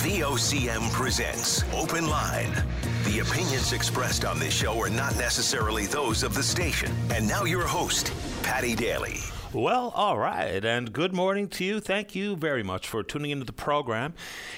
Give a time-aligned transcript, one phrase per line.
[0.00, 2.50] VOCM presents Open Line.
[3.04, 6.90] The opinions expressed on this show are not necessarily those of the station.
[7.10, 8.10] And now your host,
[8.42, 9.18] Paddy Daly.
[9.52, 11.80] Well, all right, and good morning to you.
[11.80, 14.14] Thank you very much for tuning into the program.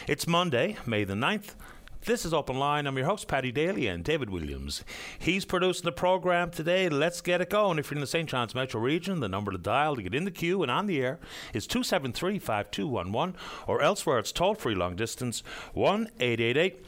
[0.06, 1.56] It's Monday, May the 9th.
[2.04, 2.88] This is Open Line.
[2.88, 4.82] I'm your host, Paddy Daly, and David Williams.
[5.20, 6.88] He's producing the program today.
[6.88, 7.78] Let's get it going.
[7.78, 8.28] If you're in the St.
[8.28, 11.00] John's Metro region, the number to dial to get in the queue and on the
[11.00, 11.20] air
[11.54, 13.36] is 273 5211,
[13.68, 15.44] or elsewhere it's toll free long distance
[15.74, 16.84] 1 888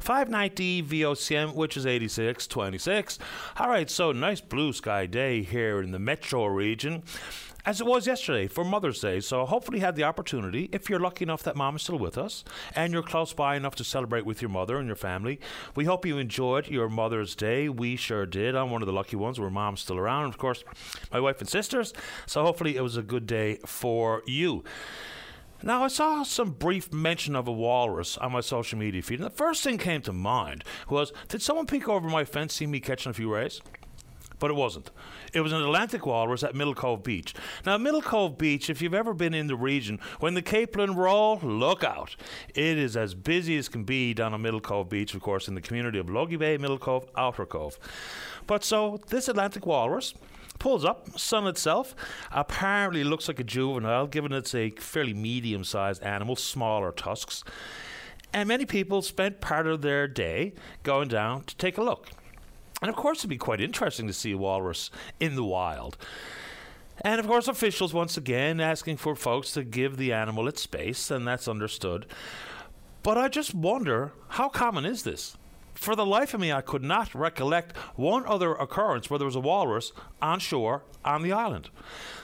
[0.00, 3.20] 590 VOCM, which is 8626.
[3.58, 7.04] All right, so nice blue sky day here in the Metro region
[7.66, 9.18] as it was yesterday for Mother's Day.
[9.18, 12.16] So hopefully you had the opportunity, if you're lucky enough that mom is still with
[12.16, 12.44] us
[12.76, 15.40] and you're close by enough to celebrate with your mother and your family.
[15.74, 17.68] We hope you enjoyed your Mother's Day.
[17.68, 18.54] We sure did.
[18.54, 20.28] I'm one of the lucky ones where mom's still around.
[20.28, 20.62] Of course,
[21.12, 21.92] my wife and sisters.
[22.26, 24.62] So hopefully it was a good day for you.
[25.62, 29.26] Now, I saw some brief mention of a walrus on my social media feed, and
[29.26, 32.78] the first thing came to mind was Did someone peek over my fence, see me
[32.78, 33.60] catching a few rays?
[34.38, 34.90] But it wasn't.
[35.32, 37.34] It was an Atlantic walrus at Middle Cove Beach.
[37.64, 41.38] Now, Middle Cove Beach, if you've ever been in the region, when the capelin roll,
[41.38, 42.16] look out.
[42.54, 45.54] It is as busy as can be down on Middle Cove Beach, of course, in
[45.54, 47.78] the community of Logy Bay, Middle Cove, Outer Cove.
[48.46, 50.14] But so, this Atlantic walrus
[50.58, 51.94] pulls up, sun itself,
[52.32, 57.44] apparently looks like a juvenile, given it's a fairly medium sized animal, smaller tusks.
[58.32, 62.10] And many people spent part of their day going down to take a look.
[62.82, 65.96] And of course, it'd be quite interesting to see a walrus in the wild.
[67.02, 71.10] And of course, officials once again asking for folks to give the animal its space,
[71.10, 72.06] and that's understood.
[73.02, 75.36] But I just wonder how common is this?
[75.76, 79.36] For the life of me, I could not recollect one other occurrence where there was
[79.36, 81.68] a walrus on shore on the island.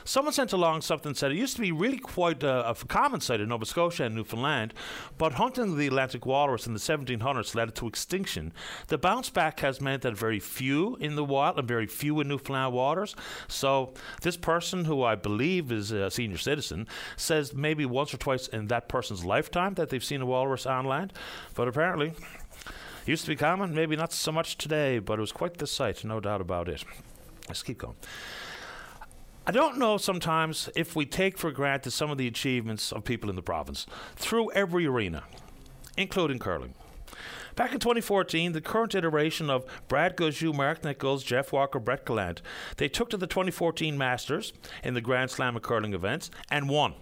[0.03, 3.39] Someone sent along something said it used to be really quite a, a common sight
[3.39, 4.73] in Nova Scotia and Newfoundland,
[5.17, 8.51] but hunting the Atlantic walrus in the 1700s led it to extinction.
[8.87, 12.27] The bounce back has meant that very few in the wild and very few in
[12.27, 13.15] Newfoundland waters.
[13.47, 18.47] So this person, who I believe is a senior citizen, says maybe once or twice
[18.47, 21.13] in that person's lifetime that they've seen a walrus on land,
[21.53, 22.13] but apparently
[23.05, 26.05] Used to be common, maybe not so much today, but it was quite the sight,
[26.05, 26.85] no doubt about it.
[27.49, 27.97] Let's keep going.
[29.45, 33.29] I don't know sometimes if we take for granted some of the achievements of people
[33.29, 35.23] in the province through every arena,
[35.97, 36.75] including curling.
[37.55, 42.41] Back in 2014, the current iteration of Brad Gushue, Mark Nichols, Jeff Walker, Brett Gallant,
[42.77, 46.93] they took to the 2014 Masters in the Grand Slam of curling events and won.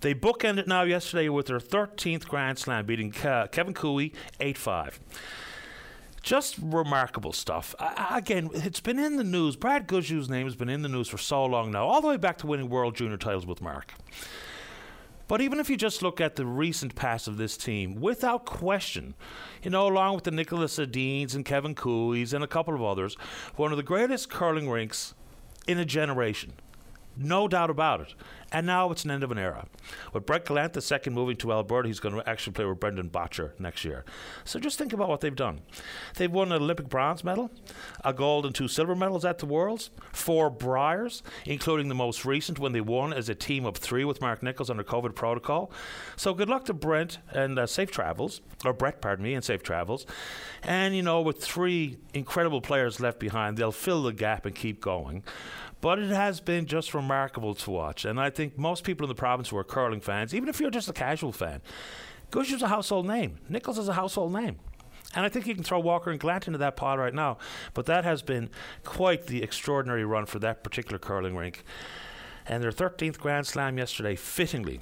[0.00, 4.00] They bookended now yesterday with their 13th Grand Slam, beating Ke- Kevin Koe
[4.40, 5.00] 8 5
[6.24, 7.74] just remarkable stuff.
[8.10, 9.56] Again, it's been in the news.
[9.56, 12.16] Brad Gushue's name has been in the news for so long now, all the way
[12.16, 13.92] back to winning World Junior titles with Mark.
[15.28, 19.14] But even if you just look at the recent past of this team, without question,
[19.62, 23.16] you know, along with the Niklas Edins and Kevin Koe's and a couple of others,
[23.56, 25.14] one of the greatest curling rinks
[25.66, 26.54] in a generation.
[27.16, 28.14] No doubt about it.
[28.52, 29.66] And now it's an end of an era.
[30.12, 33.10] With Brett Gallant, the second moving to Alberta, he's going to actually play with Brendan
[33.10, 34.04] Bottcher next year.
[34.44, 35.62] So just think about what they've done.
[36.16, 37.50] They've won an Olympic bronze medal,
[38.04, 42.60] a gold and two silver medals at the Worlds, four Briers, including the most recent
[42.60, 45.72] when they won as a team of three with Mark Nichols under COVID protocol.
[46.16, 49.64] So good luck to Brent and uh, safe travels, or Brett, pardon me, and safe
[49.64, 50.06] travels.
[50.62, 54.80] And, you know, with three incredible players left behind, they'll fill the gap and keep
[54.80, 55.24] going.
[55.84, 58.06] But it has been just remarkable to watch.
[58.06, 60.70] And I think most people in the province who are curling fans, even if you're
[60.70, 61.60] just a casual fan,
[62.30, 63.36] Gush is a household name.
[63.50, 64.56] Nichols is a household name.
[65.14, 67.36] And I think you can throw Walker and Gallant into that pile right now.
[67.74, 68.48] But that has been
[68.82, 71.64] quite the extraordinary run for that particular curling rink.
[72.46, 74.80] And their 13th Grand Slam yesterday, fittingly,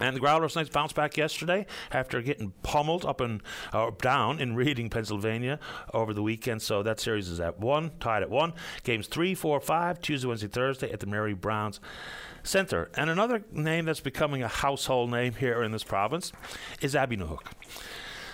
[0.00, 4.56] and the Growlers Knights bounced back yesterday after getting pummeled up and uh, down in
[4.56, 5.60] Reading, Pennsylvania
[5.92, 6.62] over the weekend.
[6.62, 8.54] So that series is at one, tied at one.
[8.82, 11.80] Games three, four, five, Tuesday, Wednesday, Thursday at the Mary Browns
[12.42, 12.90] Centre.
[12.96, 16.32] And another name that's becoming a household name here in this province
[16.80, 17.46] is Abby Newhook.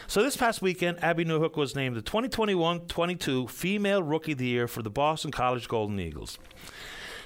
[0.08, 4.68] So this past weekend, Abby Newhook was named the 2021-22 Female Rookie of the Year
[4.68, 6.38] for the Boston College Golden Eagles.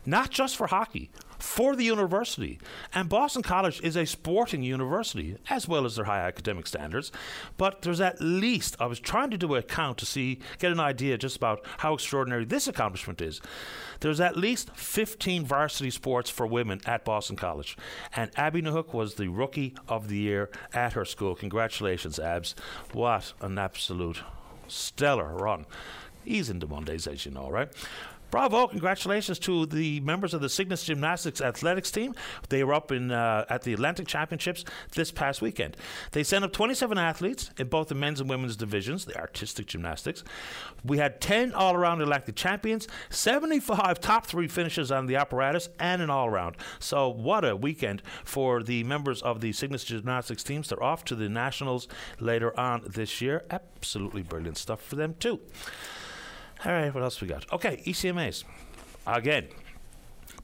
[0.06, 2.58] Not just for hockey, for the university.
[2.94, 7.10] And Boston College is a sporting university, as well as their high academic standards.
[7.56, 10.80] But there's at least, I was trying to do a count to see, get an
[10.80, 13.40] idea just about how extraordinary this accomplishment is.
[14.00, 17.76] There's at least 15 varsity sports for women at Boston College.
[18.14, 21.34] And Abby Newhook was the rookie of the year at her school.
[21.34, 22.54] Congratulations, Abs.
[22.92, 24.22] What an absolute
[24.68, 25.66] stellar run.
[26.24, 27.68] He's into Mondays, as you know, right?
[28.30, 28.68] Bravo!
[28.68, 32.14] Congratulations to the members of the Cygnus Gymnastics athletics team.
[32.48, 35.76] They were up in uh, at the Atlantic Championships this past weekend.
[36.12, 40.22] They sent up 27 athletes in both the men's and women's divisions, the artistic gymnastics.
[40.84, 46.08] We had 10 all-around Atlantic champions, 75 top three finishes on the apparatus, and an
[46.08, 46.56] all-around.
[46.78, 50.68] So what a weekend for the members of the Cygnus Gymnastics teams.
[50.68, 51.88] They're off to the nationals
[52.20, 53.42] later on this year.
[53.50, 55.40] Absolutely brilliant stuff for them too.
[56.64, 57.50] All right, what else we got?
[57.52, 58.44] Okay, ECMAs.
[59.06, 59.48] Again,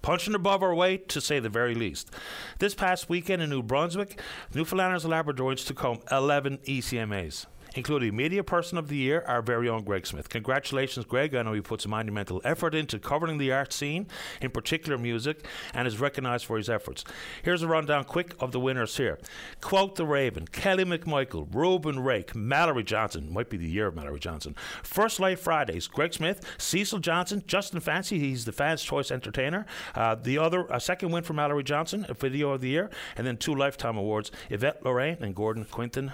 [0.01, 2.11] punching above our weight to say the very least.
[2.59, 4.21] This past weekend in New Brunswick,
[4.55, 9.69] Newfoundlanders and Labradorians took home 11 ECMAs including Media Person of the Year, our very
[9.69, 10.28] own Greg Smith.
[10.28, 11.34] Congratulations, Greg.
[11.34, 14.08] I know he puts monumental effort into covering the art scene,
[14.40, 17.05] in particular music, and is recognised for his efforts.
[17.43, 19.19] Here's a rundown quick of the winners here.
[19.61, 24.20] Quote the Raven, Kelly McMichael, Reuben Rake, Mallory Johnson, might be the year of Mallory
[24.20, 24.56] Johnson.
[24.82, 29.67] First Light Fridays, Greg Smith, Cecil Johnson, Justin Fancy, he's the fans' choice entertainer.
[29.94, 33.26] Uh, the other, a second win for Mallory Johnson, a video of the year, and
[33.26, 36.12] then two lifetime awards, Yvette Lorraine and Gordon Quinton.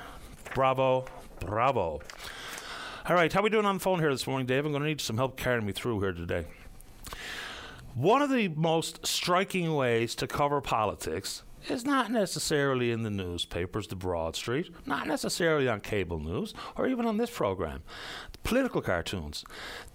[0.54, 1.06] Bravo,
[1.44, 2.00] Bravo.
[3.08, 4.64] All right, how are we doing on the phone here this morning, Dave?
[4.64, 6.44] I'm going to need some help carrying me through here today.
[7.94, 13.86] One of the most striking ways to cover politics is not necessarily in the newspapers,
[13.86, 17.82] the broadsheets, not necessarily on cable news, or even on this program.
[18.44, 19.44] Political cartoons,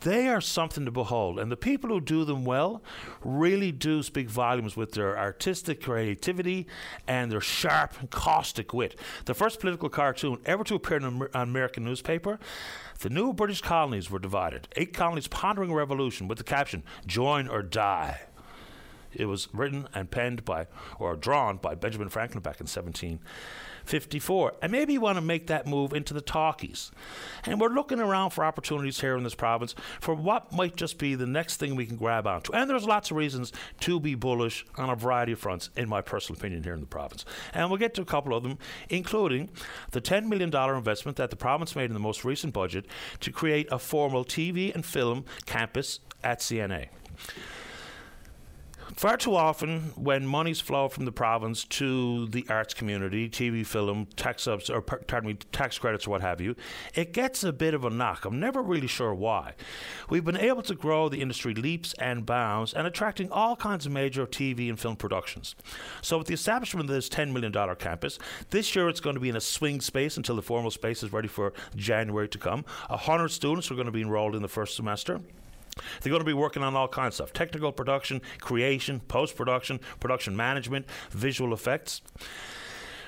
[0.01, 2.81] they are something to behold, and the people who do them well
[3.23, 6.65] really do speak volumes with their artistic creativity
[7.07, 8.97] and their sharp and caustic wit.
[9.25, 12.39] The first political cartoon ever to appear in an American newspaper,
[12.99, 14.67] the new British colonies were divided.
[14.75, 18.26] Eight colonies pondering revolution with the caption, Join or Die.
[19.13, 20.67] It was written and penned by,
[20.99, 24.53] or drawn by Benjamin Franklin back in 1754.
[24.61, 26.91] And maybe you want to make that move into the talkies.
[27.45, 31.15] And we're looking around for opportunities here in this province for what might just be
[31.15, 32.53] the next thing we can grab onto.
[32.53, 33.51] And there's lots of reasons
[33.81, 36.85] to be bullish on a variety of fronts, in my personal opinion, here in the
[36.85, 37.25] province.
[37.53, 38.57] And we'll get to a couple of them,
[38.89, 39.49] including
[39.91, 42.85] the $10 million investment that the province made in the most recent budget
[43.21, 46.87] to create a formal TV and film campus at CNA.
[48.95, 54.07] Far too often, when monies flow from the province to the arts community, TV, film,
[54.15, 56.55] tax subs, or pardon me, tax credits or what have you,
[56.95, 58.23] it gets a bit of a knock.
[58.23, 59.53] I'm never really sure why.
[60.09, 63.91] We've been able to grow the industry leaps and bounds and attracting all kinds of
[63.91, 65.55] major TV and film productions.
[66.01, 68.17] So, with the establishment of this $10 million campus,
[68.51, 71.11] this year it's going to be in a swing space until the formal space is
[71.11, 72.63] ready for January to come.
[72.87, 75.19] 100 students are going to be enrolled in the first semester.
[76.01, 79.79] They're going to be working on all kinds of stuff technical production, creation, post production,
[79.99, 82.01] production management, visual effects.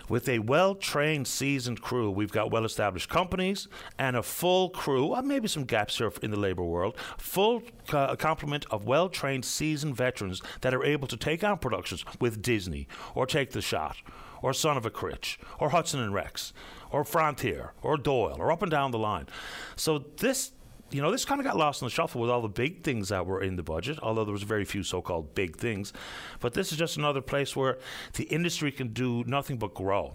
[0.10, 3.68] With a well trained, seasoned crew, we've got well established companies
[4.00, 7.62] and a full crew, uh, maybe some gaps here in the labor world, full
[7.94, 12.42] uh, complement of well trained, seasoned veterans that are able to take on productions with
[12.42, 13.98] Disney or Take the Shot
[14.42, 16.54] or Son of a Critch or Hudson and Rex
[16.92, 19.28] or Frontier or Doyle or up and down the line.
[19.76, 20.54] So this
[20.92, 23.10] you know, this kind of got lost in the shuffle with all the big things
[23.10, 25.94] that were in the budget, although there was very few so-called big things.
[26.40, 27.78] But this is just another place where
[28.14, 30.14] the industry can do nothing but grow.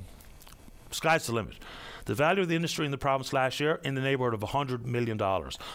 [0.91, 1.55] Sky's the limit.
[2.07, 4.85] The value of the industry in the province last year in the neighborhood of $100
[4.85, 5.19] million.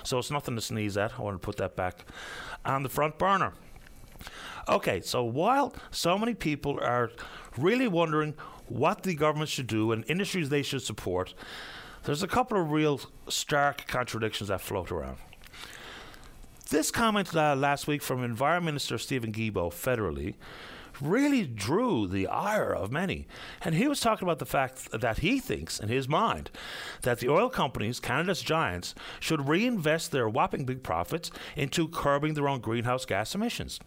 [0.04, 1.19] So it's nothing to sneeze at.
[1.19, 2.06] I want to put that back
[2.66, 3.54] on the front burner.
[4.68, 7.10] Okay, so while so many people are
[7.57, 8.36] really wondering
[8.68, 11.34] what the government should do and industries they should support,
[12.10, 15.18] there's a couple of real stark contradictions that float around.
[16.72, 20.34] This comment uh, last week from Environment Minister Stephen Guilbeault federally
[21.00, 23.28] really drew the ire of many.
[23.62, 26.50] And he was talking about the fact that he thinks, in his mind,
[27.04, 32.50] that the oil companies, Canada's giants, should reinvest their whopping big profits into curbing their
[32.50, 33.80] own greenhouse gas emissions.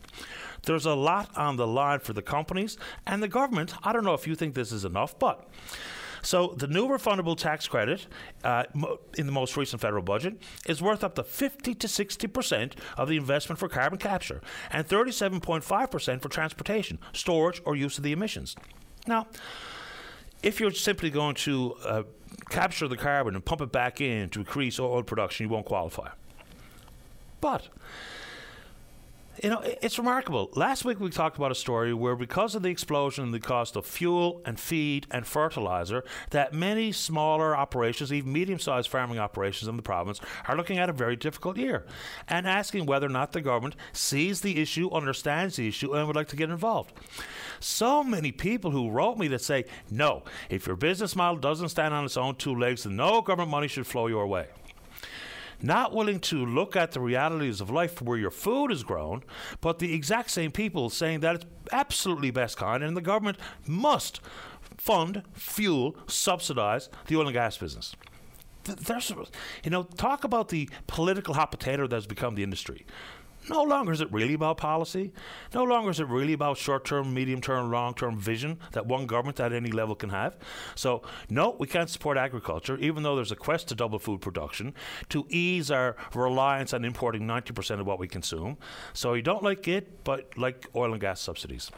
[0.63, 3.75] There's a lot on the line for the companies and the government.
[3.83, 5.49] I don't know if you think this is enough, but
[6.23, 8.07] so the new refundable tax credit
[8.45, 8.65] uh,
[9.19, 13.09] in the most recent federal budget is worth up to 50 to 60 percent of
[13.09, 18.13] the investment for carbon capture and 37.5 percent for transportation, storage, or use of the
[18.13, 18.57] emissions.
[19.07, 19.27] Now,
[20.43, 22.03] if you're simply going to uh,
[22.51, 26.11] capture the carbon and pump it back in to increase oil production, you won't qualify.
[27.41, 27.69] But
[29.43, 30.51] you know, it's remarkable.
[30.55, 33.75] Last week we talked about a story where, because of the explosion in the cost
[33.75, 39.77] of fuel and feed and fertilizer, that many smaller operations, even medium-sized farming operations in
[39.77, 41.85] the province, are looking at a very difficult year
[42.29, 46.15] and asking whether or not the government sees the issue, understands the issue, and would
[46.15, 46.93] like to get involved.
[47.59, 51.93] So many people who wrote me that say, "No, if your business model doesn't stand
[51.93, 54.47] on its own two legs, no government money should flow your way."
[55.63, 59.23] Not willing to look at the realities of life where your food is grown,
[59.61, 64.21] but the exact same people saying that it's absolutely best kind and the government must
[64.77, 67.95] fund, fuel, subsidize the oil and gas business.
[68.65, 69.11] There's,
[69.65, 72.87] you know, talk about the political hot potato that's become the industry.
[73.49, 75.13] No longer is it really about policy.
[75.53, 79.07] No longer is it really about short term, medium term, long term vision that one
[79.07, 80.37] government at any level can have.
[80.75, 84.75] So, no, we can't support agriculture, even though there's a quest to double food production,
[85.09, 88.59] to ease our reliance on importing 90% of what we consume.
[88.93, 91.71] So, you don't like it, but like oil and gas subsidies.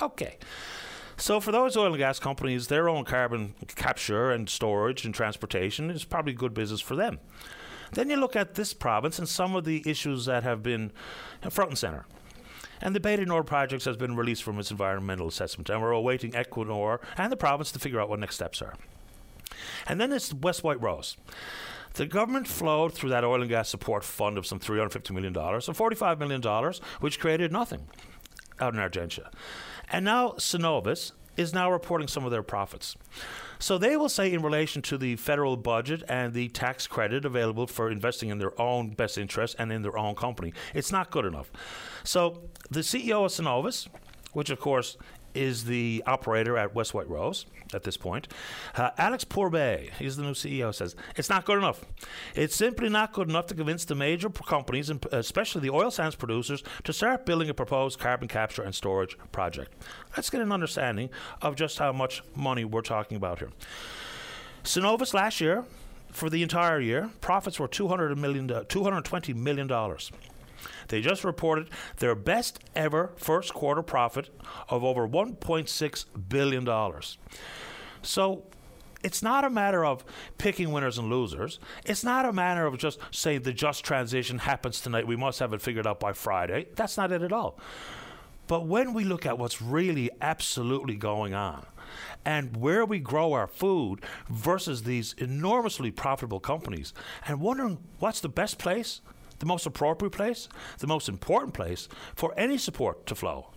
[0.00, 0.38] Okay.
[1.16, 5.90] So, for those oil and gas companies, their own carbon capture and storage and transportation
[5.90, 7.18] is probably good business for them.
[7.94, 10.92] Then you look at this province and some of the issues that have been
[11.48, 12.06] front and center.
[12.80, 16.32] And the du Nord project has been released from its environmental assessment, and we're awaiting
[16.32, 18.74] Equinor and the province to figure out what next steps are.
[19.86, 21.16] And then it's West White Rose.
[21.94, 25.72] The government flowed through that oil and gas support fund of some $350 million, so
[25.72, 26.42] $45 million,
[27.00, 27.86] which created nothing
[28.60, 29.28] out in Argentia.
[29.90, 32.96] And now Cenovus is now reporting some of their profits.
[33.64, 37.66] So they will say, in relation to the federal budget and the tax credit available
[37.66, 41.24] for investing in their own best interest and in their own company, it's not good
[41.24, 41.50] enough.
[42.02, 43.88] So the CEO of Cenovus,
[44.34, 44.98] which of course
[45.34, 48.28] is the operator at West White Rose at this point.
[48.76, 51.84] Uh, Alex Pourbaix, he's the new CEO, says it's not good enough.
[52.34, 56.14] It's simply not good enough to convince the major companies, and especially the oil sands
[56.14, 59.72] producers, to start building a proposed carbon capture and storage project.
[60.16, 61.10] Let's get an understanding
[61.42, 63.50] of just how much money we're talking about here.
[64.62, 65.64] Cenovus last year,
[66.10, 69.68] for the entire year, profits were $200 million, $220 million.
[70.88, 74.30] They just reported their best ever first quarter profit
[74.68, 77.02] of over $1.6 billion.
[78.02, 78.44] So
[79.02, 80.04] it's not a matter of
[80.38, 81.58] picking winners and losers.
[81.84, 85.06] It's not a matter of just saying the just transition happens tonight.
[85.06, 86.68] We must have it figured out by Friday.
[86.74, 87.58] That's not it at all.
[88.46, 91.66] But when we look at what's really absolutely going on
[92.24, 96.92] and where we grow our food versus these enormously profitable companies
[97.26, 99.00] and wondering what's the best place
[99.38, 100.48] the most appropriate place,
[100.78, 103.48] the most important place for any support to flow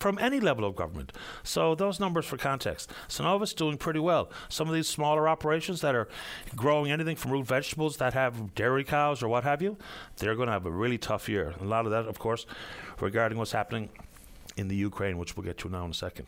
[0.00, 1.12] from any level of government.
[1.42, 2.90] So those numbers for context.
[3.08, 4.30] Cenovus doing pretty well.
[4.48, 6.08] Some of these smaller operations that are
[6.56, 9.76] growing anything from root vegetables that have dairy cows or what have you,
[10.16, 11.54] they're going to have a really tough year.
[11.60, 12.44] A lot of that, of course,
[13.00, 13.88] regarding what's happening
[14.56, 16.26] in the Ukraine, which we'll get to now in a second.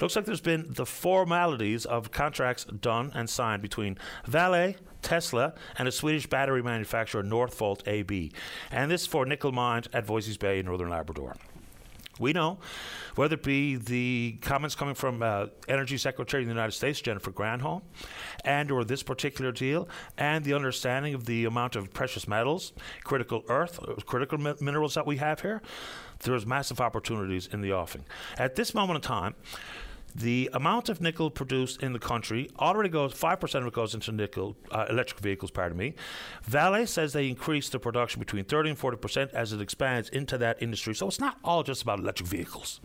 [0.00, 5.86] Looks like there's been the formalities of contracts done and signed between Vale, Tesla, and
[5.86, 8.32] a Swedish battery manufacturer, Northvolt AB.
[8.70, 11.36] And this for nickel mines at Voisey's Bay in northern Labrador.
[12.18, 12.58] We know,
[13.14, 17.32] whether it be the comments coming from uh, Energy Secretary of the United States, Jennifer
[17.32, 17.80] Granholm,
[18.44, 19.88] and or this particular deal,
[20.18, 22.74] and the understanding of the amount of precious metals,
[23.04, 25.62] critical earth, uh, critical mi- minerals that we have here,
[26.20, 28.04] there's massive opportunities in the offing.
[28.38, 29.34] At this moment in time,
[30.14, 34.10] the amount of nickel produced in the country already goes 5% of it goes into
[34.10, 35.94] nickel uh, electric vehicles pardon me
[36.42, 40.60] Vale says they increase the production between 30 and 40% as it expands into that
[40.60, 42.80] industry so it's not all just about electric vehicles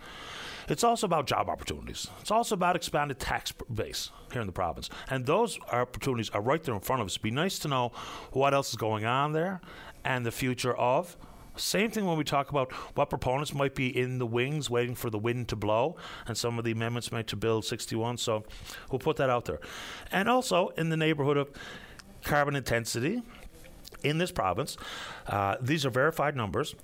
[0.67, 2.07] it's also about job opportunities.
[2.21, 4.89] It's also about expanded tax base here in the province.
[5.09, 7.13] And those opportunities are right there in front of us.
[7.13, 7.91] It'd be nice to know
[8.31, 9.61] what else is going on there
[10.03, 11.17] and the future of
[11.55, 15.09] same thing when we talk about what proponents might be in the wings waiting for
[15.09, 15.95] the wind to blow,
[16.27, 18.17] and some of the amendments made to Bill 61.
[18.17, 18.43] So
[18.91, 19.59] we'll put that out there.
[20.11, 21.49] And also in the neighborhood of
[22.23, 23.21] carbon intensity,
[24.03, 24.77] in this province.
[25.27, 26.75] Uh, these are verified numbers.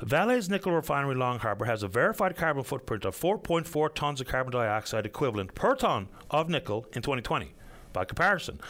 [0.00, 4.52] Vale's nickel refinery Long Harbour has a verified carbon footprint of 4.4 tons of carbon
[4.52, 7.54] dioxide equivalent per ton of nickel in 2020.
[7.96, 8.60] By comparison,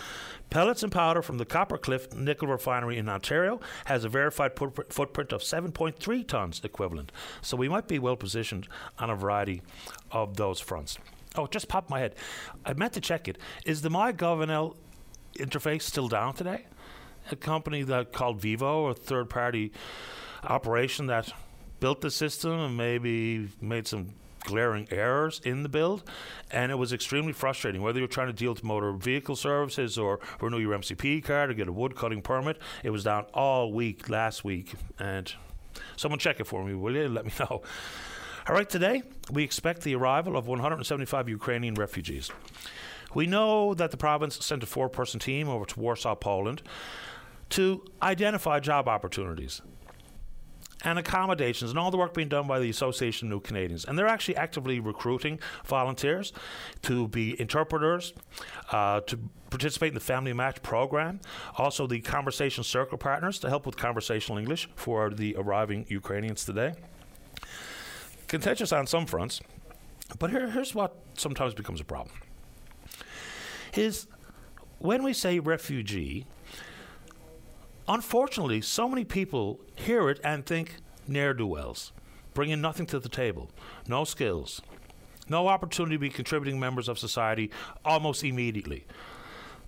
[0.51, 5.33] pellets and powder from the Copper Cliff Nickel Refinery in Ontario has a verified footprint
[5.33, 7.11] of 7.3 tonnes equivalent.
[7.43, 8.69] So we might be well positioned
[9.01, 9.63] on a variety
[10.13, 10.97] of those fronts.
[11.35, 12.15] Oh, just popped my head.
[12.65, 13.39] I meant to check it.
[13.65, 14.77] Is the MyGovNL
[15.37, 16.67] interface still down today?
[17.33, 19.73] A company that called Vivo, a third party
[20.45, 21.33] operation that
[21.81, 24.15] built the system and maybe made some
[24.47, 26.03] glaring errors in the build,
[26.51, 27.83] and it was extremely frustrating.
[27.83, 31.55] Whether you're trying to deal with motor vehicle services or renew your MCP card or
[31.55, 34.75] get a wood cutting permit, it was down all week last week.
[34.99, 35.31] And
[35.97, 37.09] someone check it for me, will you?
[37.09, 37.61] Let me know.
[38.49, 42.31] All right, today we expect the arrival of 175 Ukrainian refugees.
[43.13, 46.63] We know that the province sent a four person team over to Warsaw, Poland
[47.51, 49.63] to identify job opportunities
[50.87, 53.85] and accommodations and all the work being done by the Association of New Canadians.
[53.85, 56.33] And they're actually actively recruiting volunteers
[56.83, 58.15] to be interpreters,
[58.71, 59.19] uh, to
[59.51, 61.21] participate in the Family Match program,
[61.59, 66.75] also the Conversation Circle partners to help with conversational English for the arriving Ukrainians today.
[68.29, 69.41] Contentious on some fronts,
[70.21, 72.15] but here, here's what sometimes becomes a problem.
[73.75, 74.07] Is
[74.79, 76.27] when we say refugee,
[77.89, 80.77] unfortunately, so many people hear it and think
[81.07, 81.93] ne'er do wells,
[82.35, 83.51] bringing nothing to the table,
[83.87, 84.61] no skills,
[85.29, 87.51] no opportunity to be contributing members of society
[87.85, 88.85] almost immediately.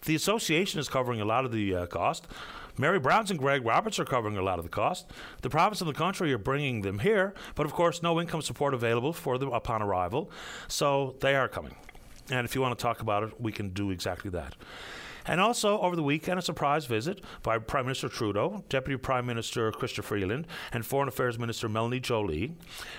[0.03, 2.29] The association is covering a lot of the uh, cost.
[2.77, 5.11] Mary Browns and Greg Roberts are covering a lot of the cost.
[5.43, 8.73] The province and the country are bringing them here, but of course, no income support
[8.73, 10.31] available for them upon arrival.
[10.69, 11.75] So they are coming.
[12.31, 14.55] And if you want to talk about it, we can do exactly that.
[15.29, 19.71] And also, over the weekend, a surprise visit by Prime Minister Trudeau, Deputy Prime Minister
[19.71, 22.55] Chrystia Freeland, and Foreign Affairs Minister Melanie Joly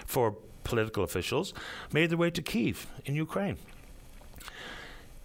[0.06, 1.54] for political officials
[1.92, 3.58] made their way to Kiev in Ukraine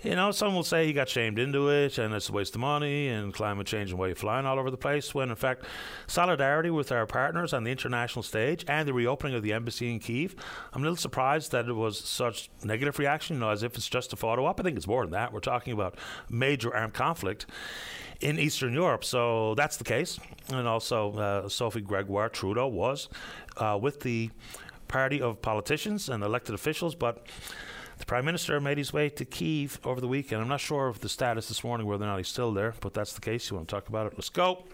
[0.04, 2.60] you know, some will say he got shamed into it and it's a waste of
[2.60, 5.14] money and climate change and way of flying all over the place.
[5.14, 5.64] When in fact,
[6.06, 9.98] solidarity with our partners on the international stage and the reopening of the embassy in
[10.00, 10.36] Kiev,
[10.72, 13.88] I'm a little surprised that it was such negative reaction, you know, as if it's
[13.88, 14.60] just a photo op.
[14.60, 15.32] I think it's more than that.
[15.32, 15.96] We're talking about
[16.28, 17.46] major armed conflict
[18.20, 19.04] in Eastern Europe.
[19.04, 20.20] So that's the case.
[20.48, 23.08] And also, uh, Sophie Gregoire Trudeau was
[23.56, 24.30] uh, with the
[24.86, 27.26] party of politicians and elected officials, but
[28.04, 30.42] the Prime Minister made his way to Kiev over the weekend.
[30.42, 32.92] I'm not sure of the status this morning, whether or not he's still there, but
[32.92, 33.48] that's the case.
[33.48, 34.12] You want to talk about it?
[34.14, 34.64] Let's go.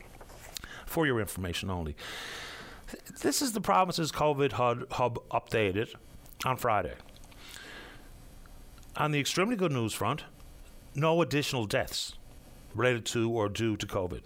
[0.86, 1.94] For your information only.
[3.22, 5.94] This is the province's COVID hub updated
[6.44, 6.94] on Friday.
[8.96, 10.24] On the extremely good news front,
[10.96, 12.14] no additional deaths
[12.74, 14.22] related to or due to COVID.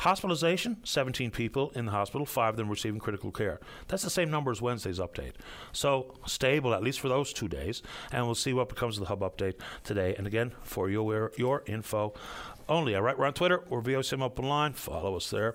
[0.00, 3.60] Hospitalization 17 people in the hospital, five of them receiving critical care.
[3.88, 5.34] That's the same number as Wednesday's update.
[5.72, 7.82] So stable, at least for those two days.
[8.10, 10.14] And we'll see what becomes of the hub update today.
[10.16, 12.14] And again, for your, your info
[12.66, 12.94] only.
[12.94, 13.62] All right, we're on Twitter.
[13.68, 14.72] We're VOCM Open Line.
[14.72, 15.54] Follow us there.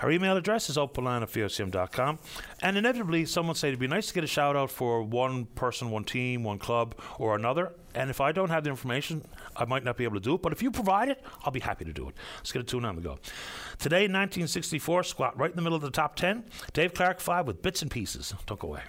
[0.00, 2.18] Our email address is openline at VOCM.com.
[2.60, 5.90] And inevitably, someone say it'd be nice to get a shout out for one person,
[5.90, 7.72] one team, one club, or another.
[7.94, 9.24] And if I don't have the information,
[9.58, 10.42] I might not be able to do it.
[10.42, 12.14] But if you provide it, I'll be happy to do it.
[12.36, 13.18] Let's get a tune on the go.
[13.78, 16.44] Today, 1964, squat right in the middle of the top 10.
[16.72, 18.34] Dave Clark 5 with bits and pieces.
[18.46, 18.82] Don't go away.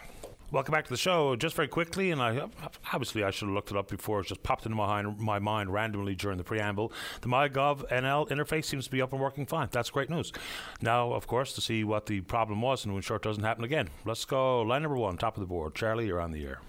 [0.52, 1.36] Welcome back to the show.
[1.36, 2.48] Just very quickly, and I
[2.92, 4.22] obviously I should have looked it up before.
[4.22, 6.92] It just popped into my, my mind randomly during the preamble.
[7.22, 9.68] The MyGov NL interface seems to be up and working fine.
[9.72, 10.34] That's great news.
[10.82, 13.64] Now, of course, to see what the problem was and to ensure it doesn't happen
[13.64, 13.90] again.
[14.06, 14.64] Let's go.
[14.64, 15.76] Line number one, top of the board.
[15.76, 16.62] Charlie, you're on the air.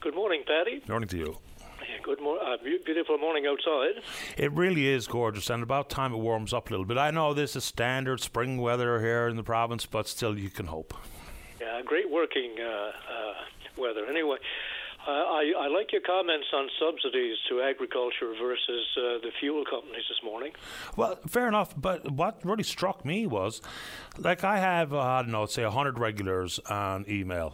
[0.00, 0.82] Good morning, Paddy.
[0.88, 1.38] Morning to you.
[2.08, 2.42] Good morning.
[2.42, 4.02] Uh, beautiful morning outside.
[4.38, 6.96] It really is gorgeous, and about time it warms up a little bit.
[6.96, 10.68] I know this is standard spring weather here in the province, but still, you can
[10.68, 10.94] hope.
[11.60, 13.34] Yeah, great working uh, uh,
[13.76, 14.06] weather.
[14.06, 14.38] Anyway,
[15.06, 20.04] uh, I, I, like your comments on subsidies to agriculture versus uh, the fuel companies
[20.08, 20.52] this morning.
[20.96, 21.74] Well, fair enough.
[21.76, 23.60] But what really struck me was,
[24.16, 27.52] like, I have, uh, I don't know, say 100 regulars on email,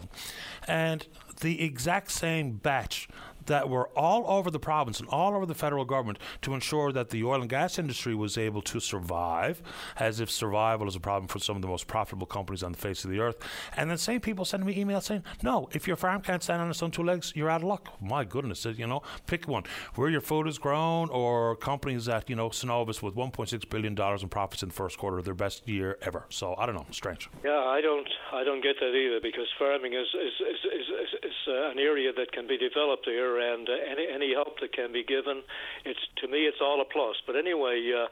[0.69, 1.05] and
[1.40, 3.09] the exact same batch
[3.47, 7.11] that were all over the province and all over the federal government to ensure that
[7.11, 9.63] the oil and gas industry was able to survive,
[9.99, 12.79] as if survival is a problem for some of the most profitable companies on the
[12.79, 13.37] face of the earth.
[13.77, 16.71] And then same people sending me emails saying, no, if your farm can't stand on
[16.71, 18.01] its own two legs, you're out of luck.
[18.01, 19.65] My goodness, you know, pick one.
[19.95, 24.29] Where your food is grown or companies that, you know, Cenovus with $1.6 billion in
[24.29, 26.27] profits in the first quarter of their best year ever.
[26.29, 27.29] So I don't know, strange.
[27.45, 31.33] Yeah, I don't, I don't get that either because farming is, is, is, is, is
[31.49, 34.92] uh, an area that can be developed here and uh, any any help that can
[34.92, 35.42] be given,
[35.85, 37.16] it's to me it's all a plus.
[37.27, 38.09] But anyway, uh,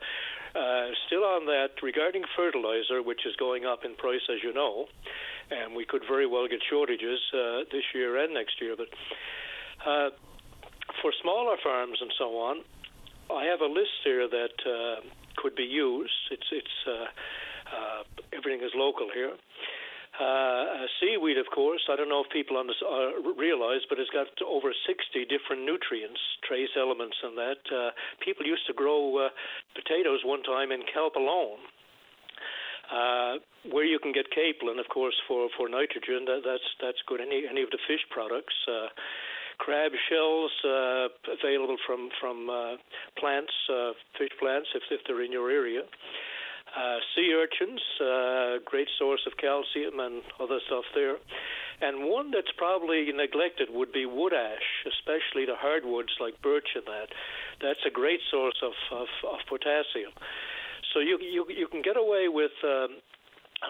[0.58, 4.86] uh, still on that regarding fertilizer, which is going up in price as you know,
[5.50, 8.76] and we could very well get shortages uh, this year and next year.
[8.76, 8.88] But
[9.86, 10.10] uh,
[11.00, 12.62] for smaller farms and so on,
[13.30, 15.00] I have a list here that uh,
[15.36, 16.12] could be used.
[16.30, 17.06] It's it's uh,
[17.72, 19.32] uh, everything is local here.
[20.12, 24.28] Uh, seaweed, of course, I don't know if people under, uh, realize, but it's got
[24.44, 27.62] over 60 different nutrients, trace elements, and that.
[27.72, 29.28] Uh, people used to grow uh,
[29.74, 31.64] potatoes one time in kelp alone.
[32.92, 33.40] Uh,
[33.72, 37.20] where you can get capelin, of course, for, for nitrogen, that, that's that's good.
[37.22, 38.92] Any any of the fish products, uh,
[39.56, 42.76] crab shells uh, available from from uh,
[43.16, 45.82] plants, uh, fish plants, if if they're in your area.
[46.72, 51.16] Uh, sea urchins, uh, great source of calcium and other stuff there.
[51.82, 56.84] And one that's probably neglected would be wood ash, especially the hardwoods like birch and
[56.86, 57.08] that.
[57.60, 60.12] That's a great source of, of, of potassium.
[60.94, 63.00] So you, you you can get away with um,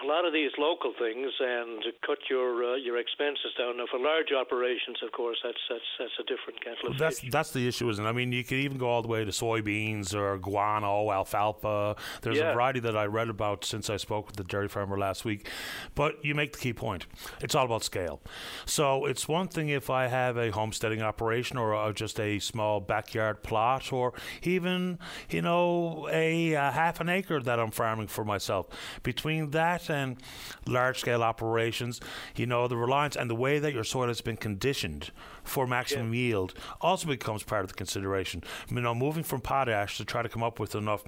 [0.01, 3.77] a lot of these local things and cut your uh, your expenses down.
[3.77, 7.29] Now, for large operations, of course, that's that's that's a different kettle of that's fish.
[7.31, 8.09] that's the issue, isn't it?
[8.09, 11.95] I mean, you could even go all the way to soybeans or guano, alfalfa.
[12.21, 12.51] There's Yeah.
[12.51, 15.47] a variety that I read about since I spoke with the dairy farmer last week.
[15.95, 17.05] But you make the key point.
[17.41, 18.21] It's all about scale.
[18.65, 22.79] So it's one thing if I have a homesteading operation or uh, just a small
[22.79, 24.97] backyard plot or even,
[25.29, 28.67] you know, a, uh half an acre that I'm farming for myself.
[29.03, 30.17] Between that and
[30.65, 31.99] large scale operations,
[32.35, 35.11] you know, the reliance and the way that your soil has been conditioned
[35.43, 38.43] for maximum yield also becomes part of the consideration.
[38.69, 41.03] You know, moving from potash to try to come up with enough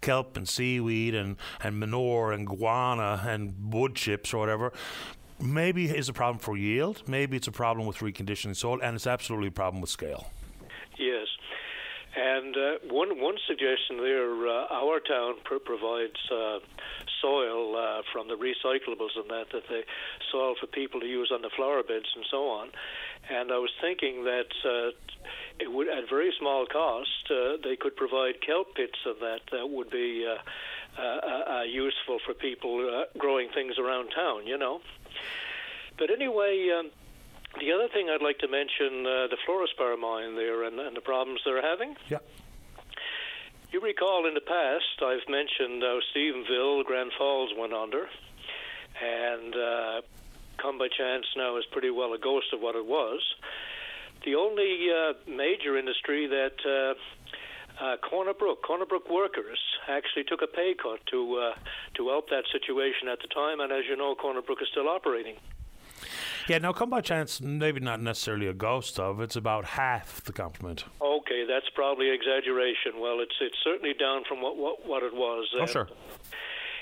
[0.00, 4.72] kelp and seaweed and, and manure and guano and wood chips or whatever
[5.38, 9.06] maybe is a problem for yield maybe it's a problem with reconditioning soil and it's
[9.06, 10.26] absolutely a problem with scale
[11.00, 11.28] Yes.
[12.16, 16.58] And uh, one one suggestion there, uh, our town pr- provides uh,
[17.22, 19.84] soil uh, from the recyclables and that that they
[20.32, 22.70] soil for people to use on the flower beds and so on.
[23.30, 24.90] And I was thinking that uh,
[25.60, 29.70] it would, at very small cost, uh, they could provide kelp pits and that that
[29.70, 34.48] would be uh, uh, uh, useful for people uh, growing things around town.
[34.48, 34.80] You know.
[35.96, 36.70] But anyway.
[36.76, 36.90] Um,
[37.58, 41.00] the other thing I'd like to mention uh, the fluorospar mine there and, and the
[41.00, 41.96] problems they're having.
[42.08, 42.18] yeah
[43.72, 48.08] You recall in the past I've mentioned how Stephenville, Grand Falls went under,
[49.02, 50.00] and uh,
[50.58, 53.20] Come By Chance now is pretty well a ghost of what it was.
[54.24, 59.58] The only uh, major industry that uh, uh, Corner Brook, Corner Brook workers
[59.88, 61.54] actually took a pay cut to uh,
[61.94, 64.88] to help that situation at the time, and as you know, Corner Brook is still
[64.88, 65.36] operating.
[66.50, 70.32] Yeah now Come By Chance maybe not necessarily a ghost of it's about half the
[70.32, 72.98] complement Okay, that's probably exaggeration.
[72.98, 75.46] Well, it's it's certainly down from what what, what it was.
[75.54, 75.88] oh And sure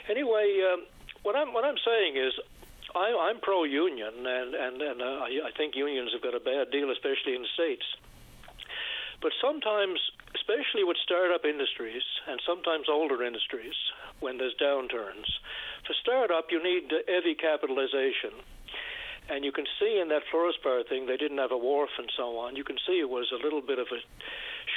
[0.08, 0.86] Anyway, um,
[1.22, 2.32] what I'm what I'm saying is.
[2.94, 6.70] I, I'm pro-union, and and and uh, I, I think unions have got a bad
[6.72, 7.84] deal, especially in the states.
[9.20, 10.00] But sometimes,
[10.34, 13.76] especially with startup industries and sometimes older industries,
[14.20, 15.28] when there's downturns,
[15.86, 18.32] for startup you need heavy capitalization.
[19.28, 22.38] And you can see in that fluorospar thing, they didn't have a wharf and so
[22.38, 22.56] on.
[22.56, 24.00] You can see it was a little bit of a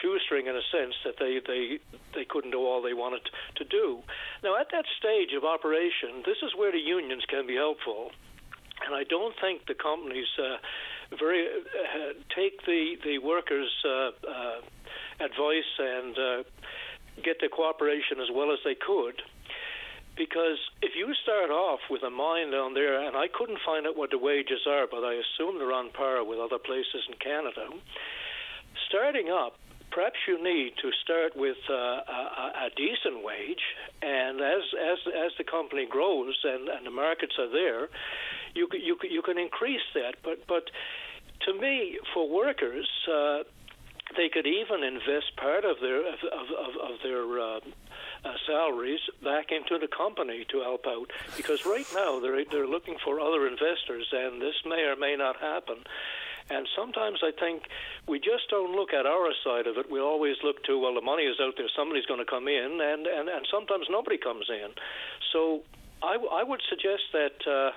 [0.01, 1.79] shoestring in a sense that they, they,
[2.13, 3.21] they couldn't do all they wanted
[3.55, 3.99] to do.
[4.43, 8.11] Now, at that stage of operation, this is where the unions can be helpful.
[8.85, 10.57] And I don't think the companies uh,
[11.17, 14.61] very uh, take the the workers' uh, uh,
[15.19, 16.43] advice and uh,
[17.23, 19.21] get the cooperation as well as they could.
[20.17, 23.97] Because if you start off with a mine down there, and I couldn't find out
[23.97, 27.67] what the wages are, but I assume they're on par with other places in Canada.
[28.87, 29.55] Starting up,
[29.91, 33.63] perhaps you need to start with uh, a, a decent wage,
[34.01, 37.87] and as as as the company grows and, and the markets are there,
[38.53, 40.15] you you you can increase that.
[40.23, 40.69] But but
[41.45, 42.87] to me, for workers.
[43.09, 43.43] Uh,
[44.17, 47.59] they could even invest part of their of, of, of, their uh,
[48.23, 52.97] uh, salaries back into the company to help out because right now they're they're looking
[53.03, 55.77] for other investors and this may or may not happen.
[56.49, 57.63] And sometimes I think
[58.07, 59.89] we just don't look at our side of it.
[59.89, 62.79] We always look to well, the money is out there, somebody's going to come in,
[62.81, 64.71] and and and sometimes nobody comes in.
[65.31, 65.61] So
[66.03, 67.71] I, w- I would suggest that uh,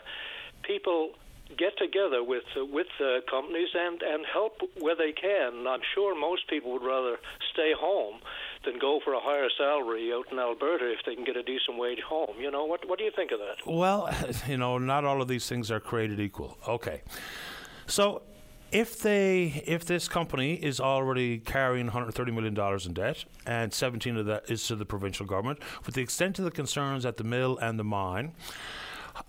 [0.62, 1.12] people
[1.56, 5.66] get together with uh, with uh, companies and and help where they can.
[5.66, 7.16] I'm sure most people would rather
[7.52, 8.20] stay home
[8.64, 11.78] than go for a higher salary out in Alberta if they can get a decent
[11.78, 12.36] wage home.
[12.40, 12.88] You know what?
[12.88, 13.66] What do you think of that?
[13.66, 14.10] Well,
[14.48, 16.58] you know, not all of these things are created equal.
[16.66, 17.02] Okay.
[17.86, 18.22] So
[18.72, 24.16] if they if this company is already carrying 130 million dollars in debt and 17
[24.16, 27.24] of that is to the provincial government with the extent of the concerns at the
[27.24, 28.32] mill and the mine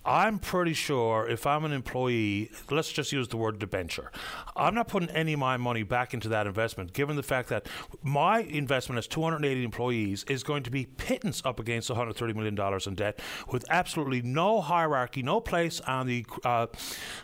[0.05, 4.11] I'm pretty sure if I'm an employee, let's just use the word debenture,
[4.55, 7.67] I'm not putting any of my money back into that investment, given the fact that
[8.03, 12.95] my investment as 280 employees is going to be pittance up against $130 million in
[12.95, 13.19] debt
[13.51, 16.67] with absolutely no hierarchy, no place on the, uh,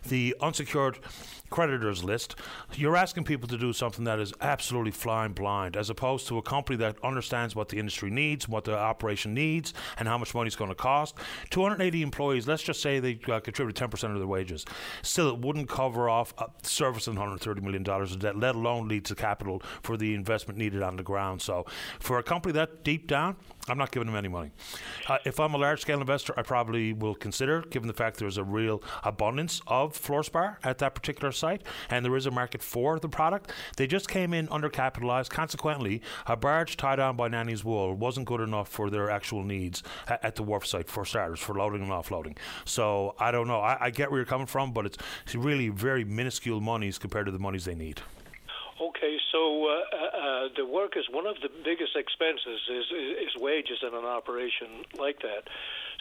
[0.08, 1.00] the unsecured
[1.52, 2.36] creditors list,
[2.74, 6.42] you're asking people to do something that is absolutely flying blind, as opposed to a
[6.42, 10.48] company that understands what the industry needs, what the operation needs, and how much money
[10.48, 11.16] it's going to cost.
[11.52, 12.48] 280 employees.
[12.48, 14.66] let's just say they uh, contribute 10% of their wages.
[15.04, 19.16] Still, it wouldn't cover off uh, servicing $130 million of debt, let alone lead to
[19.16, 21.42] capital for the investment needed on the ground.
[21.42, 21.66] So,
[22.00, 23.36] for a company that deep down,
[23.68, 24.52] I'm not giving them any money.
[25.08, 28.38] Uh, if I'm a large scale investor, I probably will consider, given the fact there's
[28.38, 33.00] a real abundance of fluorspar at that particular site and there is a market for
[33.00, 33.52] the product.
[33.78, 35.30] They just came in undercapitalized.
[35.30, 39.84] Consequently, a barge tied on by Nanny's wool wasn't good enough for their actual needs
[40.08, 42.38] at, at the wharf site, for starters, for loading and offloading.
[42.66, 43.60] So I don't know.
[43.60, 44.98] I, I get where you're coming from, but it's
[45.36, 48.02] really very minuscule monies compared to the monies they need.
[48.82, 53.78] Okay, so uh, uh, the workers, one of the biggest expenses is, is, is wages
[53.86, 55.46] in an operation like that.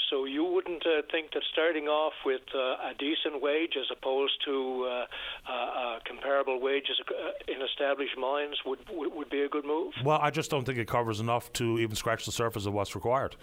[0.08, 4.34] So you wouldn't uh, think that starting off with uh, a decent wage as opposed
[4.44, 5.06] to uh,
[5.48, 9.92] uh, uh comparable wages uh, in established mines would, would, be a good move?
[10.04, 12.94] Well, I just don't think it covers enough to even scratch the surface of what's
[12.94, 13.36] required.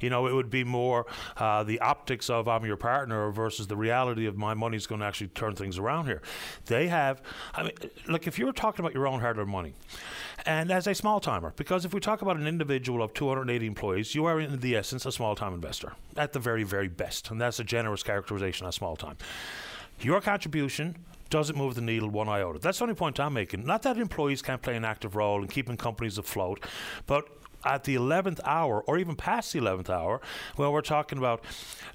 [0.00, 1.06] You know, it would be more
[1.38, 5.28] the optics of I'm your partner versus the reality of my money's going to actually
[5.28, 6.22] turn things around here.
[6.66, 7.22] They have,
[7.54, 7.72] I mean,
[8.08, 9.74] look, if you were talking about your own hard-earned money,
[10.46, 14.14] and as a small timer, because if we talk about an individual of 280 employees,
[14.14, 17.30] you are in the essence a small time investor at the very, very best.
[17.30, 19.16] And that's a generous characterization of small time.
[20.00, 20.96] Your contribution
[21.30, 22.58] doesn't move the needle one iota.
[22.58, 23.64] That's the only point I'm making.
[23.64, 26.64] Not that employees can't play an active role in keeping companies afloat,
[27.06, 27.26] but
[27.64, 30.20] at the 11th hour or even past the 11th hour,
[30.56, 31.44] well, we're talking about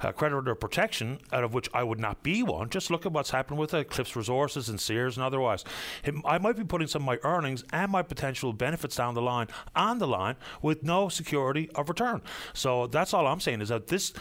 [0.01, 2.69] uh, creditor protection, out of which I would not be one.
[2.69, 5.63] Just look at what's happened with Cliffs Resources and Sears and otherwise.
[6.03, 9.21] It, I might be putting some of my earnings and my potential benefits down the
[9.21, 12.21] line on the line with no security of return.
[12.53, 14.13] So that's all I'm saying is that this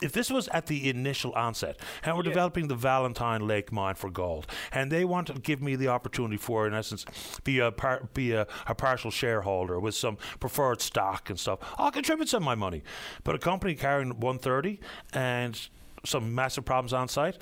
[0.00, 2.30] if this was at the initial onset and we're yeah.
[2.30, 6.36] developing the Valentine Lake mine for gold and they want to give me the opportunity
[6.36, 7.04] for in essence
[7.44, 11.92] be a par- be a, a, partial shareholder with some preferred stock and stuff I'll
[11.92, 12.82] contribute some of my money
[13.24, 14.80] but a company carrying 130
[15.12, 15.68] and
[16.04, 17.38] some massive problems on site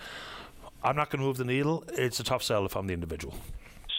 [0.83, 3.35] I'm not going to move the needle it's a tough sell if I'm the individual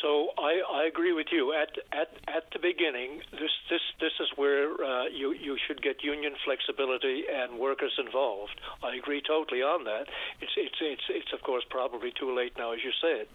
[0.01, 1.53] so I, I agree with you.
[1.53, 6.03] At at at the beginning, this this this is where uh, you you should get
[6.03, 8.60] union flexibility and workers involved.
[8.83, 10.05] I agree totally on that.
[10.39, 13.27] It's it's it's it's of course probably too late now, as you said,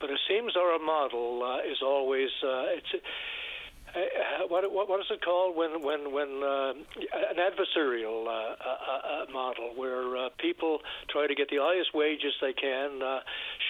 [0.00, 2.92] but it seems our model uh, is always uh, it's
[3.96, 9.24] uh, what, what, what is it called when when when uh, an adversarial uh, uh,
[9.24, 13.00] uh model where people try to get the highest wages they can.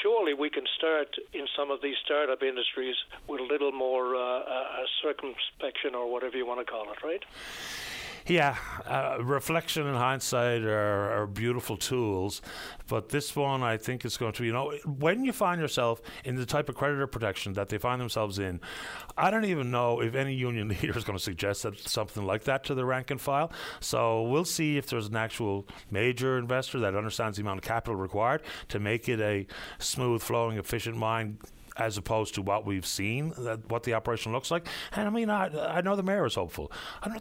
[0.03, 2.97] surely we can start in some of these startup industries
[3.29, 4.17] with a little more
[5.03, 7.23] circumspection or whatever you want to call it, right?
[8.29, 12.43] Yeah, uh, reflection and hindsight are, are, beautiful tools,
[12.89, 16.01] but this one I think is going to be, you know, when you find yourself
[16.25, 18.61] in the type of creditor protection that they find themselves in,
[19.17, 22.43] I don't even know if any union leader is going to suggest that something like
[22.45, 23.53] that to the rank and file.
[23.79, 27.95] So we'll see if there's an actual major investor that understands the amount of capital
[27.95, 29.47] required to make it a
[29.79, 31.39] smooth flowing, efficient mine
[31.79, 34.67] as opposed to what we've seen, that, what the operation looks like.
[34.95, 36.73] And I mean, I, I know the mayor is hopeful.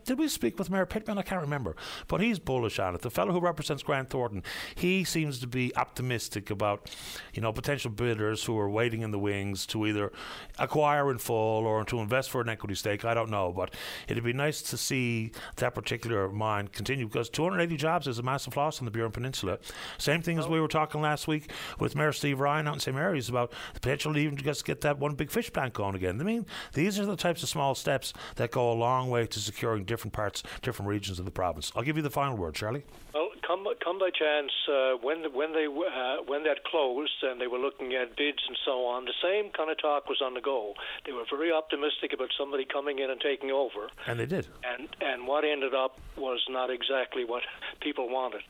[0.05, 1.17] did we speak with Mayor Pittman?
[1.17, 1.75] I can't remember.
[2.07, 3.01] But he's bullish on it.
[3.01, 4.43] The fellow who represents Grant Thornton,
[4.75, 6.89] he seems to be optimistic about,
[7.33, 10.11] you know, potential bidders who are waiting in the wings to either
[10.57, 13.05] acquire in full or to invest for an equity stake.
[13.05, 13.51] I don't know.
[13.51, 13.73] But
[14.07, 18.55] it'd be nice to see that particular mine continue because 280 jobs is a massive
[18.55, 19.59] loss on the Burin Peninsula.
[19.97, 22.95] Same thing as we were talking last week with Mayor Steve Ryan out in St.
[22.95, 26.21] Mary's about the potential even just get that one big fish plant going again.
[26.21, 29.39] I mean, these are the types of small steps that go a long way to
[29.39, 31.71] securing different parts, different regions of the province.
[31.75, 32.83] I'll give you the final word, Charlie.
[33.13, 37.47] Well, come Come By Chance uh, when when they uh, when that closed and they
[37.47, 40.41] were looking at bids and so on, the same kind of talk was on the
[40.41, 40.73] go.
[41.05, 44.47] They were very optimistic about somebody coming in and taking over, and they did.
[44.63, 47.43] And and what ended up was not exactly what
[47.81, 48.41] people wanted.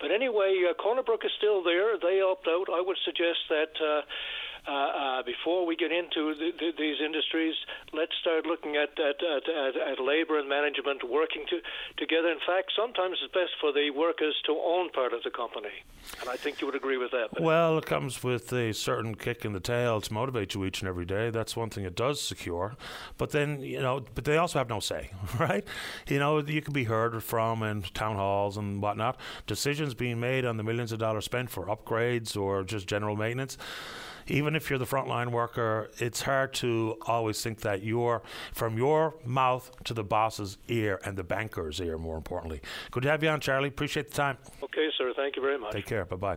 [0.00, 1.98] But anyway, uh, Corner Brook is still there.
[1.98, 2.66] They opt out.
[2.72, 3.72] I would suggest that.
[3.80, 4.02] Uh,
[4.66, 7.54] uh, uh, before we get into the, the, these industries,
[7.92, 11.58] let's start looking at at, at, at, at labor and management working to,
[11.98, 12.28] together.
[12.28, 15.84] In fact, sometimes it's best for the workers to own part of the company,
[16.20, 17.40] and I think you would agree with that.
[17.40, 20.88] Well, it comes with a certain kick in the tail to motivate you each and
[20.88, 21.30] every day.
[21.30, 22.76] That's one thing it does secure,
[23.18, 25.64] but then you know, but they also have no say, right?
[26.08, 29.18] You know, you can be heard from in town halls and whatnot.
[29.46, 33.58] Decisions being made on the millions of dollars spent for upgrades or just general maintenance
[34.26, 39.14] even if you're the frontline worker, it's hard to always think that you're from your
[39.24, 42.60] mouth to the boss's ear and the banker's ear, more importantly.
[42.90, 43.68] Good to have you on, Charlie.
[43.68, 44.38] Appreciate the time.
[44.62, 45.12] Okay, sir.
[45.16, 45.72] Thank you very much.
[45.72, 46.04] Take care.
[46.04, 46.28] Bye bye.
[46.28, 46.36] All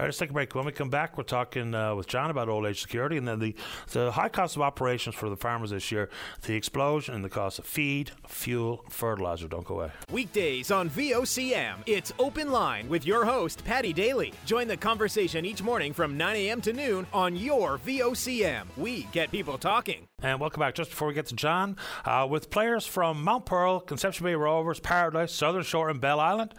[0.00, 0.54] right, let's take a break.
[0.54, 3.38] When we come back, we're talking uh, with John about old age security and then
[3.38, 3.54] the,
[3.92, 6.08] the high cost of operations for the farmers this year,
[6.42, 9.48] the explosion in the cost of feed, fuel, fertilizer.
[9.48, 9.90] Don't go away.
[10.10, 14.32] Weekdays on VOCM, it's Open Line with your host, Paddy Daly.
[14.46, 16.60] Join the conversation each morning from 9 a.m.
[16.60, 18.64] to noon on your VOCM.
[18.76, 20.06] We get people talking.
[20.22, 20.74] And welcome back.
[20.74, 24.80] Just before we get to John, uh, with players from Mount Pearl, Conception Bay Rovers,
[24.80, 26.52] Paradise, Southern Shore, and Bell Island,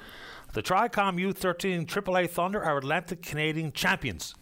[0.54, 4.34] the Tricom U13 AAA Thunder are Atlantic Canadian champions.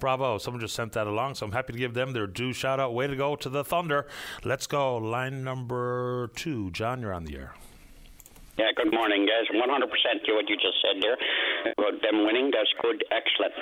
[0.00, 0.38] Bravo.
[0.38, 2.94] Someone just sent that along, so I'm happy to give them their due shout out.
[2.94, 4.06] Way to go to the Thunder.
[4.44, 4.96] Let's go.
[4.96, 6.70] Line number two.
[6.72, 7.54] John, you're on the air.
[8.58, 9.48] Yeah, good morning, guys.
[9.48, 11.16] 100% to what you just said there
[11.78, 12.50] about them winning.
[12.52, 13.54] That's good, excellent.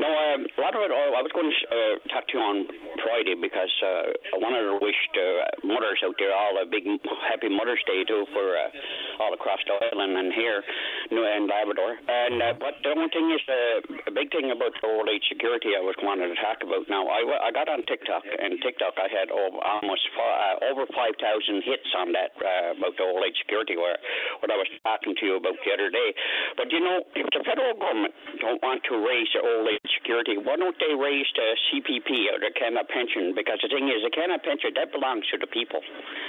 [0.00, 2.56] No, uh, a lot of it, I was going to uh, talk to you on
[3.04, 6.82] Friday because uh, I wanted to wish the mothers out there all a big
[7.30, 10.66] happy Mother's Day too for uh, all across the island and here
[11.14, 12.00] in Labrador.
[12.10, 15.30] And uh, but the only thing is uh, a big thing about the old age
[15.30, 16.90] security I was wanting to talk about.
[16.90, 21.62] Now I, I got on TikTok and TikTok I had over, almost uh, over 5,000
[21.62, 24.00] hits on that uh, about the old age security where
[24.38, 26.14] what I was talking to you about the other day.
[26.54, 30.38] But you know, if the federal government don't want to raise the old age security,
[30.38, 33.34] why don't they raise the CPP or the Canada pension?
[33.34, 35.82] Because the thing is, the Canada pension that belongs to the people.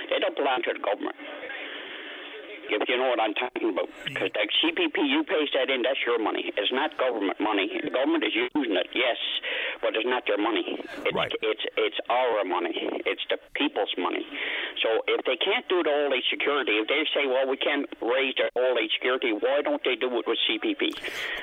[0.10, 1.16] They don't belong to the government
[2.72, 3.90] if you know what I'm talking about.
[4.06, 6.52] Because like CPP, you pay that in, that's your money.
[6.56, 7.68] It's not government money.
[7.84, 9.18] The government is using it, yes,
[9.82, 10.78] but it's not their money.
[11.06, 11.34] It's, right.
[11.42, 12.76] It's it's our money.
[13.06, 14.26] It's the people's money.
[14.84, 17.86] So if they can't do the old age security, if they say, well, we can't
[18.02, 20.94] raise the old age security, why don't they do it with CPP?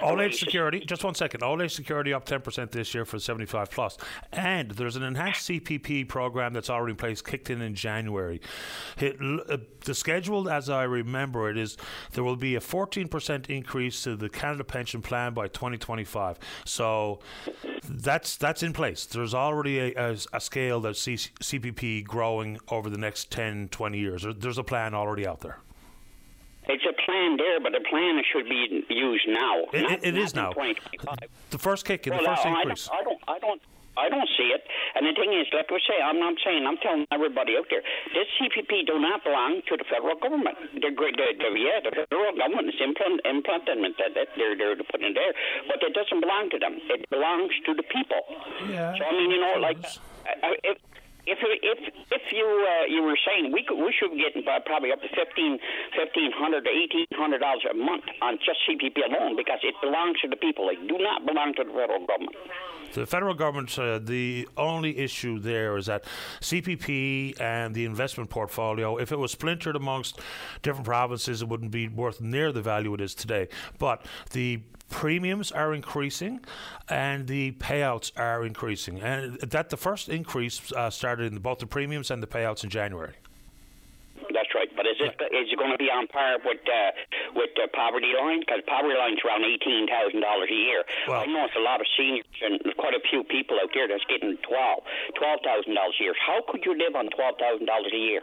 [0.02, 0.80] Old age security.
[0.80, 1.42] Just one second.
[1.42, 3.88] Old age security up 10% this year for 75 plus.
[3.88, 8.40] plus, and there's an enhanced CPP program that's already in place, kicked in in January.
[8.98, 11.76] It, uh, the schedule, as I remember remember it is
[12.12, 16.38] there will be a 14% increase to the Canada Pension Plan by 2025.
[16.64, 17.18] So
[17.88, 19.07] that's that's in place.
[19.07, 23.98] There's already a, a, a scale that sees CPP growing over the next 10, 20
[23.98, 24.26] years.
[24.38, 25.59] There's a plan already out there.
[26.70, 29.62] It's a plan there, but the plan should be used now.
[29.72, 30.52] It, not, it, it not is now.
[31.50, 32.90] The first kick in well, the first increase.
[32.92, 33.62] I don't, I don't, I don't
[34.38, 34.62] see it.
[34.94, 37.82] And the thing is, like we say, I'm not saying, I'm telling everybody out there,
[38.14, 40.58] this CPP do not belong to the federal government.
[40.78, 45.11] They're, they're, they're, yeah, the federal government is implant, implanting that, that they're, they're putting
[45.11, 45.34] it there,
[45.66, 46.78] but it doesn't belong to them.
[46.87, 48.22] It belongs to the people.
[48.70, 48.94] Yeah.
[48.94, 50.78] So I mean, you know, like, if
[51.28, 54.92] if if if you uh, you were saying we could we should be getting probably
[54.92, 55.61] up to fifteen
[55.92, 60.16] fifteen hundred to eighteen hundred dollars a month on just CPP alone because it belongs
[60.24, 60.68] to the people.
[60.72, 62.37] It do not belong to the federal government.
[62.94, 66.05] The federal government, uh, the only issue there is that
[66.40, 70.20] CPP and the investment portfolio, if it was splintered amongst
[70.62, 73.48] different provinces, it wouldn't be worth near the value it is today.
[73.79, 76.40] But the premiums are increasing
[76.88, 79.01] and the payouts are increasing.
[79.01, 82.70] And that the first increase uh, started in both the premiums and the payouts in
[82.70, 83.14] January.
[84.58, 84.66] Right.
[84.74, 86.90] But is it is it going to be on par with uh,
[87.38, 88.42] with the poverty line?
[88.42, 90.82] Because poverty line's around eighteen thousand dollars a year.
[91.06, 93.86] Well, I know it's a lot of seniors and quite a few people out there
[93.86, 94.82] that's getting twelve
[95.14, 96.14] twelve thousand dollars a year.
[96.18, 98.22] How could you live on twelve thousand dollars a year?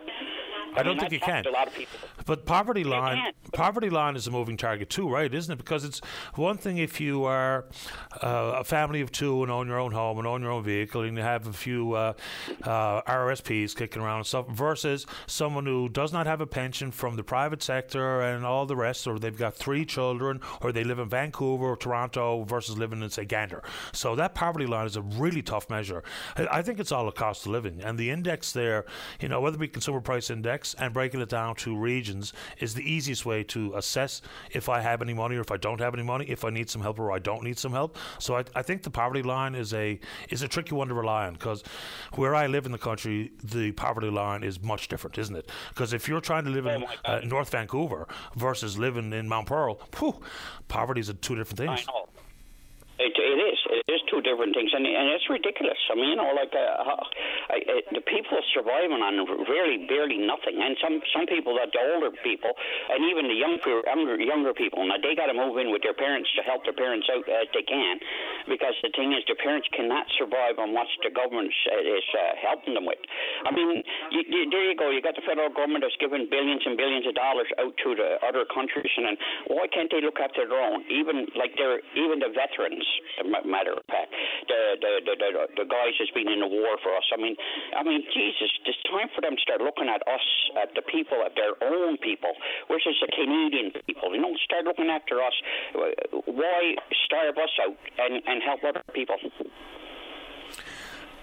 [0.75, 1.47] I, I don't mean, think you can.
[1.47, 1.95] A lot of people.
[2.25, 5.31] But poverty line, poverty line is a moving target too, right?
[5.31, 5.57] Isn't it?
[5.57, 6.01] Because it's
[6.35, 7.65] one thing if you are
[8.21, 11.03] uh, a family of two and own your own home and own your own vehicle
[11.03, 12.13] and you have a few uh,
[12.63, 17.15] uh, RRSPs kicking around and stuff, versus someone who does not have a pension from
[17.15, 20.99] the private sector and all the rest, or they've got three children, or they live
[20.99, 23.63] in Vancouver or Toronto versus living in say Gander.
[23.93, 26.03] So that poverty line is a really tough measure.
[26.35, 28.85] I think it's all a cost of living, and the index there,
[29.19, 32.73] you know, whether it be consumer price index and breaking it down to regions is
[32.73, 35.93] the easiest way to assess if I have any money or if I don't have
[35.93, 37.97] any money, if I need some help or I don't need some help.
[38.19, 41.27] So I, I think the poverty line is a is a tricky one to rely
[41.27, 41.63] on because
[42.13, 45.49] where I live in the country, the poverty line is much different, isn't it?
[45.69, 49.47] Because if you're trying to live in oh uh, North Vancouver versus living in Mount
[49.47, 50.19] Pearl, whew,
[50.67, 51.85] poverty is two different things.
[51.87, 52.07] I know.
[52.95, 53.59] It, it is.
[53.75, 55.75] It is two different things, and, and it's ridiculous.
[55.91, 56.95] I mean, you know, like uh,
[57.51, 59.19] I, I, the people surviving on
[59.51, 63.83] really barely nothing, and some some people, that the older people, and even the younger
[63.83, 66.77] younger, younger people, now they got to move in with their parents to help their
[66.77, 67.99] parents out as they can,
[68.47, 72.79] because the thing is, their parents cannot survive on what the government is uh, helping
[72.79, 73.03] them with.
[73.43, 73.83] I mean,
[74.15, 74.87] you, you, there you go.
[74.95, 78.23] You got the federal government that's giving billions and billions of dollars out to the
[78.23, 79.17] other countries, and then
[79.51, 80.87] why can't they look after their own?
[80.87, 82.84] Even like they're even the veterans
[83.45, 84.11] matter of fact.
[84.47, 85.29] The the the, the,
[85.63, 87.07] the guys that's been in the war for us.
[87.13, 87.35] I mean,
[87.75, 90.25] I mean, Jesus, it's time for them to start looking at us,
[90.61, 92.33] at the people, at their own people,
[92.67, 94.13] versus the Canadian people.
[94.13, 95.35] You know, start looking after us.
[96.25, 99.17] Why starve us out and and help other people?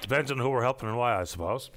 [0.03, 1.71] Depends on who we're helping and why, I suppose.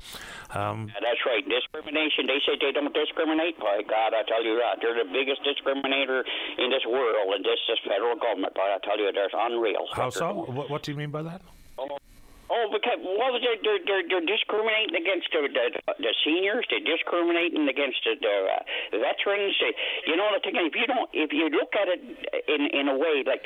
[0.50, 1.46] Um, yeah, that's right.
[1.46, 2.26] Discrimination.
[2.26, 3.58] They say they don't discriminate.
[3.60, 4.82] By God, I tell you that.
[4.82, 6.26] They're the biggest discriminator
[6.58, 8.54] in this world, and this is federal government.
[8.58, 9.86] But I tell you, they're unreal.
[9.94, 10.34] How so?
[10.50, 11.42] What, what do you mean by that?
[11.78, 11.98] Oh,
[12.46, 15.66] Oh, because well, they're they're they're, they're discriminating against the, the
[15.98, 16.66] the seniors.
[16.70, 19.58] They're discriminating against the, the uh, veterans.
[19.58, 19.74] They,
[20.06, 20.54] you know the thing.
[20.62, 22.02] If you don't, if you look at it
[22.46, 23.42] in in a way like,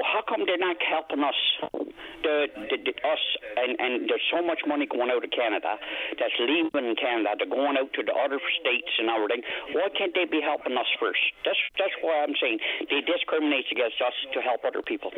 [0.00, 1.36] how come they're not helping us?
[2.22, 3.18] The, the, the us
[3.58, 5.74] and and there's so much money going out of Canada
[6.16, 7.34] that's leaving Canada.
[7.34, 9.42] They're going out to the other states and everything.
[9.74, 11.20] Why can't they be helping us first?
[11.42, 15.10] That's that's why I'm saying they discriminate against us to help other people,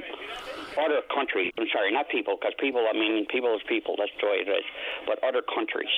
[0.80, 1.52] other countries.
[1.60, 2.88] I'm sorry, not people, because people.
[2.88, 3.94] I mean mean, people is people.
[3.98, 4.64] That's the way it is.
[5.06, 5.88] But other countries.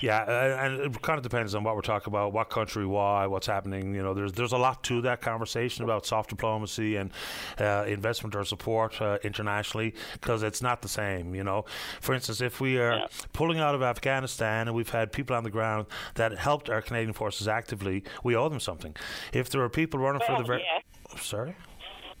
[0.00, 3.26] Yeah, uh, and it kind of depends on what we're talking about, what country, why,
[3.26, 3.94] what's happening.
[3.94, 7.10] You know, there's there's a lot to that conversation about soft diplomacy and
[7.58, 11.34] uh, investment or support uh, internationally because it's not the same.
[11.34, 11.64] You know,
[12.00, 13.06] for instance, if we are yeah.
[13.32, 17.12] pulling out of Afghanistan and we've had people on the ground that helped our Canadian
[17.12, 18.94] forces actively, we owe them something.
[19.32, 20.64] If there are people running well, for the very,
[21.12, 21.20] yeah.
[21.20, 21.54] sorry.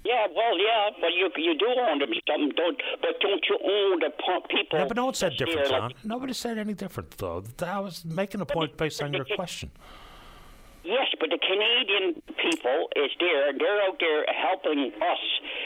[0.04, 2.80] Yeah, well, yeah, but you you do own them something, don't?
[3.00, 4.10] But don't you own the
[4.50, 4.78] people?
[4.78, 5.82] Yeah, but no one said different, John.
[5.82, 7.42] Like, Nobody said any different, though.
[7.62, 9.70] I was making a point based on your question.
[10.84, 13.56] Yes, but the Canadian people is there.
[13.56, 15.22] They're out there helping us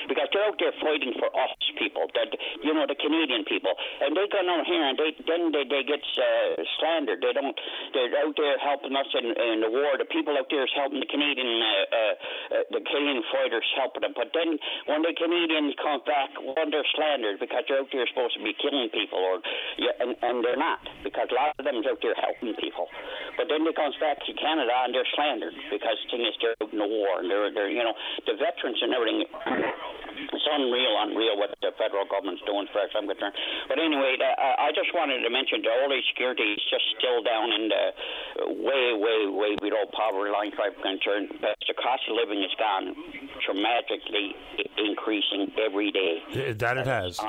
[0.06, 2.06] because they're out there fighting for us people.
[2.14, 2.30] That
[2.62, 5.82] you know the Canadian people, and they go down here and they then they, they
[5.82, 7.18] get uh, slandered.
[7.18, 7.50] They don't.
[7.98, 9.98] They're out there helping us in, in the war.
[9.98, 14.06] The people out there is helping the Canadian uh, uh, uh, the Canadian fighters helping
[14.06, 14.14] them.
[14.14, 14.54] But then
[14.86, 18.54] when the Canadians come back, well, they're slandered because they're out there supposed to be
[18.54, 19.42] killing people, or
[19.82, 22.86] yeah, and, and they're not because a lot of them is out there helping people.
[23.34, 26.78] But then they comes back to Canada and they're slandered because thing is they're in
[26.78, 27.94] the war and they're they're you know
[28.26, 29.24] the veterans and everything.
[30.18, 32.90] It's unreal, unreal what the federal government's doing for us.
[32.90, 33.34] I'm concerned.
[33.70, 37.22] But anyway, uh, I just wanted to mention the old age security is just still
[37.22, 37.84] down in the
[38.66, 40.50] way, way, way below poverty line.
[40.58, 42.98] I'm concerned, but the cost of living has gone
[43.46, 44.34] dramatically
[44.76, 46.18] increasing every day.
[46.58, 47.20] That it has.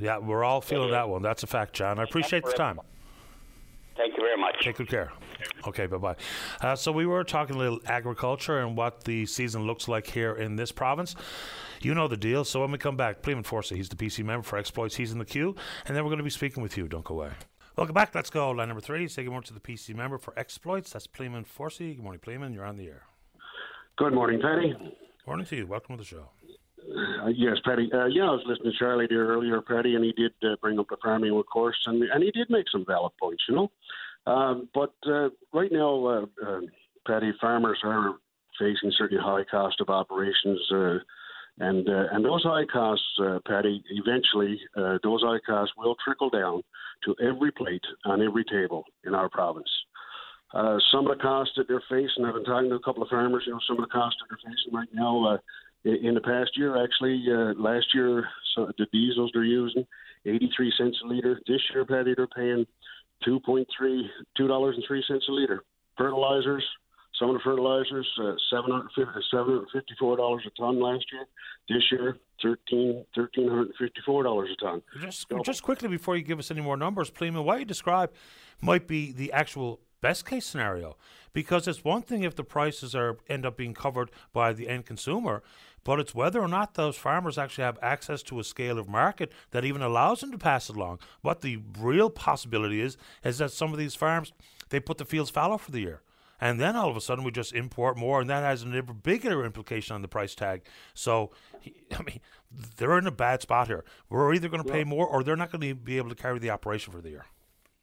[0.00, 1.22] yeah, we're all feeling that one.
[1.22, 1.98] That's a fact, John.
[1.98, 2.78] I appreciate the time.
[3.96, 4.54] Thank you very much.
[4.60, 5.10] Take good care.
[5.66, 6.16] Okay, bye bye.
[6.60, 10.34] Uh, so we were talking a little agriculture and what the season looks like here
[10.34, 11.14] in this province.
[11.80, 12.44] You know the deal.
[12.44, 14.96] So when we come back, Pleaman Forsey, he's the PC member for exploits.
[14.96, 15.54] He's in the queue,
[15.86, 16.88] and then we're going to be speaking with you.
[16.88, 17.32] Don't go away.
[17.76, 18.14] Welcome back.
[18.14, 18.50] Let's go.
[18.50, 19.06] Line number three.
[19.08, 20.92] Say good morning to the PC member for exploits.
[20.92, 21.94] That's Pleaman Forsey.
[21.94, 22.54] Good morning, Pleaman.
[22.54, 23.02] You're on the air.
[23.96, 24.74] Good morning, Paddy.
[25.26, 25.66] Morning to you.
[25.66, 26.28] Welcome to the show.
[26.78, 27.90] Uh, yes, Paddy.
[27.92, 30.78] Uh, yeah, I was listening to Charlie there earlier, Paddy, and he did uh, bring
[30.78, 33.70] up the farming, of course, and and he did make some valid points, you know.
[34.26, 36.60] Um, but uh, right now, uh, uh,
[37.06, 38.14] Paddy, farmers are
[38.58, 40.98] facing certainly high cost of operations, uh,
[41.58, 44.60] and uh, and those high costs, uh, Paddy, eventually
[45.02, 46.62] those high costs will trickle down
[47.04, 49.70] to every plate on every table in our province.
[50.52, 53.44] some of the costs that they're facing, I've been talking to a couple of farmers.
[53.46, 55.38] You know, some of the costs that they're facing right now.
[55.84, 57.24] in the past year, actually,
[57.56, 59.86] last year, so the diesels they're using,
[60.26, 61.40] 83 cents a liter.
[61.46, 62.66] This year, Paddy, they're paying
[63.24, 65.62] two point three two dollars and three cents a liter.
[65.96, 66.64] Fertilizers,
[67.18, 71.26] some of the fertilizers, uh, seven hundred fifty four dollars a ton last year.
[71.68, 74.82] This year, thirteen thirteen hundred fifty four dollars a ton.
[75.00, 78.10] Just so, just quickly before you give us any more numbers, Pleaman, what you describe
[78.60, 80.96] might be the actual best case scenario
[81.32, 84.86] because it's one thing if the prices are end up being covered by the end
[84.86, 85.42] consumer
[85.86, 89.32] but it's whether or not those farmers actually have access to a scale of market
[89.52, 90.98] that even allows them to pass it along.
[91.22, 94.32] What the real possibility is is that some of these farms
[94.70, 96.02] they put the fields fallow for the year.
[96.40, 98.96] And then all of a sudden we just import more, and that has an even
[99.02, 100.62] bigger implication on the price tag.
[100.92, 101.30] So,
[101.98, 102.20] I mean,
[102.76, 103.84] they're in a bad spot here.
[104.10, 106.40] We're either going to pay more, or they're not going to be able to carry
[106.40, 107.26] the operation for the year.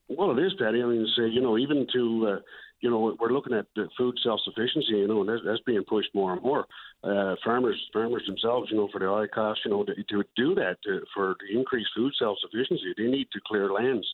[0.08, 0.82] Well, it is, Paddy.
[0.82, 2.40] I mean, say you know, even to uh,
[2.84, 6.14] you know, we're looking at food self sufficiency, you know, and that's, that's, being pushed
[6.14, 6.66] more and more.
[7.02, 10.54] Uh, farmers, farmers themselves, you know, for the high cost, you know, to, to do
[10.54, 14.06] that to, for the increased food self sufficiency, they need to clear lands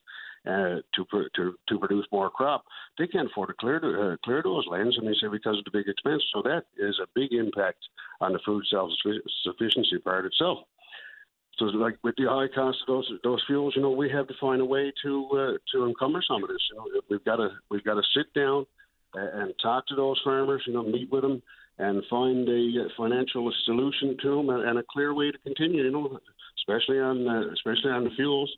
[0.46, 2.64] uh, to, to to produce more crop.
[2.96, 5.72] They can't afford to clear uh, clear those lands, and they say because of the
[5.72, 6.22] big expense.
[6.32, 7.78] So that is a big impact
[8.20, 8.90] on the food self
[9.42, 10.58] sufficiency part itself.
[11.60, 14.34] So, like with the high cost of those those fuels, you know, we have to
[14.40, 16.62] find a way to uh, to encumber some of this.
[16.70, 18.64] You know, we've got to we've got to sit down
[19.14, 20.62] and talk to those farmers.
[20.66, 21.42] You know, meet with them
[21.78, 25.82] and find a financial solution to them and a clear way to continue.
[25.82, 26.18] You know,
[26.60, 28.50] especially on uh, especially on the fuels,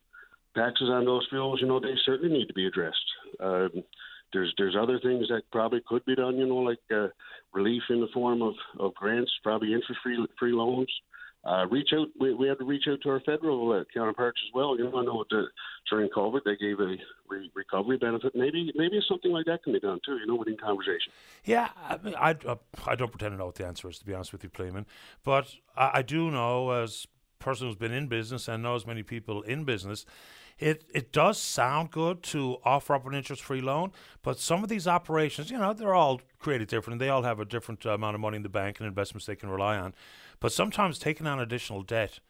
[0.55, 1.61] taxes on those fuels.
[1.61, 2.97] You know, they certainly need to be addressed.
[3.41, 3.83] Um,
[4.33, 6.37] there's there's other things that probably could be done.
[6.37, 7.09] You know, like uh,
[7.53, 10.93] relief in the form of, of grants, probably interest free free loans.
[11.45, 12.07] Uh, reach out.
[12.21, 14.79] We, we had to reach out to our federal uh, counterparts as well.
[14.79, 15.47] You know, I know that
[15.91, 16.97] during COVID they gave a
[17.29, 18.33] re- recovery benefit.
[18.37, 20.19] Maybe maybe something like that can be done too.
[20.19, 21.13] You know, within conversation.
[21.45, 24.07] Yeah, I mean, I, uh, I don't pretend to know what the answer is to
[24.07, 24.87] be honest with you, Pleaman,
[25.25, 27.09] but I, I do know as
[27.41, 30.07] person who's been in business and knows many people in business
[30.59, 33.93] it it does sound good to offer up an interest free loan,
[34.23, 36.99] but some of these operations, you know, they're all created different.
[36.99, 39.37] They all have a different uh, amount of money in the bank and investments they
[39.37, 39.95] can rely on.
[40.41, 42.21] But sometimes taking on additional debt,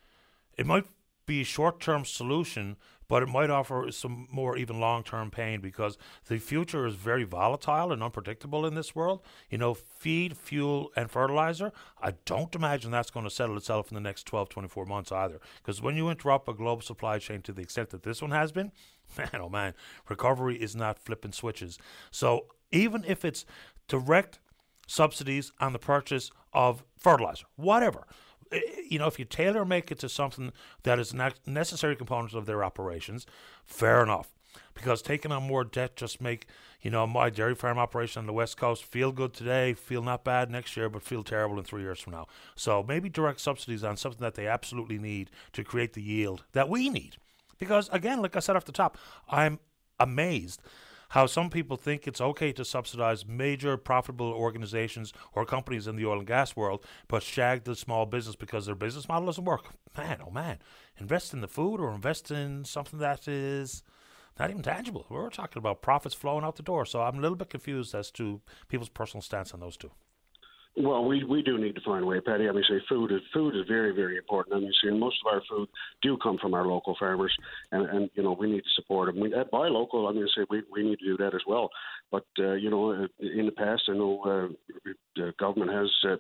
[0.57, 0.85] it might
[1.27, 2.77] be a short term solution,
[3.09, 5.99] but it might offer some more even long term pain because
[6.29, 9.21] the future is very volatile and unpredictable in this world.
[9.51, 13.95] You know, feed, fuel, and fertilizer, I don't imagine that's going to settle itself in
[13.95, 15.41] the next 12, 24 months either.
[15.59, 18.51] Because when you interrupt a global supply chain to the extent that this one has
[18.51, 18.73] been,
[19.19, 19.75] man, oh man,
[20.09, 21.79] recovery is not flipping switches.
[22.11, 23.45] So even if it's
[23.89, 24.39] direct
[24.87, 28.07] subsidies on the purchase of fertilizer, whatever
[28.53, 32.35] Eh, you know, if you tailor make it to something that is not necessary components
[32.35, 33.27] of their operations,
[33.65, 34.31] fair enough.
[34.75, 36.47] Because taking on more debt just make
[36.83, 40.25] you know my dairy farm operation on the west coast feel good today, feel not
[40.25, 42.27] bad next year, but feel terrible in three years from now.
[42.55, 46.69] So maybe direct subsidies on something that they absolutely need to create the yield that
[46.69, 47.17] we need.
[47.59, 48.99] Because again, like I said off the top,
[49.29, 49.59] I'm
[49.99, 50.61] amazed
[51.13, 56.07] how some people think it's okay to subsidize major profitable organizations or companies in the
[56.07, 59.75] oil and gas world, but shag the small business because their business model doesn't work.
[59.95, 60.59] Man, oh man,
[60.99, 63.83] invest in the food or invest in something that is
[64.39, 65.05] not even tangible.
[65.11, 66.87] We're talking about profits flowing out the door.
[66.87, 69.91] So I'm a little bit confused as to people's personal stance on those two.
[70.75, 72.49] Well, we, we do need to find a way, Paddy.
[72.49, 74.57] I mean, say food is food is very very important.
[74.57, 75.69] I mean, see, most of our food
[76.01, 77.35] do come from our local farmers,
[77.73, 79.23] and and you know we need to support them.
[79.23, 80.09] We uh, buy local.
[80.09, 81.69] I mean, say we we need to do that as well.
[82.11, 86.17] But uh, you know, uh, in the past, I know uh, the government has uh,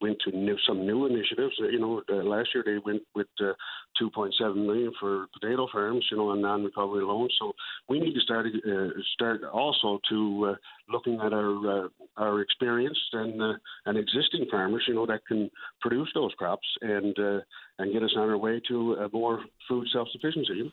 [0.00, 1.54] went to new, some new initiatives.
[1.58, 3.52] You know, uh, last year they went with uh,
[4.00, 7.34] 2.7 million for potato farms, you know, on non-recovery loans.
[7.40, 7.52] So
[7.88, 10.54] we need to start uh, start also to uh,
[10.88, 13.54] looking at our uh, our experienced and uh,
[13.86, 17.16] and existing farmers, you know, that can produce those crops and
[17.78, 20.72] and get us on our way to a more food self-sufficiency.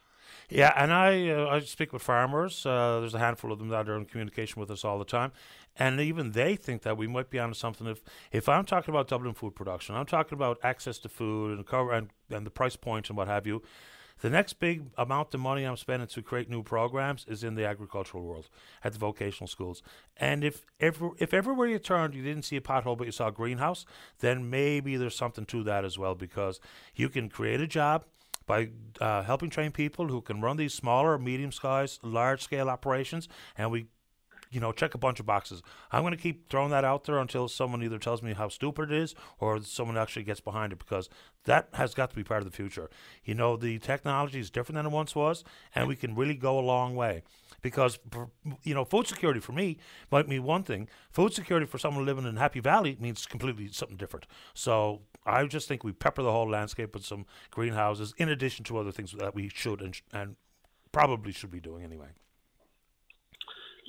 [0.52, 2.66] Yeah, and I uh, I speak with farmers.
[2.66, 5.32] Uh, there's a handful of them that are in communication with us all the time,
[5.78, 7.88] and even they think that we might be onto something.
[7.88, 8.02] If
[8.34, 11.94] if I'm talking about Dublin food production, I'm talking about access to food and cover
[11.94, 13.62] and, and the price and what have you.
[14.20, 17.66] The next big amount of money I'm spending to create new programs is in the
[17.66, 18.50] agricultural world
[18.84, 19.82] at the vocational schools.
[20.18, 23.32] And if if everywhere you turned you didn't see a pothole but you saw a
[23.32, 23.86] greenhouse,
[24.20, 26.60] then maybe there's something to that as well because
[26.94, 28.04] you can create a job
[28.52, 28.68] by
[29.00, 33.72] uh, helping train people who can run these smaller, medium sized, large scale operations, and
[33.72, 33.86] we
[34.52, 35.64] you know, check a bunch of boxes.
[35.92, 38.92] I'm going to keep throwing that out there until someone either tells me how stupid
[38.92, 41.10] it is or someone actually gets behind it because
[41.46, 42.90] that has got to be part of the future.
[43.24, 45.44] You know, the technology is different than it once was,
[45.74, 47.24] and we can really go a long way.
[47.62, 48.00] Because,
[48.64, 49.78] you know, food security for me
[50.12, 50.90] might mean one thing.
[51.12, 54.28] Food security for someone living in Happy Valley means completely something different.
[54.54, 58.78] So I just think we pepper the whole landscape with some greenhouses in addition to
[58.80, 60.36] other things that we should and, and
[60.92, 62.08] probably should be doing anyway.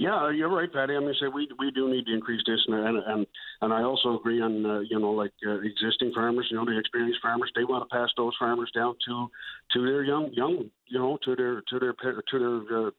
[0.02, 0.96] Yeah, you're right, Paddy.
[0.96, 3.24] I mean, say we we do need to increase this, and and
[3.60, 6.76] and I also agree on uh, you know like uh, existing farmers, you know, the
[6.76, 7.52] experienced farmers.
[7.54, 9.28] They want to pass those farmers down to
[9.74, 12.90] to their young young, you know, to their to their to their uh,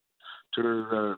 [0.54, 1.16] to their uh,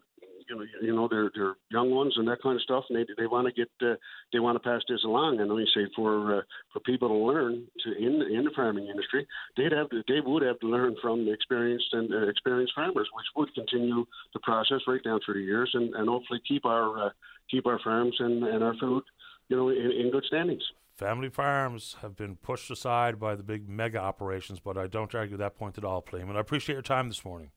[0.49, 3.05] you know, you know, they're they're young ones and that kind of stuff, and they
[3.17, 3.95] they want to get uh,
[4.31, 5.39] they want to pass this along.
[5.39, 6.41] And let me say, for uh,
[6.73, 9.27] for people to learn to in in the farming industry,
[9.57, 13.25] they'd have to, they would have to learn from experienced and uh, experienced farmers, which
[13.35, 17.09] would continue the process right down through the years, and, and hopefully keep our uh,
[17.49, 19.03] keep our farms and, and our food,
[19.49, 20.63] you know, in, in good standings.
[20.97, 25.35] Family farms have been pushed aside by the big mega operations, but I don't argue
[25.37, 26.37] that point at all, Pleaman.
[26.37, 27.51] I appreciate your time this morning.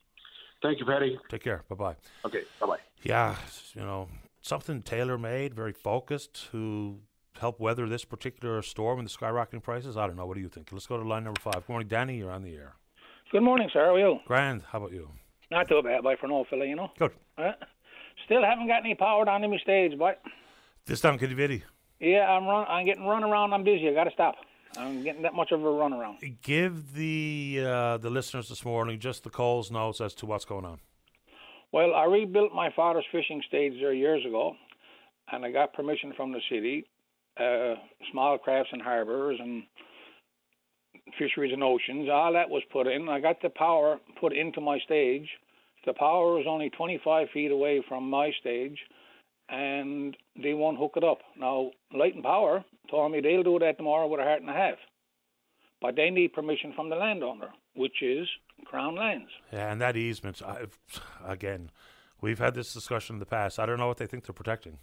[0.62, 1.18] Thank you, Paddy.
[1.28, 1.64] Take care.
[1.68, 1.96] Bye bye.
[2.24, 2.42] Okay.
[2.60, 2.78] Bye bye.
[3.02, 3.36] Yeah,
[3.74, 4.08] you know,
[4.40, 6.98] something tailor made, very focused to
[7.38, 9.96] help weather this particular storm and the skyrocketing prices.
[9.96, 10.26] I don't know.
[10.26, 10.70] What do you think?
[10.72, 11.54] Let's go to line number five.
[11.54, 12.18] Good morning, Danny.
[12.18, 12.74] You're on the air.
[13.30, 13.84] Good morning, sir.
[13.84, 14.18] How are you?
[14.26, 14.62] Grand.
[14.70, 15.10] How about you?
[15.50, 16.90] Not too bad, boy, for no fella, you know.
[16.98, 17.12] Good.
[17.36, 17.52] Uh,
[18.24, 20.12] still haven't got any power down in my stage, boy.
[20.86, 21.62] This time, Quidi Vidi.
[22.00, 22.66] Yeah, I'm run.
[22.68, 23.52] I'm getting run around.
[23.52, 23.88] I'm busy.
[23.88, 24.36] I got to stop.
[24.76, 26.16] I'm getting that much of a runaround.
[26.42, 30.64] Give the uh, the listeners this morning just the Coles notes as to what's going
[30.64, 30.80] on.
[31.72, 34.54] Well, I rebuilt my father's fishing stage there years ago,
[35.30, 36.86] and I got permission from the city,
[37.38, 37.74] uh,
[38.10, 39.64] small crafts and harbors, and
[41.18, 42.08] fisheries and oceans.
[42.10, 43.08] All that was put in.
[43.08, 45.28] I got the power put into my stage.
[45.86, 48.78] The power was only 25 feet away from my stage,
[49.48, 51.18] and they won't hook it up.
[51.38, 54.54] Now, Light and Power told me they'll do that tomorrow with a heart and a
[54.54, 54.78] half,
[55.80, 58.28] but they need permission from the landowner, which is
[58.64, 59.30] Crown Lands.
[59.52, 60.78] Yeah, and that easement, I've,
[61.24, 61.70] again,
[62.20, 63.58] we've had this discussion in the past.
[63.58, 64.78] I don't know what they think they're protecting.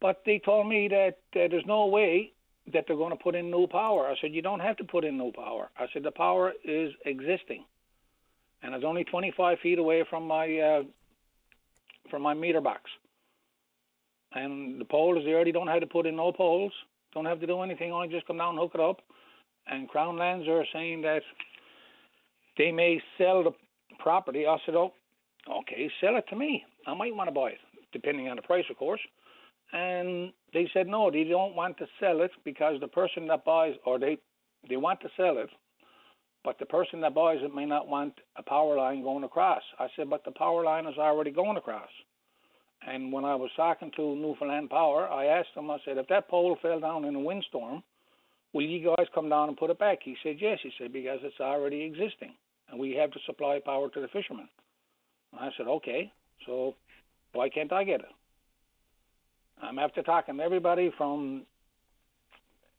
[0.00, 2.32] But they told me that uh, there's no way
[2.72, 4.06] that they're going to put in new power.
[4.06, 5.70] I said, you don't have to put in new power.
[5.78, 7.64] I said, the power is existing,
[8.62, 10.82] and it's only 25 feet away from my uh,
[12.10, 12.90] from my meter box.
[14.34, 15.44] And the pole is there.
[15.44, 16.72] They don't have to put in no poles.
[17.14, 17.92] Don't have to do anything.
[17.92, 19.00] Only just come down, and hook it up.
[19.66, 21.22] And Crown Lands are saying that
[22.58, 23.52] they may sell the
[23.98, 24.46] property.
[24.46, 24.92] I said, oh,
[25.48, 26.64] okay, sell it to me.
[26.86, 27.58] I might want to buy it,
[27.92, 29.00] depending on the price, of course.
[29.72, 33.74] And they said no, they don't want to sell it because the person that buys,
[33.86, 34.18] or they
[34.68, 35.48] they want to sell it,
[36.44, 39.62] but the person that buys it may not want a power line going across.
[39.78, 41.88] I said, but the power line is already going across.
[42.86, 46.28] And when I was talking to Newfoundland Power, I asked them, I said, if that
[46.28, 47.82] pole fell down in a windstorm,
[48.52, 49.98] will you guys come down and put it back?
[50.02, 50.58] He said, yes.
[50.62, 52.34] He said, because it's already existing,
[52.70, 54.48] and we have to supply power to the fishermen.
[55.32, 56.12] And I said, okay,
[56.46, 56.74] so
[57.32, 58.06] why can't I get it?
[59.62, 61.46] I'm after talking to everybody from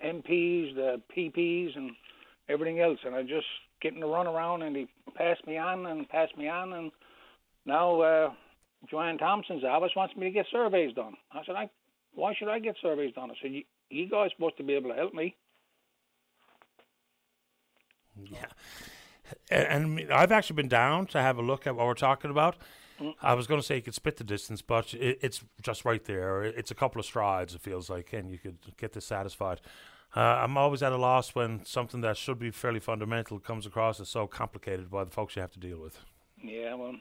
[0.04, 1.92] MPs, the PPs, and
[2.50, 3.46] everything else, and I'm just
[3.82, 6.92] getting to run around, and he passed me on and passed me on, and
[7.66, 8.30] now uh,
[8.90, 11.14] Joanne Thompson's office wants me to get surveys done.
[11.32, 11.70] I said, I,
[12.14, 13.32] why should I get surveys done?
[13.32, 15.36] I said, you, you guys supposed to be able to help me.
[18.16, 18.46] Yeah.
[19.50, 22.58] And, and I've actually been down to have a look at what we're talking about.
[23.00, 23.16] Mm.
[23.22, 26.04] I was going to say you could split the distance, but it, it's just right
[26.04, 26.44] there.
[26.44, 29.62] It's a couple of strides, it feels like, and you could get dissatisfied.
[30.16, 34.00] Uh, I'm always at a loss when something that should be fairly fundamental comes across
[34.00, 36.00] as so complicated by the folks you have to deal with.
[36.44, 36.96] Yeah, well,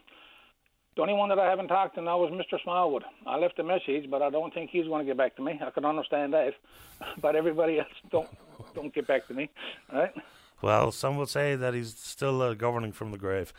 [0.96, 2.62] the only one that I haven't talked to now is Mr.
[2.62, 3.04] Smallwood.
[3.26, 5.58] I left a message, but I don't think he's going to get back to me.
[5.64, 6.54] I can understand that,
[7.20, 8.28] but everybody else don't
[8.74, 9.50] don't get back to me.
[9.92, 10.12] right?
[10.60, 13.52] Well, some will say that he's still uh, governing from the grave.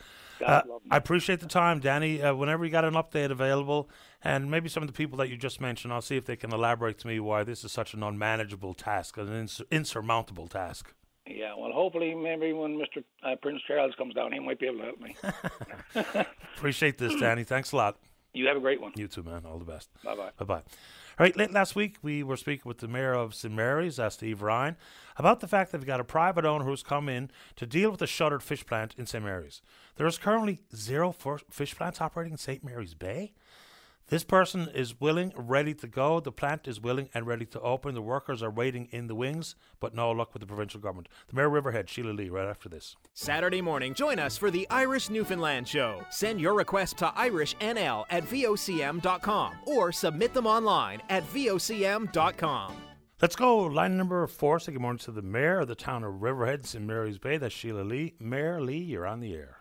[0.44, 2.22] Uh, I appreciate the time, Danny.
[2.22, 3.90] Uh, whenever you got an update available,
[4.24, 6.54] and maybe some of the people that you just mentioned, I'll see if they can
[6.54, 10.94] elaborate to me why this is such an unmanageable task, an ins- insurmountable task.
[11.26, 13.04] Yeah, well, hopefully, maybe when Mr.
[13.24, 16.26] Uh, Prince Charles comes down, he might be able to help me.
[16.58, 17.44] Appreciate this, Danny.
[17.46, 17.98] Thanks a lot.
[18.34, 18.92] You have a great one.
[18.96, 19.44] You too, man.
[19.46, 19.90] All the best.
[20.04, 20.32] Bye bye.
[20.38, 20.56] Bye bye.
[20.56, 23.54] All right, late last week we were speaking with the mayor of St.
[23.54, 24.76] Mary's, uh, Steve Ryan,
[25.16, 28.02] about the fact that we've got a private owner who's come in to deal with
[28.02, 29.24] a shuttered fish plant in St.
[29.24, 29.62] Mary's.
[29.96, 31.12] There is currently zero
[31.52, 32.64] fish plants operating in St.
[32.64, 33.34] Mary's Bay.
[34.10, 36.20] This person is willing, ready to go.
[36.20, 37.96] The plant is willing and ready to open.
[37.96, 41.08] The workers are waiting in the wings, but no luck with the provincial government.
[41.30, 42.96] The Mayor Riverhead, Sheila Lee, right after this.
[43.14, 46.04] Saturday morning, join us for the Irish Newfoundland Show.
[46.12, 52.76] Send your request to irishnl at vocm.com or submit them online at vocm.com.
[53.22, 53.58] Let's go.
[53.60, 54.60] Line number four.
[54.60, 56.84] Say good morning to the Mayor of the town of Riverhead, St.
[56.84, 57.38] Mary's Bay.
[57.38, 58.16] That's Sheila Lee.
[58.20, 59.60] Mayor Lee, you're on the air.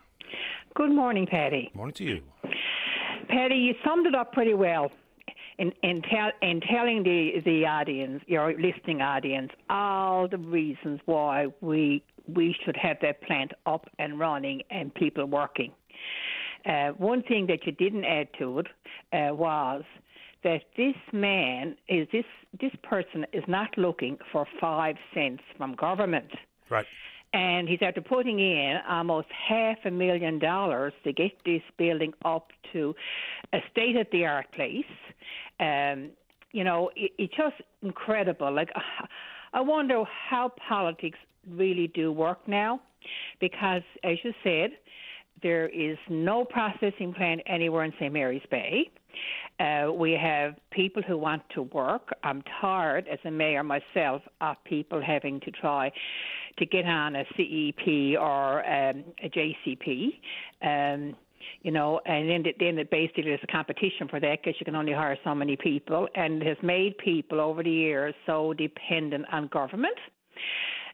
[0.75, 1.71] Good morning, Paddy.
[1.73, 2.23] Morning to you.
[3.33, 4.91] Paddy, you summed it up pretty well
[5.57, 11.47] in in, tell, in telling the the audience, your listening audience, all the reasons why
[11.59, 15.71] we we should have that plant up and running and people working.
[16.65, 18.67] Uh, one thing that you didn't add to it
[19.11, 19.83] uh, was
[20.43, 22.25] that this man is this
[22.61, 26.29] this person is not looking for five cents from government.
[26.69, 26.85] Right
[27.33, 32.47] and he's after putting in almost half a million dollars to get this building up
[32.71, 32.95] to
[33.53, 34.85] a state of the art place.
[35.59, 36.11] Um,
[36.51, 38.53] you know, it, it's just incredible.
[38.53, 38.69] Like,
[39.53, 41.17] I wonder how politics
[41.49, 42.79] really do work now,
[43.39, 44.71] because as you said,
[45.43, 48.11] there is no processing plant anywhere in St.
[48.11, 48.89] Mary's Bay.
[49.59, 52.09] Uh, we have people who want to work.
[52.23, 55.91] I'm tired as a mayor myself of people having to try
[56.57, 60.19] to get on a CEP or um, a JCP.
[60.61, 61.15] Um,
[61.61, 64.75] you know, and then then it basically there's a competition for that because you can
[64.75, 69.25] only hire so many people, and it has made people over the years so dependent
[69.31, 69.97] on government.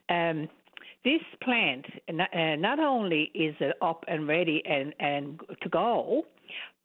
[0.09, 0.49] Um,
[1.03, 6.23] this plant uh, not only is up and ready and, and to go,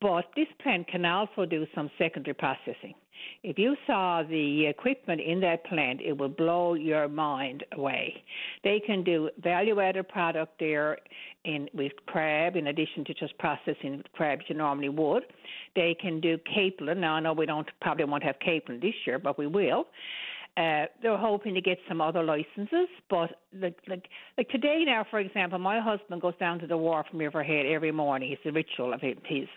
[0.00, 2.94] but this plant can also do some secondary processing.
[3.42, 8.22] If you saw the equipment in that plant, it will blow your mind away.
[8.62, 10.98] They can do value-added product there
[11.44, 15.24] in with crab, in addition to just processing crabs you normally would.
[15.74, 16.98] They can do capelin.
[16.98, 19.86] Now I know we don't probably won't have capelin this year, but we will.
[20.56, 24.06] Uh, they're hoping to get some other licenses, but like like
[24.38, 27.90] like today now, for example, my husband goes down to the wharf from Riverhead every
[27.90, 28.30] morning.
[28.30, 29.48] It's a ritual of his.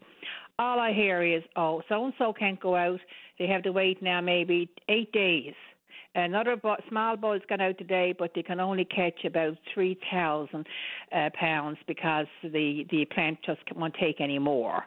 [0.58, 3.00] All I hear is, oh, so and so can't go out.
[3.38, 5.54] They have to wait now maybe eight days
[6.18, 10.66] Another bo- small boat's gone out today, but they can only catch about three thousand
[11.16, 14.84] uh, pounds because the the plant just won't take any more.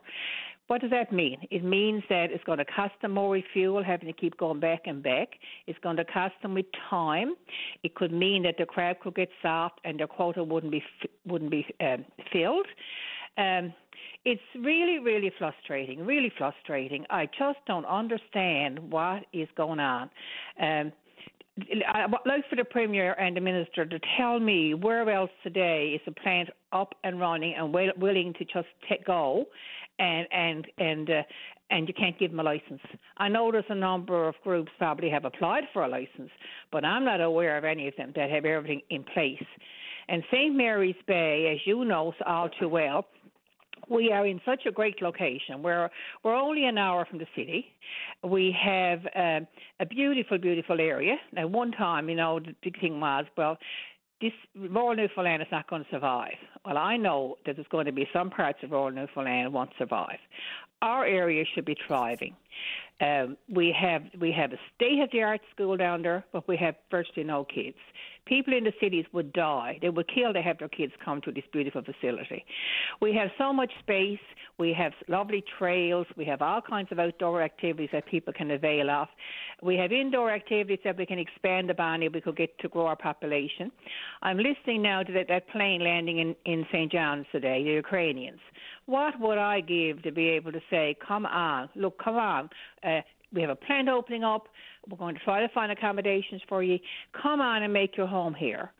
[0.71, 1.39] What does that mean?
[1.51, 4.83] It means that it's going to cost them more refuel, having to keep going back
[4.85, 5.31] and back.
[5.67, 7.35] It's going to cost them with time.
[7.83, 10.81] It could mean that the crab could get soft and their quota wouldn't be
[11.27, 12.69] wouldn't be um, filled.
[13.37, 13.75] Um,
[14.25, 16.07] it's really, really frustrating.
[16.07, 17.05] Really frustrating.
[17.11, 20.09] I just don't understand what is going on.
[20.63, 20.93] Um,
[21.93, 25.95] I would like for the Premier and the Minister to tell me where else today
[25.97, 28.69] is the plant up and running and willing to just
[29.05, 29.47] go,
[30.01, 31.23] and and and uh,
[31.71, 32.81] and you can't give them a license.
[33.19, 36.31] I know there's a number of groups probably have applied for a license,
[36.73, 39.45] but I'm not aware of any of them that have everything in place.
[40.09, 43.07] And St Mary's Bay, as you know all too well,
[43.89, 45.63] we are in such a great location.
[45.63, 45.91] We're
[46.25, 47.67] we're only an hour from the city.
[48.23, 49.45] We have uh,
[49.81, 51.17] a beautiful, beautiful area.
[51.33, 53.59] Now, one time, you know, the big thing was well.
[54.21, 56.35] This Royal Newfoundland is not going to survive.
[56.67, 60.19] Well, I know that there's going to be some parts of Royal Newfoundland won't survive.
[60.83, 62.37] Our area should be thriving.
[63.01, 66.57] Um, we have we have a state of the art school down there, but we
[66.59, 67.79] have virtually no kids.
[68.31, 69.77] People in the cities would die.
[69.83, 72.45] They would kill to have their kids come to this beautiful facility.
[73.01, 74.21] We have so much space.
[74.57, 76.07] We have lovely trails.
[76.17, 79.09] We have all kinds of outdoor activities that people can avail of.
[79.65, 82.87] We have indoor activities that we can expand upon if we could get to grow
[82.87, 83.73] our population.
[84.23, 86.93] I'm listening now to that, that plane landing in, in St.
[86.93, 88.39] John's today, the Ukrainians.
[88.87, 92.49] What would I give to be able to say, come on, look, come on,
[92.85, 93.01] uh,
[93.33, 94.49] we have a plant opening up.
[94.89, 96.79] We're going to try to find accommodations for you.
[97.21, 98.73] Come on and make your home here.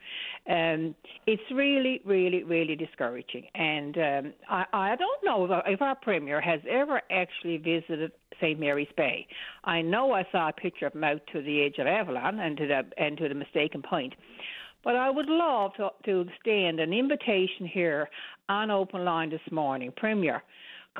[0.49, 0.95] Um,
[1.27, 3.47] it's really, really, really discouraging.
[3.55, 8.59] And um, I, I don't know if our premier has ever actually visited St.
[8.59, 9.27] Mary's Bay.
[9.65, 12.57] I know I saw a picture of him out to the edge of Avalon and
[12.57, 14.15] to the and to the mistaken point.
[14.83, 18.09] But I would love to, to extend an invitation here
[18.49, 20.43] on Open Line this morning, Premier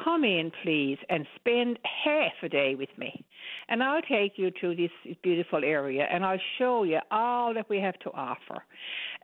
[0.05, 3.25] come in, please, and spend half a day with me.
[3.71, 4.91] And I'll take you to this
[5.23, 8.65] beautiful area and I'll show you all that we have to offer.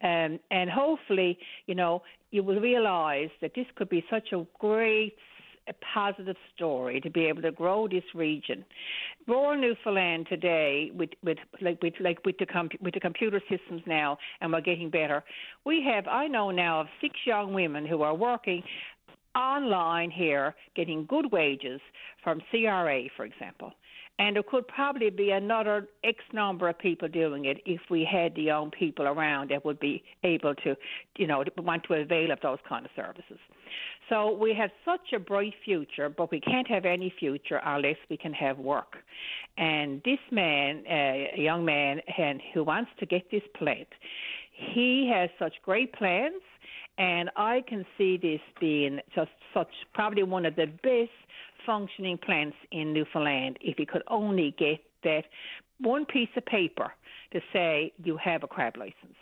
[0.02, 5.16] Um, and hopefully, you know, you will realize that this could be such a great
[5.68, 8.64] a positive story to be able to grow this region.
[9.26, 13.82] Royal Newfoundland today, with with like with like with the com- with the computer systems
[13.84, 15.24] now, and we're getting better.
[15.64, 18.62] We have I know now of six young women who are working
[19.36, 21.80] online here getting good wages
[22.22, 23.72] from CRA, for example.
[24.18, 28.34] And there could probably be another X number of people doing it if we had
[28.34, 30.74] the young people around that would be able to,
[31.18, 33.38] you know, want to avail of those kind of services.
[34.08, 38.16] So we have such a bright future, but we can't have any future unless we
[38.16, 38.96] can have work.
[39.58, 43.88] And this man, uh, a young man, and who wants to get this plant,
[44.52, 46.40] he has such great plans
[46.98, 51.10] and I can see this being just such probably one of the best
[51.66, 55.24] functioning plants in Newfoundland if you could only get that
[55.80, 56.92] one piece of paper
[57.32, 59.16] to say you have a crab license.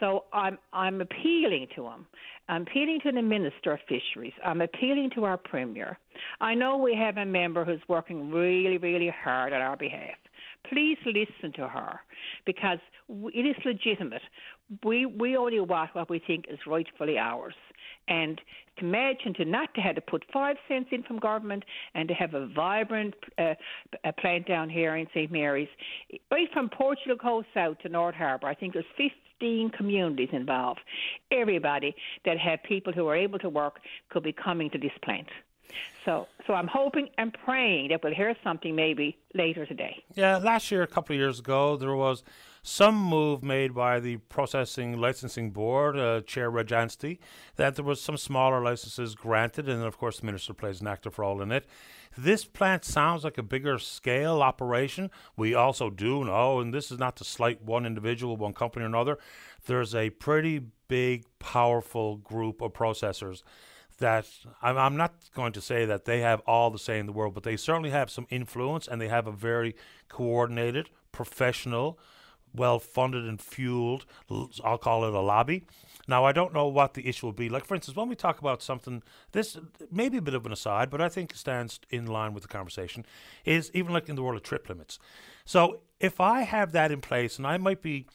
[0.00, 2.06] So I'm I'm appealing to him.
[2.48, 4.32] I'm appealing to the Minister of Fisheries.
[4.44, 5.96] I'm appealing to our Premier.
[6.40, 10.16] I know we have a member who's working really, really hard on our behalf.
[10.68, 12.00] Please listen to her
[12.46, 14.22] because it is legitimate.
[14.84, 17.54] We we only want what we think is rightfully ours.
[18.08, 18.40] And
[18.78, 22.14] to imagine to not to have to put five cents in from government and to
[22.14, 23.54] have a vibrant uh,
[24.20, 25.68] plant down here in St Mary's,
[26.30, 28.84] right from Portugal Cove South to North Harbour, I think there's
[29.40, 30.80] 15 communities involved.
[31.30, 31.94] Everybody
[32.24, 33.80] that have people who are able to work
[34.10, 35.28] could be coming to this plant.
[36.04, 40.02] So, so I'm hoping and praying that we'll hear something maybe later today.
[40.14, 42.24] Yeah, last year, a couple of years ago, there was
[42.62, 47.20] some move made by the Processing Licensing Board, uh, Chair Reg Anstey,
[47.56, 51.18] that there was some smaller licenses granted, and of course the Minister plays an active
[51.18, 51.66] role in it.
[52.16, 55.10] This plant sounds like a bigger scale operation.
[55.36, 58.88] We also do know, and this is not to slight one individual, one company or
[58.88, 59.18] another,
[59.66, 63.42] there's a pretty big, powerful group of processors
[63.98, 64.28] that
[64.60, 67.34] I'm, I'm not going to say that they have all the say in the world,
[67.34, 69.74] but they certainly have some influence and they have a very
[70.08, 71.98] coordinated, professional,
[72.54, 74.04] well funded and fueled,
[74.62, 75.64] I'll call it a lobby.
[76.08, 77.48] Now, I don't know what the issue will be.
[77.48, 79.56] Like, for instance, when we talk about something, this
[79.90, 82.42] may be a bit of an aside, but I think it stands in line with
[82.42, 83.06] the conversation,
[83.44, 84.98] is even like in the world of trip limits.
[85.44, 88.06] So if I have that in place, and I might be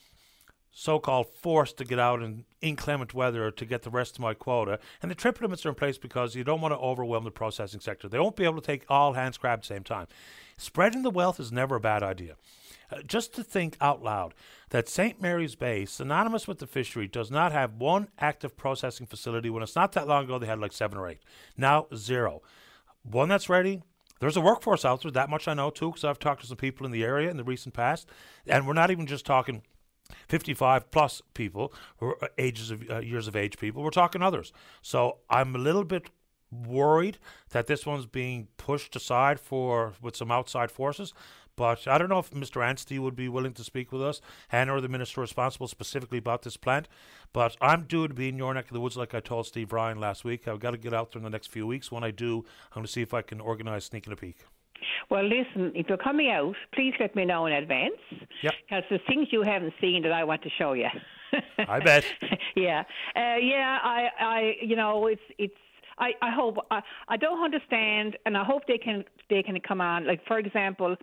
[0.79, 4.35] so called forced to get out in inclement weather to get the rest of my
[4.35, 7.31] quota, and the trip limits are in place because you don't want to overwhelm the
[7.31, 8.07] processing sector.
[8.07, 10.05] They won't be able to take all hands crab at the same time.
[10.55, 12.35] Spreading the wealth is never a bad idea.
[12.91, 14.35] Uh, just to think out loud
[14.69, 15.19] that St.
[15.19, 19.75] Mary's Bay, synonymous with the fishery, does not have one active processing facility when it's
[19.75, 21.21] not that long ago they had like seven or eight.
[21.57, 22.43] Now, zero.
[23.01, 23.81] One that's ready.
[24.19, 26.57] There's a workforce out there, that much I know too, because I've talked to some
[26.57, 28.07] people in the area in the recent past.
[28.45, 29.63] And we're not even just talking
[30.27, 33.83] 55 plus people, or ages of uh, years of age people.
[33.83, 34.53] We're talking others.
[34.81, 36.09] So I'm a little bit
[36.51, 37.17] worried
[37.49, 41.13] that this one's being pushed aside for with some outside forces.
[41.57, 42.63] But I don't know if Mr.
[42.63, 46.43] Anstey would be willing to speak with us and or the minister responsible specifically about
[46.43, 46.87] this plant.
[47.33, 49.73] But I'm due to be in your neck of the woods, like I told Steve
[49.73, 50.47] Ryan last week.
[50.47, 51.91] I've got to get out there in the next few weeks.
[51.91, 54.37] When I do, I'm going to see if I can organise sneaking a peek.
[55.09, 57.95] Well, listen, if you're coming out, please let me know in advance.
[58.43, 58.53] Yep.
[58.69, 60.87] Because there's things you haven't seen that I want to show you.
[61.67, 62.05] I bet.
[62.55, 62.83] yeah,
[63.15, 63.79] uh, yeah.
[63.83, 65.53] I, I, you know, it's it's
[65.99, 69.81] I, I hope I, I don't understand, and I hope they can they can come
[69.81, 70.05] on.
[70.05, 70.95] Like for example,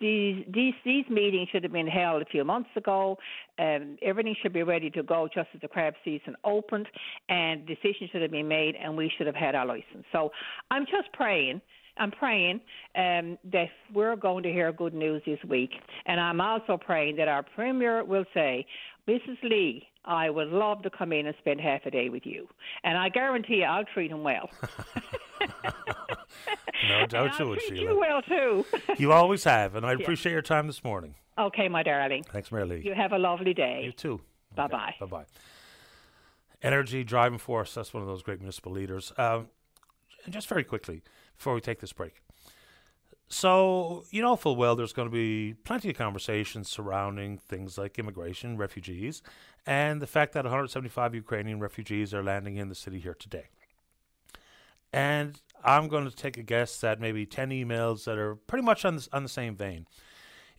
[0.00, 3.16] these these these meetings should have been held a few months ago.
[3.58, 6.88] Um, everything should be ready to go just as the crab season opened,
[7.28, 10.04] and decisions should have been made, and we should have had our license.
[10.12, 10.30] So
[10.70, 11.60] I'm just praying.
[11.96, 12.60] I'm praying
[12.96, 15.70] um, that we're going to hear good news this week,
[16.06, 18.66] and I'm also praying that our premier will say,
[19.08, 19.36] Mrs.
[19.42, 22.48] Lee, I would love to come in and spend half a day with you.
[22.82, 24.50] And I guarantee you I'll treat him well.
[26.88, 27.92] no doubt you would, treat Sheila.
[27.92, 28.66] You will too.
[28.98, 29.98] you always have, and I Yeah.
[30.02, 31.14] appreciate your time this morning.
[31.38, 32.24] okay, my darling.
[32.24, 32.82] Thanks, Mary Lee.
[32.84, 33.82] You have a lovely day.
[33.84, 34.20] You too.
[34.54, 34.94] Bye bye.
[35.00, 35.24] Bye bye.
[36.62, 37.74] Energy, driving force.
[37.74, 39.12] That's one of those great municipal leaders.
[39.18, 39.48] Um,
[40.24, 41.02] and just very quickly
[41.36, 42.20] before we take this break.
[43.28, 47.98] So, you know full well there's going to be plenty of conversations surrounding things like
[47.98, 49.22] immigration, refugees,
[49.66, 53.46] and the fact that 175 Ukrainian refugees are landing in the city here today.
[54.92, 58.84] And I'm going to take a guess that maybe 10 emails that are pretty much
[58.84, 59.86] on the, on the same vein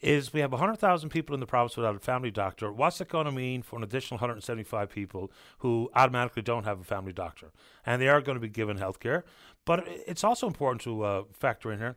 [0.01, 2.71] is we have 100,000 people in the province without a family doctor.
[2.71, 6.84] What's it going to mean for an additional 175 people who automatically don't have a
[6.84, 7.51] family doctor?
[7.86, 9.23] And they are going to be given health care.
[9.66, 11.95] But it's also important to uh, factor in here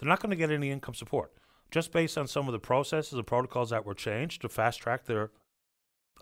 [0.00, 1.30] they're not going to get any income support.
[1.70, 5.04] Just based on some of the processes and protocols that were changed to fast track
[5.04, 5.30] their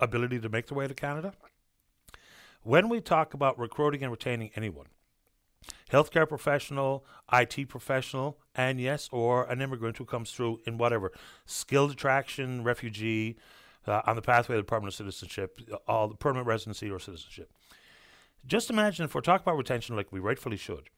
[0.01, 1.33] ability to make their way to Canada.
[2.63, 4.87] When we talk about recruiting and retaining anyone,
[5.91, 11.13] healthcare professional, IT professional, and yes, or an immigrant who comes through in whatever
[11.47, 13.37] skilled attraction, refugee,
[13.87, 17.51] uh, on the pathway to permanent citizenship, all the permanent residency or citizenship.
[18.47, 20.89] Just imagine if we're talking about retention like we rightfully should.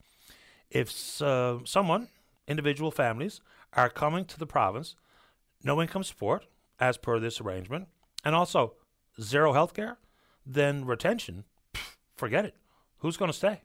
[0.70, 2.08] If uh, someone,
[2.46, 3.40] individual families,
[3.72, 4.94] are coming to the province,
[5.62, 6.46] no income support
[6.78, 7.88] as per this arrangement,
[8.24, 8.74] and also
[9.20, 9.98] zero health care,
[10.46, 12.56] then retention, pff, forget it.
[12.98, 13.62] Who's going to stay?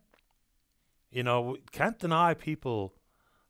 [1.11, 2.95] You know, we can't deny people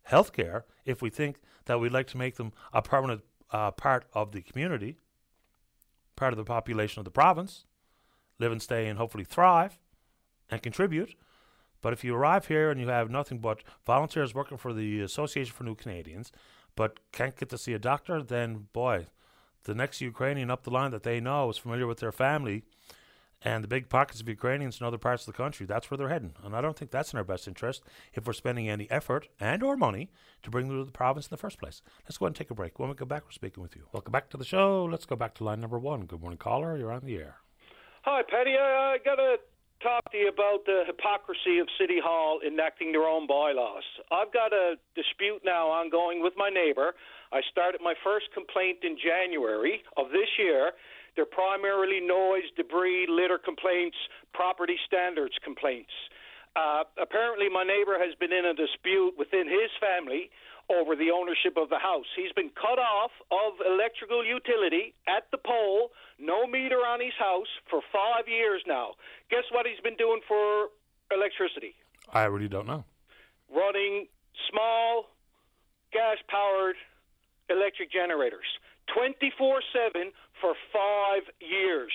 [0.04, 3.22] health care if we think that we'd like to make them a permanent
[3.52, 4.98] uh, part of the community,
[6.16, 7.66] part of the population of the province,
[8.40, 9.80] live and stay and hopefully thrive
[10.50, 11.16] and contribute.
[11.82, 15.54] But if you arrive here and you have nothing but volunteers working for the Association
[15.54, 16.32] for New Canadians,
[16.76, 19.08] but can't get to see a doctor, then boy,
[19.64, 22.64] the next Ukrainian up the line that they know is familiar with their family
[23.42, 26.10] and the big pockets of Ukrainians in other parts of the country, that's where they're
[26.10, 26.34] heading.
[26.44, 27.84] And I don't think that's in our best interest
[28.14, 30.10] if we're spending any effort and or money
[30.42, 31.82] to bring them to the province in the first place.
[32.06, 32.80] Let's go ahead and take a break.
[32.80, 33.84] When we come back, we're speaking with you.
[33.92, 34.86] Welcome back to the show.
[34.86, 36.06] Let's go back to line number one.
[36.06, 36.76] Good morning, caller.
[36.76, 37.36] You're on the air.
[38.04, 38.56] Hi, Paddy.
[38.58, 39.38] I, I got to
[39.82, 43.84] talk to you about the hypocrisy of City Hall enacting their own bylaws.
[44.12, 46.94] I've got a dispute now ongoing with my neighbor.
[47.32, 50.72] I started my first complaint in January of this year.
[51.16, 53.98] They're primarily noise, debris, litter complaints,
[54.34, 55.92] property standards complaints.
[56.56, 60.32] Uh, apparently, my neighbor has been in a dispute within his family
[60.70, 62.10] over the ownership of the house.
[62.16, 67.50] He's been cut off of electrical utility at the pole, no meter on his house
[67.70, 68.98] for five years now.
[69.30, 70.70] Guess what he's been doing for
[71.14, 71.76] electricity?
[72.12, 72.84] I really don't know.
[73.54, 74.08] Running
[74.50, 75.06] small
[75.94, 76.76] gas powered
[77.50, 78.46] electric generators
[78.94, 79.62] 24
[79.94, 80.12] 7
[80.42, 81.94] for five years.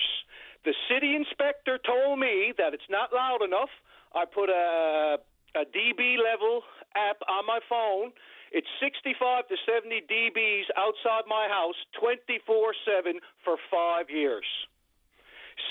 [0.63, 3.69] The city inspector told me that it's not loud enough.
[4.13, 5.17] I put a,
[5.55, 6.61] a DB level
[6.95, 8.11] app on my phone.
[8.51, 14.45] It's 65 to 70 dBs outside my house 24 7 for five years.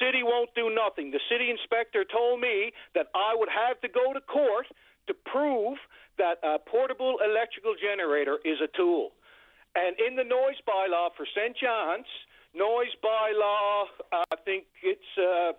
[0.01, 1.11] City won't do nothing.
[1.11, 4.67] The city inspector told me that I would have to go to court
[5.09, 5.77] to prove
[6.17, 9.13] that a portable electrical generator is a tool.
[9.75, 11.57] And in the noise bylaw for St.
[11.57, 12.09] John's,
[12.55, 15.53] noise bylaw, I think it's, uh,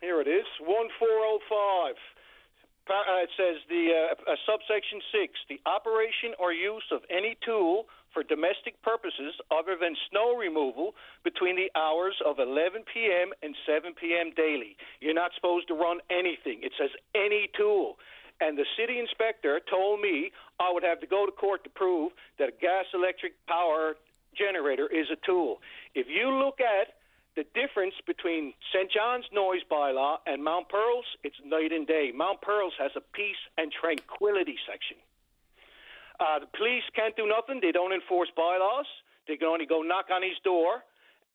[0.00, 1.96] here it is, 1405.
[2.84, 7.86] Uh, it says the uh, uh, subsection 6 the operation or use of any tool
[8.12, 13.32] for domestic purposes other than snow removal between the hours of 11 p.m.
[13.42, 14.32] and 7 p.m.
[14.36, 14.76] daily.
[15.00, 16.60] You're not supposed to run anything.
[16.62, 17.96] It says any tool.
[18.40, 20.30] And the city inspector told me
[20.60, 23.96] I would have to go to court to prove that a gas electric power
[24.36, 25.58] generator is a tool.
[25.94, 26.94] If you look at
[27.36, 28.90] the difference between St.
[28.90, 32.12] John's noise bylaw and Mount Pearl's, it's night and day.
[32.14, 34.96] Mount Pearl's has a peace and tranquility section.
[36.20, 37.58] Uh, the police can't do nothing.
[37.60, 38.86] They don't enforce bylaws.
[39.26, 40.84] They can only go knock on his door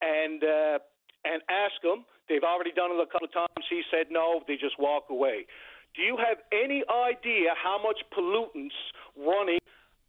[0.01, 0.79] and uh,
[1.25, 2.05] and ask him.
[2.29, 3.65] They've already done it a couple of times.
[3.69, 4.41] He said no.
[4.47, 5.47] They just walk away.
[5.95, 8.77] Do you have any idea how much pollutants
[9.17, 9.59] running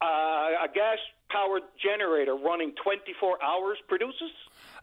[0.02, 4.30] uh, a gas-powered generator running 24 hours produces?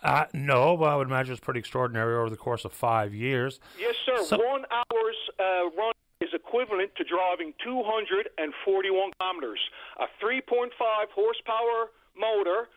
[0.04, 3.60] Uh, no, but I would imagine it's pretty extraordinary over the course of five years.
[3.80, 4.24] Yes, sir.
[4.24, 9.60] So- One hour's uh, run is equivalent to driving 241 kilometers.
[10.00, 10.70] A 3.5
[11.14, 12.70] horsepower motor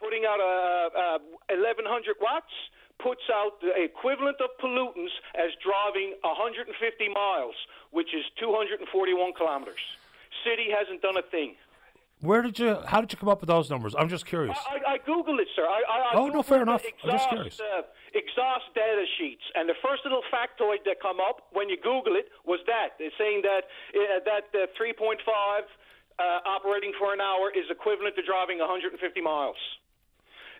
[0.00, 1.18] putting out a,
[1.52, 2.52] a 1100 watts
[3.02, 6.72] puts out the equivalent of pollutants as driving 150
[7.12, 7.54] miles,
[7.90, 9.80] which is 241 kilometers.
[10.44, 11.56] City hasn't done a thing.
[12.20, 12.78] Where did you?
[12.86, 13.94] How did you come up with those numbers?
[13.96, 14.56] I'm just curious.
[14.64, 15.64] I, I Googled it, sir.
[15.68, 16.82] I, I, I Oh, no, fair enough.
[16.82, 17.60] the I'm just exhaust, curious.
[17.60, 17.82] Uh,
[18.14, 22.32] exhaust data sheets, and the first little factoid that come up when you Google it
[22.44, 27.68] was that they're saying that uh, that uh, 3.5 uh, operating for an hour is
[27.70, 29.56] equivalent to driving 150 miles.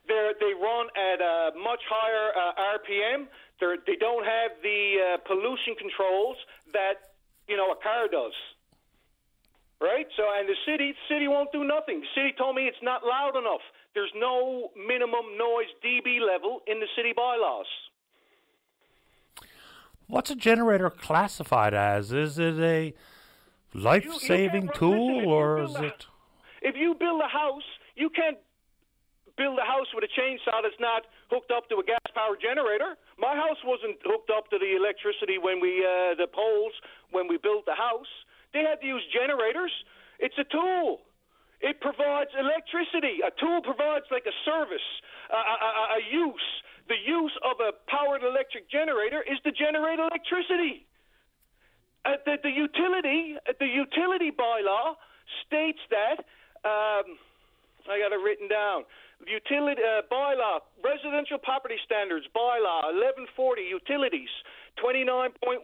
[0.07, 3.27] They're, they run at a much higher uh, RPM.
[3.59, 6.37] They're, they don't have the uh, pollution controls
[6.77, 7.17] that
[7.49, 8.37] you know a car does.
[9.81, 10.07] Right?
[10.17, 12.01] So, and the city, city won't do nothing.
[12.01, 13.61] The city told me it's not loud enough.
[13.95, 17.67] There's no minimum noise dB level in the city bylaws.
[20.09, 22.13] What's a generator classified as?
[22.13, 22.95] Is it a
[23.75, 26.07] life-saving tool, listen, or is a- it?
[26.63, 27.67] If you build a house,
[27.97, 28.39] you can't
[29.37, 32.97] build a house with a chainsaw that's not hooked up to a gas powered generator.
[33.19, 36.73] My house wasn't hooked up to the electricity when we uh, the poles
[37.11, 38.09] when we built the house.
[38.57, 39.69] They had to use generators.
[40.17, 41.05] It's a tool.
[41.61, 43.21] It provides electricity.
[43.21, 44.89] A tool provides like a service,
[45.29, 46.49] a, a, a- use.
[46.89, 50.89] The use of a powered electric generator is to generate electricity.
[52.09, 54.97] Uh, the, the utility, uh, the utility bylaw
[55.45, 56.25] states that.
[56.65, 57.21] Um,
[57.93, 58.83] I got it written down.
[59.29, 62.89] Utility uh, bylaw, residential property standards bylaw,
[63.29, 64.33] 1140 utilities,
[64.81, 65.61] 29.1.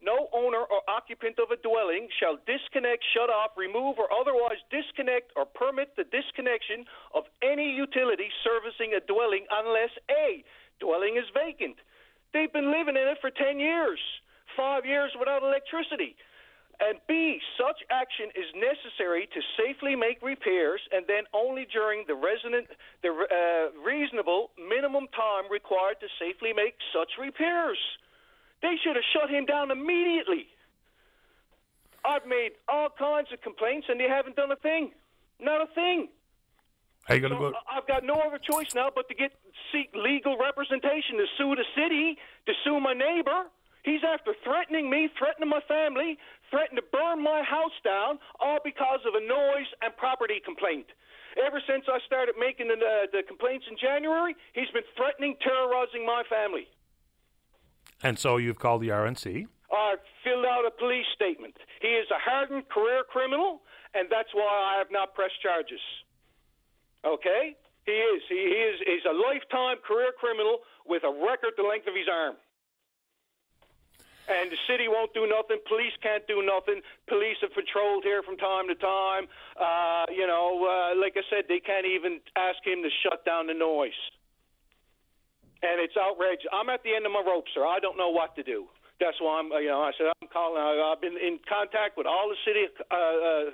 [0.00, 5.32] No owner or occupant of a dwelling shall disconnect, shut off, remove, or otherwise disconnect
[5.36, 10.42] or permit the disconnection of any utility servicing a dwelling unless A,
[10.80, 11.76] dwelling is vacant.
[12.32, 14.00] They've been living in it for 10 years,
[14.56, 16.16] five years without electricity.
[16.80, 22.16] And B, such action is necessary to safely make repairs, and then only during the
[22.16, 22.72] resident,
[23.04, 27.76] the uh, reasonable minimum time required to safely make such repairs.
[28.62, 30.46] They should have shut him down immediately.
[32.04, 34.92] I've made all kinds of complaints, and they haven't done a thing.
[35.40, 36.08] Not a thing.
[37.08, 37.58] Are you going to So go?
[37.68, 39.32] I've got no other choice now but to get
[39.72, 43.48] seek legal representation to sue the city, to sue my neighbor.
[43.82, 46.18] He's after threatening me, threatening my family,
[46.50, 50.86] threatening to burn my house down, all because of a noise and property complaint.
[51.40, 52.76] Ever since I started making the,
[53.08, 56.68] the complaints in January, he's been threatening, terrorizing my family.
[58.02, 59.46] And so you've called the RNC.
[59.70, 61.54] I filled out a police statement.
[61.80, 63.60] He is a hardened career criminal,
[63.94, 65.80] and that's why I have not pressed charges.
[67.04, 67.56] Okay?
[67.86, 68.22] He is.
[68.28, 68.80] He, is.
[68.86, 72.36] He's a lifetime career criminal with a record the length of his arm.
[74.28, 75.58] And the city won't do nothing.
[75.66, 76.82] Police can't do nothing.
[77.08, 79.26] Police have patrolled here from time to time.
[79.58, 83.48] Uh, you know, uh, like I said, they can't even ask him to shut down
[83.48, 83.98] the noise.
[85.60, 86.48] And it's outrageous.
[86.52, 87.66] I'm at the end of my rope, sir.
[87.66, 88.64] I don't know what to do.
[89.00, 90.60] That's why I'm, you know, I said I'm calling.
[90.60, 93.48] I've been in contact with all the city uh, uh,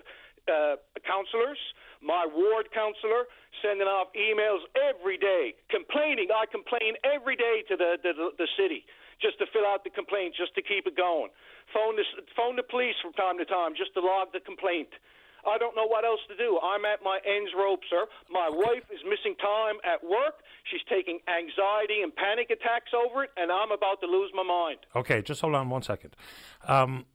[0.47, 0.75] uh,
[1.07, 1.59] councilors,
[2.03, 3.31] my ward councilor,
[3.63, 6.31] sending off emails every day, complaining.
[6.35, 8.87] I complain every day to the the, the city
[9.23, 11.31] just to fill out the complaint, just to keep it going.
[11.73, 14.91] Phone the phone the police from time to time just to log the complaint.
[15.47, 16.59] I don't know what else to do.
[16.63, 18.07] I'm at my ends rope, sir.
[18.31, 20.43] My wife is missing time at work.
[20.71, 24.79] She's taking anxiety and panic attacks over it, and I'm about to lose my mind.
[24.95, 26.17] Okay, just hold on one second.
[26.67, 27.07] Um,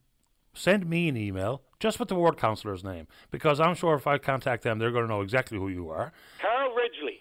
[0.54, 4.18] send me an email just with the ward councillor's name because I'm sure if I
[4.18, 6.14] contact them, they're going to know exactly who you are.
[6.42, 7.20] Carl Ridgeley.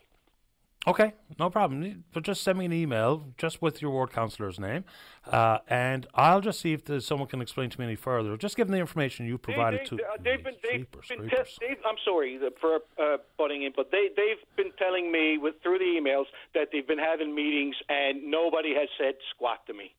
[0.86, 2.04] Okay, no problem.
[2.14, 4.84] But just send me an email just with your ward councillor's name,
[5.30, 8.34] uh, and I'll just see if there's someone can explain to me any further.
[8.38, 9.96] Just give them the information you provided they, to.
[9.96, 13.90] They, uh, they've been, they've been te- they've, I'm sorry for uh, butting in, but
[13.90, 16.24] they they've been telling me with through the emails
[16.54, 19.94] that they've been having meetings and nobody has said squat to me.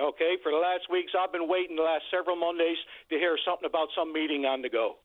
[0.00, 2.78] Okay, for the last weeks I've been waiting the last several Mondays
[3.10, 4.96] to hear something about some meeting on the go.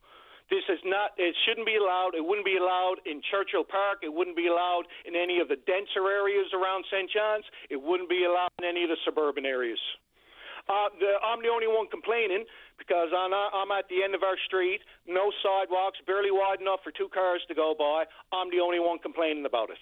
[0.54, 1.18] This is not.
[1.18, 2.14] It shouldn't be allowed.
[2.14, 4.06] It wouldn't be allowed in Churchill Park.
[4.06, 7.10] It wouldn't be allowed in any of the denser areas around St.
[7.10, 7.50] John's.
[7.74, 9.82] It wouldn't be allowed in any of the suburban areas.
[10.70, 12.46] Uh, the, I'm the only one complaining
[12.78, 16.94] because I'm, I'm at the end of our street, no sidewalks, barely wide enough for
[16.94, 18.06] two cars to go by.
[18.32, 19.82] I'm the only one complaining about it.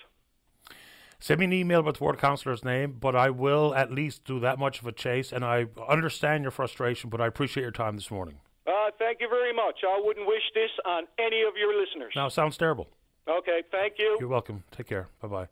[1.19, 4.39] Send me an email with the ward councillor's name, but I will at least do
[4.39, 5.33] that much of a chase.
[5.33, 8.39] And I understand your frustration, but I appreciate your time this morning.
[8.71, 9.79] Uh, thank you very much.
[9.83, 12.13] I wouldn't wish this on any of your listeners.
[12.15, 12.87] Now, sounds terrible.
[13.27, 14.17] Okay, thank you.
[14.19, 14.63] You're welcome.
[14.71, 15.09] Take care.
[15.21, 15.47] Bye bye.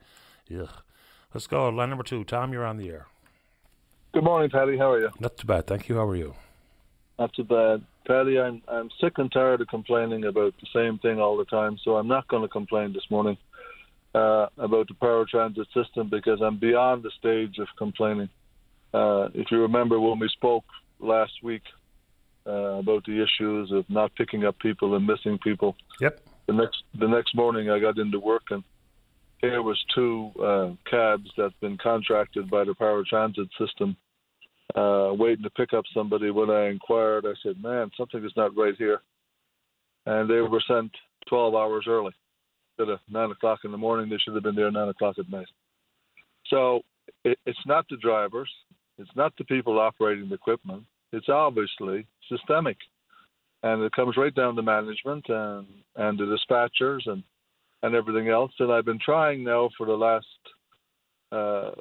[0.48, 0.68] Yeah.
[1.34, 1.70] Let's go.
[1.70, 2.24] Line number two.
[2.24, 3.08] Tom, you're on the air.
[4.14, 4.78] Good morning, Paddy.
[4.78, 5.10] How are you?
[5.20, 5.68] Not too bad.
[5.68, 5.96] Thank you.
[5.96, 6.34] How are you?
[7.20, 7.84] Not too bad.
[8.08, 11.78] Paddy, I'm I'm sick and tired of complaining about the same thing all the time,
[11.84, 13.38] so I'm not going to complain this morning
[14.16, 18.30] uh, about the paratransit system because I'm beyond the stage of complaining.
[18.94, 20.64] Uh, if you remember when we spoke
[21.00, 21.62] last week
[22.50, 26.20] uh, about the issues of not picking up people and missing people, Yep.
[26.48, 28.64] the next the next morning I got into work and
[29.42, 33.96] here was two uh, cabs that'd been contracted by the paratransit system
[34.76, 36.30] uh, waiting to pick up somebody.
[36.30, 39.02] When I inquired, I said, "Man, something is not right here,"
[40.06, 40.92] and they were sent
[41.28, 42.14] 12 hours early.
[42.78, 45.30] Instead of nine o'clock in the morning, they should have been there nine o'clock at
[45.30, 45.48] night.
[46.48, 46.82] So
[47.24, 48.50] it, it's not the drivers,
[48.98, 50.84] it's not the people operating the equipment.
[51.12, 52.78] It's obviously systemic,
[53.64, 57.24] and it comes right down to management and and the dispatchers and
[57.84, 58.52] and everything else.
[58.60, 60.26] And I've been trying now for the last
[61.32, 61.72] uh,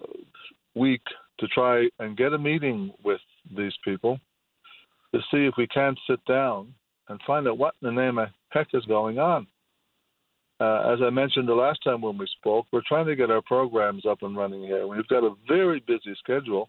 [0.75, 1.03] week
[1.41, 3.21] to try and get a meeting with
[3.57, 4.19] these people
[5.15, 6.73] to see if we can't sit down
[7.09, 9.47] and find out what in the name of heck is going on.
[10.61, 13.43] Uh, as I mentioned the last time when we spoke, we're trying to get our
[13.43, 14.87] programs up and running here.
[14.87, 16.69] We've got a very busy schedule.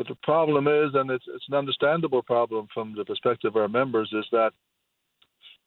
[0.00, 3.68] But the problem is, and it's, it's an understandable problem from the perspective of our
[3.68, 4.52] members, is that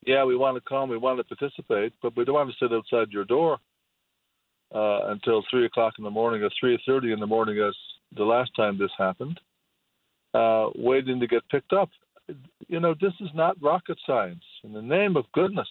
[0.08, 2.74] yeah, we want to come, we want to participate, but we don't want to sit
[2.74, 3.60] outside your door
[4.74, 7.76] uh, until three o'clock in the morning or three thirty in the morning, as
[8.18, 9.40] the last time this happened,
[10.34, 11.92] uh, waiting to get picked up.
[12.68, 14.44] You know, this is not rocket science.
[14.64, 15.70] In the name of goodness,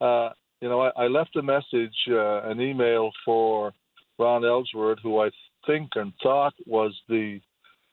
[0.00, 0.28] uh,
[0.60, 3.72] you know, I, I left a message, uh, an email for
[4.16, 5.30] Ron Ellsworth, who I
[5.66, 7.40] think and thought was the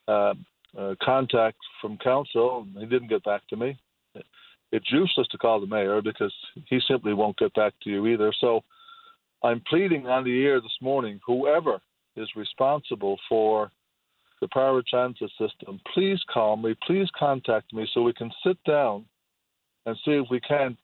[0.07, 0.33] uh,
[0.77, 2.67] uh, contact from council.
[2.77, 3.77] He didn't get back to me
[4.75, 6.33] it's useless to call the mayor because
[6.67, 8.33] he simply won't get back to you either.
[8.39, 8.61] So
[9.43, 11.79] I'm pleading on the air this morning, whoever
[12.15, 13.71] is responsible for
[14.41, 19.05] the paratransit system, please call me, please contact me so we can sit down
[19.85, 20.77] and see if we can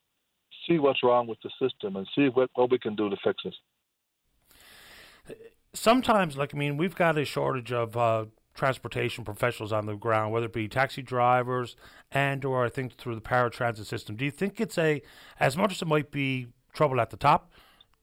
[0.67, 3.43] see what's wrong with the system and see what, what we can do to fix
[3.43, 5.37] it.
[5.73, 10.33] Sometimes, like I mean, we've got a shortage of uh, transportation professionals on the ground,
[10.33, 11.75] whether it be taxi drivers
[12.11, 14.15] and or I think through the paratransit system.
[14.15, 15.01] Do you think it's a
[15.39, 17.51] as much as it might be trouble at the top,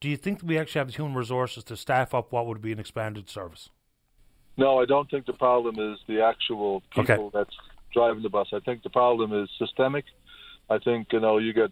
[0.01, 2.73] do you think we actually have the human resources to staff up what would be
[2.73, 3.71] an expanded service?
[4.57, 7.31] No, I don't think the problem is the actual people Okay.
[7.33, 7.57] that's
[7.93, 8.49] driving the bus.
[8.53, 10.05] I think the problem is systemic.
[10.71, 11.71] I think you know you get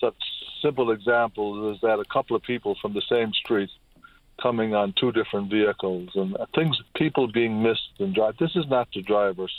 [0.00, 0.16] such
[0.62, 3.70] simple examples as that a couple of people from the same street
[4.40, 8.36] coming on two different vehicles and things people being missed and drive.
[8.38, 9.52] This is not the drivers.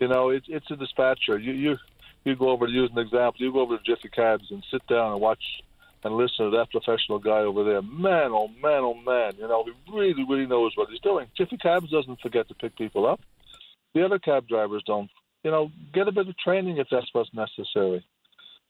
[0.00, 1.38] You know, it, it's a dispatcher.
[1.38, 1.76] You you
[2.24, 3.34] you go over to use an example.
[3.38, 5.62] You go over to Jiffy Cabs and sit down and watch
[6.04, 7.82] and listen to that professional guy over there.
[7.82, 9.34] Man, oh man, oh man.
[9.38, 11.26] You know, he really really knows what he's doing.
[11.36, 13.20] Jiffy Cabs doesn't forget to pick people up.
[13.94, 15.10] The other cab drivers don't.
[15.42, 18.04] You know, get a bit of training if that's what's necessary.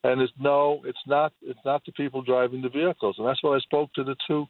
[0.04, 1.32] And it's no, it's not.
[1.42, 4.46] It's not the people driving the vehicles, and that's why I spoke to the two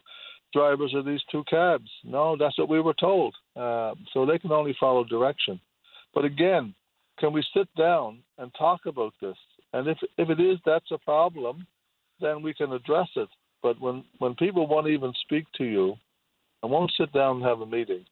[0.53, 1.90] drivers of these two cabs.
[2.05, 3.34] No, that's what we were told.
[3.55, 5.61] Uh, so they can only follow direction.
[6.14, 6.74] But again,
[7.18, 9.36] can we sit down and talk about this?
[9.72, 11.66] And if if it is that's a problem,
[12.20, 13.28] then we can address it.
[13.62, 15.94] But when when people won't even speak to you
[16.62, 18.05] and won't sit down and have a meeting,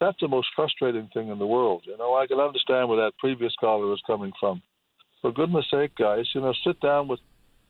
[0.00, 1.82] that's the most frustrating thing in the world.
[1.84, 4.62] You know, I can understand where that previous caller was coming from.
[5.20, 7.20] for goodness sake, guys, you know, sit down with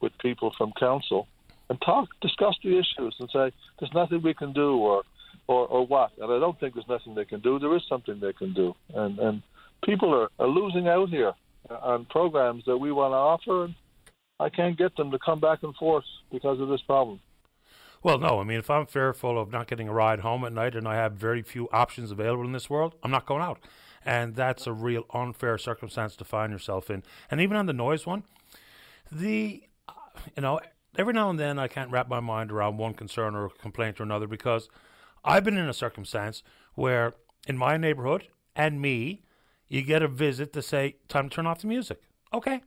[0.00, 1.28] with people from council
[1.68, 5.02] and talk, discuss the issues, and say there's nothing we can do, or
[5.46, 6.12] or or what.
[6.18, 7.58] And I don't think there's nothing they can do.
[7.58, 9.42] There is something they can do, and and
[9.84, 11.32] people are, are losing out here
[11.70, 13.64] on programs that we want to offer.
[13.64, 13.74] And
[14.40, 17.20] I can't get them to come back and forth because of this problem.
[18.02, 18.38] Well, no.
[18.38, 20.96] I mean, if I'm fearful of not getting a ride home at night and I
[20.96, 23.60] have very few options available in this world, I'm not going out.
[24.04, 27.02] And that's a real unfair circumstance to find yourself in.
[27.30, 28.24] And even on the noise one,
[29.10, 29.62] the,
[30.36, 30.60] you know,
[30.96, 34.04] every now and then I can't wrap my mind around one concern or complaint or
[34.04, 34.68] another because
[35.24, 36.42] I've been in a circumstance
[36.74, 37.14] where
[37.46, 39.22] in my neighborhood and me,
[39.68, 42.02] you get a visit to say, time to turn off the music.
[42.32, 42.62] Okay,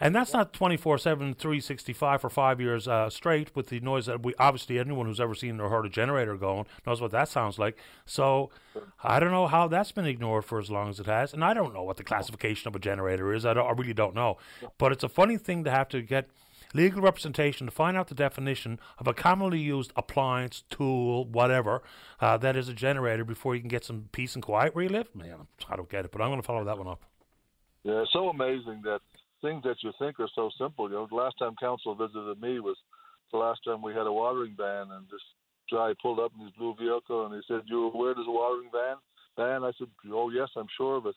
[0.00, 4.22] and that's not 24 7, 365 for five years uh, straight with the noise that
[4.22, 7.58] we obviously anyone who's ever seen or heard a generator going knows what that sounds
[7.58, 7.78] like.
[8.04, 8.50] So
[9.02, 11.32] I don't know how that's been ignored for as long as it has.
[11.32, 13.44] And I don't know what the classification of a generator is.
[13.44, 14.38] I, I really don't know.
[14.78, 16.28] But it's a funny thing to have to get
[16.72, 21.82] legal representation to find out the definition of a commonly used appliance, tool, whatever,
[22.20, 24.90] uh, that is a generator before you can get some peace and quiet where you
[24.90, 25.14] live.
[25.14, 27.02] Man, I don't get it, but I'm going to follow that one up.
[27.84, 29.00] Yeah, it's so amazing that
[29.40, 30.88] things that you think are so simple.
[30.88, 32.76] You know, the last time council visited me was
[33.32, 35.20] the last time we had a watering ban, and this
[35.70, 38.70] guy pulled up in his blue vehicle and he said, "You aware there's a watering
[38.72, 38.96] ban?"
[39.36, 39.64] Ban?
[39.64, 41.16] I said, "Oh yes, I'm sure of it."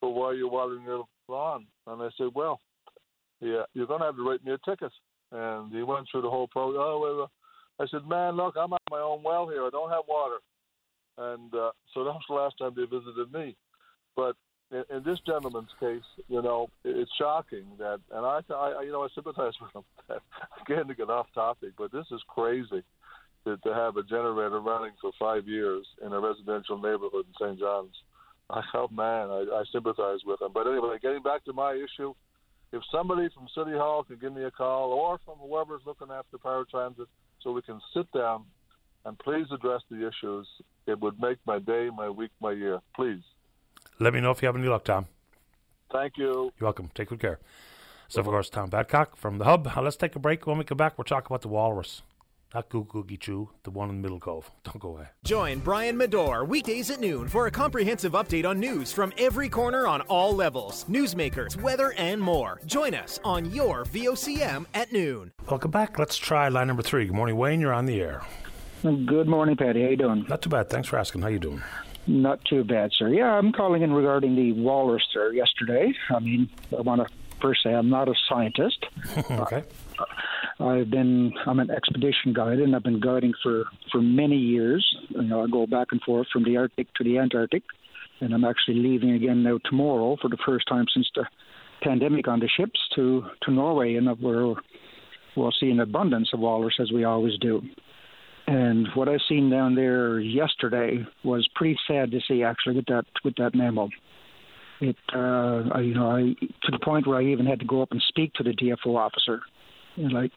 [0.00, 1.66] But why are you watering your lawn?
[1.86, 2.60] And I said, "Well,
[3.40, 4.92] yeah, you're going to have to write me a ticket."
[5.32, 6.82] And he went through the whole program.
[6.82, 7.28] Oh.
[7.78, 9.64] I said, "Man, look, I'm on my own well here.
[9.64, 10.38] I don't have water."
[11.18, 13.56] And uh, so that was the last time they visited me.
[14.14, 14.36] But
[14.70, 19.02] in, in this gentleman's case, you know, it's shocking that, and I, I you know,
[19.02, 20.20] I sympathize with him.
[20.66, 22.82] Again, to get off topic, but this is crazy
[23.44, 27.58] to, to have a generator running for five years in a residential neighborhood in St.
[27.58, 27.94] John's.
[28.50, 30.50] I, oh man, I, I sympathize with him.
[30.54, 32.14] But anyway, getting back to my issue,
[32.76, 36.38] if somebody from City Hall can give me a call, or from whoever's looking after
[36.38, 37.06] paratransit,
[37.42, 38.44] so we can sit down
[39.04, 40.46] and please address the issues,
[40.86, 42.80] it would make my day, my week, my year.
[42.94, 43.22] Please.
[43.98, 45.06] Let me know if you have any luck, Tom.
[45.92, 46.52] Thank you.
[46.58, 46.90] You're welcome.
[46.94, 47.38] Take good care.
[48.08, 49.72] So, of course, Tom Badcock from the Hub.
[49.74, 50.46] Uh, let's take a break.
[50.46, 52.02] When we come back, we'll talk about the walrus.
[52.54, 54.50] Not Goo Googie Chew, the one in Middle Cove.
[54.64, 55.06] Don't go away.
[55.24, 59.86] Join Brian Medore weekdays at noon for a comprehensive update on news from every corner
[59.86, 62.60] on all levels newsmakers, weather, and more.
[62.66, 65.32] Join us on your VOCM at noon.
[65.48, 65.98] Welcome back.
[65.98, 67.06] Let's try line number three.
[67.06, 67.60] Good morning, Wayne.
[67.60, 68.22] You're on the air.
[68.82, 69.82] Good morning, Paddy.
[69.82, 70.26] How you doing?
[70.28, 70.70] Not too bad.
[70.70, 71.22] Thanks for asking.
[71.22, 71.62] How you doing?
[72.06, 73.08] Not too bad, sir.
[73.08, 75.92] Yeah, I'm calling in regarding the walrus there yesterday.
[76.14, 78.86] I mean, I want to first say I'm not a scientist.
[79.30, 79.64] okay.
[80.58, 84.86] I've been I'm an expedition guide and I've been guiding for for many years.
[85.10, 87.62] You know, I go back and forth from the Arctic to the Antarctic,
[88.20, 91.24] and I'm actually leaving again now tomorrow for the first time since the
[91.82, 94.54] pandemic on the ships to to Norway, and we're
[95.36, 97.62] we'll see an abundance of walrus as we always do.
[98.46, 103.04] And what I seen down there yesterday was pretty sad to see, actually, with that
[103.24, 103.90] with that mammal.
[104.80, 107.82] It, uh, I, you know, I to the point where I even had to go
[107.82, 109.40] up and speak to the DFO officer.
[109.96, 110.32] Like,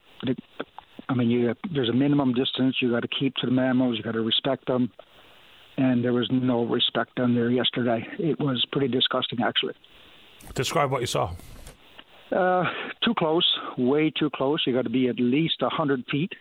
[1.08, 3.96] I mean, you there's a minimum distance you got to keep to the mammals.
[3.96, 4.90] You got to respect them,
[5.76, 8.06] and there was no respect down there yesterday.
[8.18, 9.74] It was pretty disgusting, actually.
[10.54, 11.32] Describe what you saw.
[12.32, 12.64] Uh,
[13.04, 13.46] too close,
[13.76, 14.62] way too close.
[14.66, 16.32] You got to be at least a hundred feet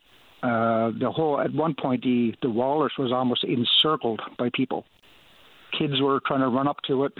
[0.41, 4.85] uh, the whole at one point the the walrus was almost encircled by people.
[5.77, 7.13] Kids were trying to run up to it.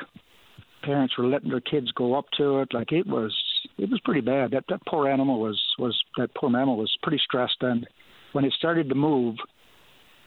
[0.84, 2.74] Parents were letting their kids go up to it.
[2.74, 3.36] Like it was
[3.78, 4.52] it was pretty bad.
[4.52, 7.62] That that poor animal was was that poor mammal was pretty stressed.
[7.62, 7.88] And
[8.34, 9.38] when it started to move,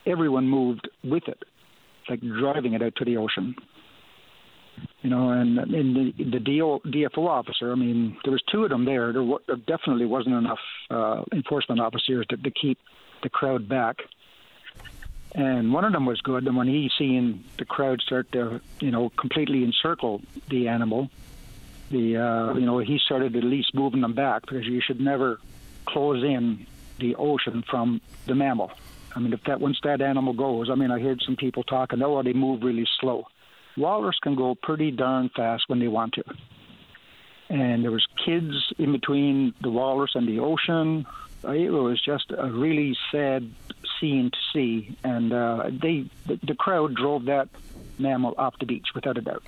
[0.07, 1.43] everyone moved with it,
[2.09, 3.55] like driving it out to the ocean.
[5.03, 8.71] You know, and in the, the DO, DFO officer, I mean, there was two of
[8.71, 9.13] them there.
[9.13, 10.61] There, there definitely wasn't enough
[10.91, 12.79] uh, enforcement officers to, to keep
[13.23, 13.99] the crowd back.
[15.35, 16.47] And one of them was good.
[16.47, 21.11] And when he seen the crowd start to, you know, completely encircle the animal,
[21.93, 25.39] the uh, you know he started at least moving them back because you should never
[25.87, 26.67] close in
[26.99, 28.73] the ocean from the mammal.
[29.15, 32.03] I mean, if that once that animal goes, I mean, I heard some people talking,
[32.03, 33.27] oh, they move really slow
[33.77, 36.25] walrus can go pretty darn fast when they want to.
[37.49, 41.07] And there was kids in between the walrus and the ocean.
[41.45, 43.51] It was just a really sad
[44.01, 47.49] scene to see, and uh, they the, the crowd drove that
[47.99, 49.43] mammal off the beach without a doubt.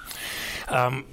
[0.69, 1.05] Um,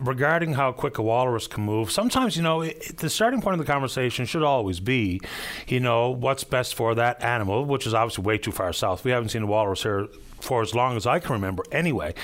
[0.00, 3.66] regarding how quick a walrus can move, sometimes, you know, it, the starting point of
[3.66, 5.20] the conversation should always be,
[5.68, 9.04] you know, what's best for that animal, which is obviously way too far south.
[9.04, 10.08] We haven't seen a walrus here
[10.46, 12.14] for as long as I can remember, anyway.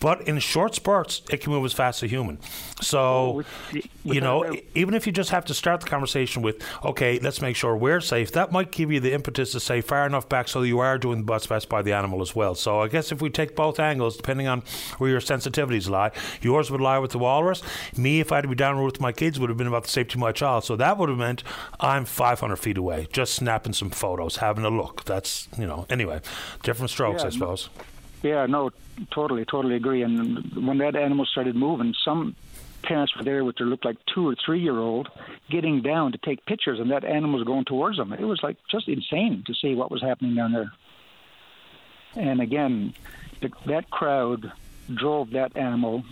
[0.00, 2.38] But in short spurts, it can move as fast as a human.
[2.80, 3.32] So, Oh,
[3.72, 7.40] with you know, even if you just have to start the conversation with, okay, let's
[7.42, 10.46] make sure we're safe, that might give you the impetus to say far enough back
[10.46, 12.54] so you are doing what's best by the animal as well.
[12.54, 14.62] So, I guess if we take both angles, depending on
[14.98, 16.12] where your sensitivities lie,
[16.42, 17.60] yours would lie with the walrus.
[17.96, 19.90] Me, if I had to be down with my kids, would have been about the
[19.90, 20.62] safety of my child.
[20.62, 21.42] So, that would have meant
[21.80, 25.04] I'm 500 feet away, just snapping some photos, having a look.
[25.06, 26.20] That's, you know, anyway,
[26.62, 27.70] different strokes, Yeah, I no- suppose.
[28.22, 28.70] Yeah, no,
[29.12, 30.02] totally, totally agree.
[30.02, 32.34] And when that animal started moving, some
[32.82, 35.08] parents were there with their looked like two or three year old
[35.50, 38.12] getting down to take pictures, and that animal was going towards them.
[38.12, 40.72] It was like just insane to see what was happening down there.
[42.16, 42.94] And again,
[43.40, 44.52] the, that crowd
[44.92, 46.02] drove that animal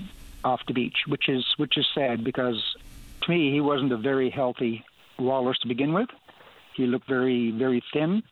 [0.44, 2.62] off the beach, which is which is sad because
[3.22, 4.84] to me he wasn't a very healthy
[5.18, 6.08] walrus to begin with.
[6.74, 8.22] He looked very very thin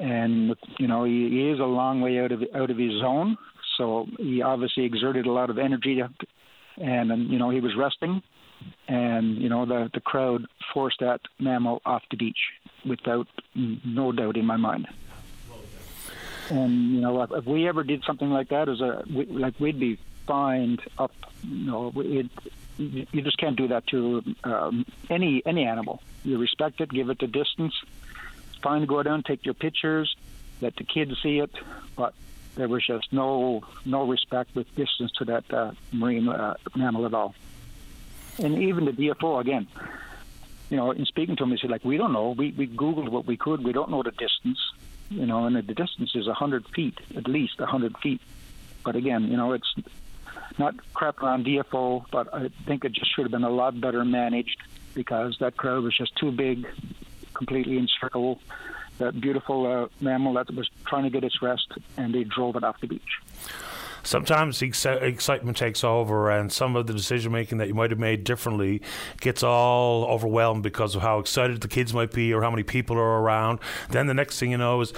[0.00, 3.36] and you know he, he is a long way out of out of his zone.
[3.76, 8.22] So he obviously exerted a lot of energy, and, and you know he was resting,
[8.88, 12.38] and you know the the crowd forced that mammal off the beach
[12.86, 14.88] without no doubt in my mind.
[16.50, 19.60] And you know if, if we ever did something like that, as a we, like
[19.60, 21.12] we'd be fined up.
[21.42, 22.30] You know, it,
[22.78, 26.02] you just can't do that to um, any any animal.
[26.24, 27.74] You respect it, give it the distance,
[28.62, 30.14] fine to go down, take your pictures,
[30.60, 31.50] let the kids see it,
[31.96, 32.14] but
[32.56, 37.14] there was just no no respect with distance to that uh, marine uh, mammal at
[37.14, 37.34] all.
[38.38, 39.66] And even the DFO again,
[40.68, 42.30] you know, in speaking to him, he said like, we don't know.
[42.30, 43.64] We we googled what we could.
[43.64, 44.58] We don't know the distance,
[45.10, 48.20] you know, and the distance is hundred feet at least, hundred feet.
[48.84, 49.74] But again, you know, it's
[50.58, 54.04] not crap on DFO, but I think it just should have been a lot better
[54.04, 54.58] managed
[54.94, 56.66] because that crowd was just too big,
[57.40, 58.38] completely encircle
[58.98, 62.62] that beautiful uh, mammal that was trying to get its rest, and they drove it
[62.62, 63.12] off the beach.
[64.02, 67.98] Sometimes ex- excitement takes over and some of the decision making that you might have
[67.98, 68.80] made differently
[69.20, 72.96] gets all overwhelmed because of how excited the kids might be or how many people
[72.96, 73.58] are around.
[73.90, 74.92] Then the next thing you know is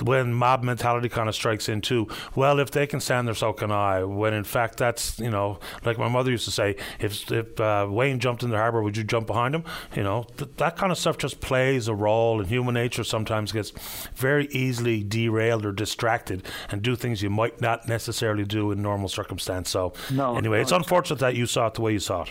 [0.00, 2.08] when mob mentality kind of strikes in too.
[2.34, 4.04] Well if they can stand there so can i.
[4.04, 7.86] When in fact that's you know like my mother used to say if, if uh,
[7.88, 9.64] wayne jumped in the harbor would you jump behind him?
[9.94, 13.52] You know th- that kind of stuff just plays a role and human nature sometimes
[13.52, 13.72] gets
[14.14, 19.08] very easily derailed or distracted and do things you might not necessarily do in normal
[19.08, 19.70] circumstance.
[19.70, 22.30] So No, anyway, no, it's unfortunate that you saw it the way you saw it.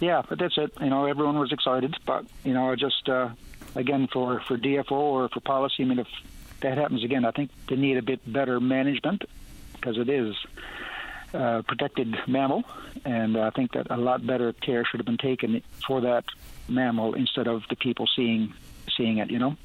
[0.00, 0.72] Yeah, but that's it.
[0.80, 3.30] You know, everyone was excited, but you know, I just uh,
[3.74, 5.82] again for for DFO or for policy.
[5.82, 6.08] I mean, if
[6.62, 9.24] that happens again, I think they need a bit better management
[9.74, 10.34] because it is
[11.32, 12.64] a protected mammal,
[13.04, 16.24] and I think that a lot better care should have been taken for that
[16.68, 18.54] mammal instead of the people seeing
[18.96, 19.30] seeing it.
[19.30, 19.56] You know.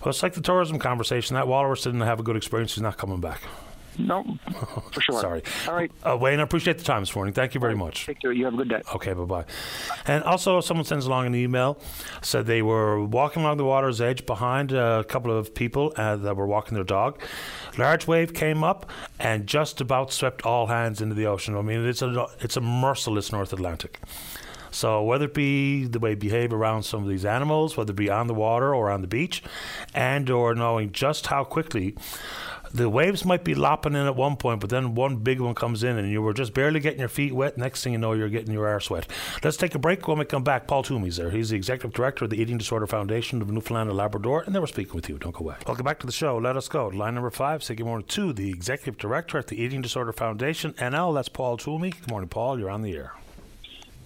[0.00, 1.34] Well, it's like the tourism conversation.
[1.34, 2.74] That walrus didn't have a good experience.
[2.74, 3.42] He's not coming back.
[3.98, 4.38] No,
[4.92, 5.20] for sure.
[5.20, 5.42] Sorry.
[5.66, 5.90] All right.
[6.06, 7.34] Uh, Wayne, I appreciate the time this morning.
[7.34, 8.06] Thank you very much.
[8.06, 8.32] Take care.
[8.32, 8.82] You have a good day.
[8.94, 9.44] Okay, bye bye.
[10.06, 11.78] And also, someone sends along an email
[12.22, 16.36] said they were walking along the water's edge behind a couple of people uh, that
[16.36, 17.20] were walking their dog.
[17.76, 21.56] Large wave came up and just about swept all hands into the ocean.
[21.56, 24.00] I mean, it's a it's a merciless North Atlantic.
[24.70, 28.10] So whether it be the way behave around some of these animals, whether it be
[28.10, 29.42] on the water or on the beach,
[29.94, 31.96] and or knowing just how quickly
[32.72, 35.82] the waves might be lopping in at one point, but then one big one comes
[35.82, 37.58] in and you were just barely getting your feet wet.
[37.58, 39.06] Next thing you know, you're getting your arse wet.
[39.42, 40.06] Let's take a break.
[40.06, 41.30] When we come back, Paul Thomey's there.
[41.30, 44.58] He's the executive director of the Eating Disorder Foundation of Newfoundland and Labrador, and they
[44.58, 45.18] were speaking with you.
[45.18, 45.56] Don't go away.
[45.66, 46.36] Welcome back to the show.
[46.36, 46.88] Let us go.
[46.88, 47.62] Line number five.
[47.62, 51.14] Say good morning to the executive director at the Eating Disorder Foundation, NL.
[51.14, 51.98] That's Paul Thomey.
[51.98, 52.58] Good morning, Paul.
[52.58, 53.14] You're on the air.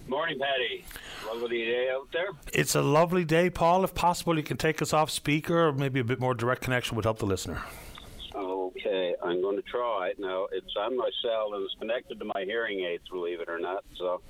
[0.07, 0.83] Morning, Paddy.
[1.27, 2.27] Lovely day out there.
[2.53, 3.83] It's a lovely day, Paul.
[3.83, 6.95] If possible, you can take us off speaker, or maybe a bit more direct connection
[6.95, 7.61] would help the listener.
[8.43, 10.11] Okay, I'm going to try.
[10.17, 13.57] Now, it's on my cell and it's connected to my hearing aids, believe it or
[13.59, 13.83] not.
[13.97, 14.21] So,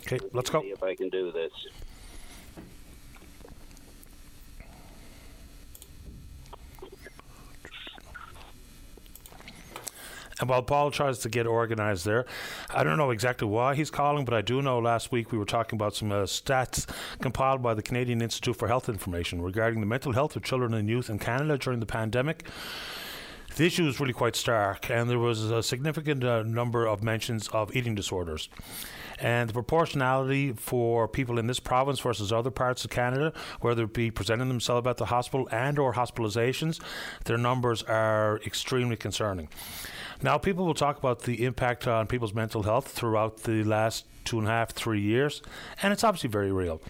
[0.00, 0.60] Okay, let's go.
[0.62, 1.52] see if I can do this.
[10.42, 12.26] And while Paul tries to get organized there,
[12.74, 15.44] I don't know exactly why he's calling, but I do know last week we were
[15.44, 16.84] talking about some uh, stats
[17.20, 20.88] compiled by the Canadian Institute for Health Information regarding the mental health of children and
[20.88, 22.42] youth in Canada during the pandemic.
[23.54, 27.46] The issue is really quite stark, and there was a significant uh, number of mentions
[27.48, 28.48] of eating disorders.
[29.20, 33.92] And the proportionality for people in this province versus other parts of Canada, whether it
[33.92, 36.80] be presenting themselves at the hospital and or hospitalizations,
[37.26, 39.48] their numbers are extremely concerning.
[40.22, 44.38] Now, people will talk about the impact on people's mental health throughout the last two
[44.38, 45.42] and a half, three years,
[45.82, 46.80] and it's obviously very real.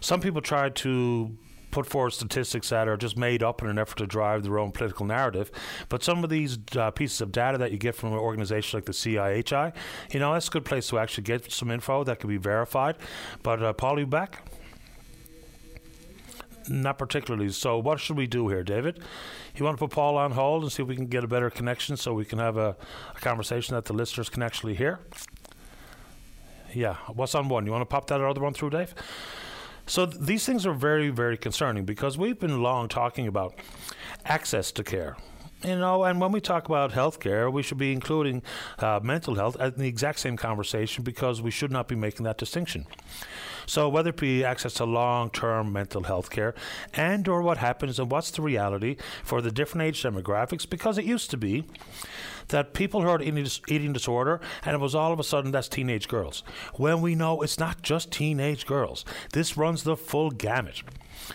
[0.00, 1.36] Some people try to
[1.70, 4.70] put forward statistics that are just made up in an effort to drive their own
[4.70, 5.50] political narrative.
[5.88, 8.84] But some of these uh, pieces of data that you get from an organization like
[8.84, 9.74] the CIHI,
[10.12, 12.96] you know, that's a good place to actually get some info that can be verified.
[13.42, 14.48] But uh, Paul, you back?
[16.68, 17.50] Not particularly.
[17.50, 19.02] So, what should we do here, David?
[19.56, 21.48] You want to put Paul on hold and see if we can get a better
[21.48, 22.76] connection so we can have a,
[23.14, 24.98] a conversation that the listeners can actually hear?
[26.72, 26.96] Yeah.
[27.12, 27.64] What's on one?
[27.64, 28.94] You want to pop that other one through, Dave?
[29.86, 33.54] So th- these things are very, very concerning because we've been long talking about
[34.24, 35.16] access to care.
[35.64, 38.42] You know, and when we talk about healthcare, we should be including
[38.78, 42.36] uh, mental health in the exact same conversation because we should not be making that
[42.36, 42.86] distinction.
[43.66, 46.54] So whether it be access to long-term mental health care
[46.92, 51.06] and or what happens and what's the reality for the different age demographics, because it
[51.06, 51.64] used to be
[52.48, 56.42] that people heard eating disorder and it was all of a sudden that's teenage girls.
[56.74, 59.06] When we know it's not just teenage girls.
[59.32, 60.82] This runs the full gamut.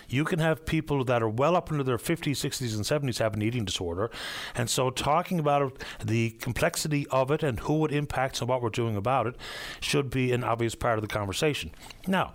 [0.08, 3.34] You can have people that are well up into their 50s, 60s, and 70s have
[3.34, 4.10] an eating disorder.
[4.54, 8.70] And so, talking about the complexity of it and who it impacts and what we're
[8.70, 9.36] doing about it
[9.80, 11.70] should be an obvious part of the conversation.
[12.06, 12.32] Now,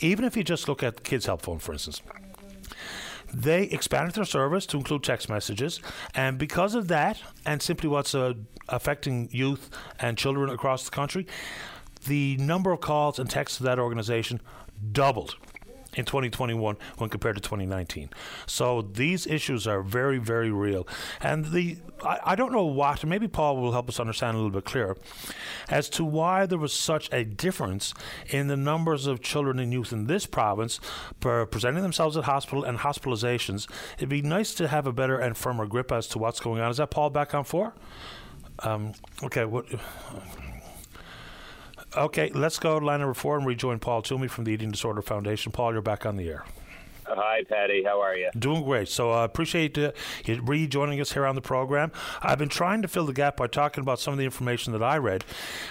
[0.00, 2.02] even if you just look at Kids Help Phone, for instance,
[3.32, 5.80] they expanded their service to include text messages,
[6.14, 8.34] and because of that, and simply what's uh,
[8.68, 11.26] affecting youth and children across the country,
[12.06, 14.40] the number of calls and texts to that organization
[14.92, 15.36] doubled
[15.98, 18.10] in 2021 when compared to 2019.
[18.46, 20.86] So these issues are very, very real.
[21.20, 24.52] And the I, I, don't know what, maybe Paul will help us understand a little
[24.52, 24.96] bit clearer,
[25.68, 27.92] as to why there was such a difference
[28.28, 30.78] in the numbers of children and youth in this province
[31.20, 33.68] presenting themselves at hospital and hospitalizations.
[33.96, 36.70] It'd be nice to have a better and firmer grip as to what's going on.
[36.70, 37.74] Is that Paul back on four?
[38.60, 38.92] Um,
[39.24, 39.66] okay, what?
[41.96, 45.02] Okay, let's go to line number four and rejoin Paul Thomey from the Eating Disorder
[45.02, 45.52] Foundation.
[45.52, 46.44] Paul, you're back on the air.
[47.06, 47.82] Hi, Paddy.
[47.82, 48.30] How are you?
[48.38, 48.88] Doing great.
[48.88, 49.92] So I uh, appreciate uh,
[50.26, 51.90] you rejoining us here on the program.
[52.20, 54.82] I've been trying to fill the gap by talking about some of the information that
[54.82, 55.24] I read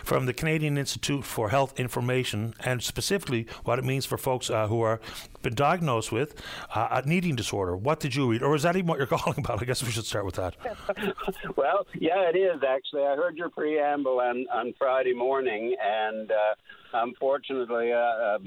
[0.03, 4.67] from the Canadian Institute for Health Information, and specifically what it means for folks uh,
[4.67, 4.99] who are
[5.41, 6.35] been diagnosed with
[6.73, 7.75] uh, an eating disorder.
[7.75, 8.41] What did you eat?
[8.41, 9.61] or is that even what you're calling about?
[9.61, 10.55] I guess we should start with that.
[11.55, 13.03] well, yeah, it is actually.
[13.03, 16.55] I heard your preamble on on Friday morning, and uh,
[16.93, 18.37] unfortunately, uh, uh,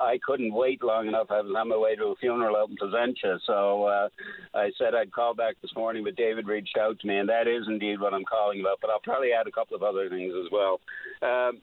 [0.00, 1.30] I couldn't wait long enough.
[1.30, 4.08] I was on my way to a funeral out in Placentia, so uh,
[4.54, 6.04] I said I'd call back this morning.
[6.04, 8.78] But David reached out to me, and that is indeed what I'm calling about.
[8.80, 10.80] But I'll probably add a couple of other things as well.
[11.22, 11.60] Um,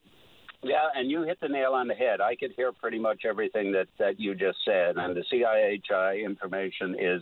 [0.64, 2.22] yeah, and you hit the nail on the head.
[2.22, 4.98] I could hear pretty much everything that, that you just said.
[4.98, 7.22] And the CIHI information is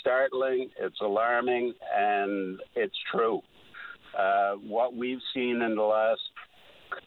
[0.00, 3.40] startling, it's alarming, and it's true.
[4.18, 6.20] Uh, what we've seen in the last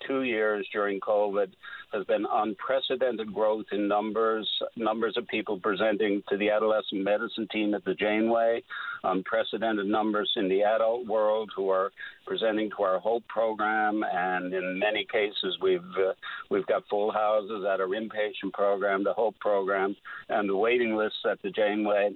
[0.08, 1.48] two years during COVID
[1.94, 7.74] has been unprecedented growth in numbers, numbers of people presenting to the adolescent medicine team
[7.74, 8.62] at the Janeway,
[9.04, 11.92] unprecedented numbers in the adult world who are
[12.26, 16.14] presenting to our Hope program, and in many cases we've uh,
[16.50, 19.96] we've got full houses at our inpatient program, the Hope program,
[20.30, 22.16] and the waiting lists at the Janeway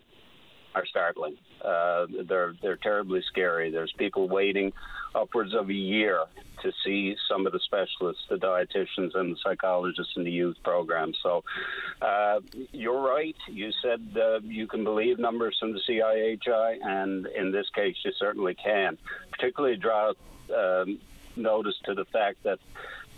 [0.76, 1.38] are startling.
[1.64, 3.72] Uh, they're they're terribly scary.
[3.72, 4.74] There's people waiting
[5.16, 6.24] upwards of a year
[6.62, 11.14] to see some of the specialists, the dietitians and the psychologists in the youth program.
[11.24, 11.44] So
[12.02, 12.40] uh,
[12.72, 13.36] you're right.
[13.48, 18.12] You said uh, you can believe numbers from the CIHI, and in this case, you
[18.20, 18.98] certainly can.
[19.32, 20.14] Particularly draw
[20.56, 21.00] um,
[21.36, 22.60] notice to the fact that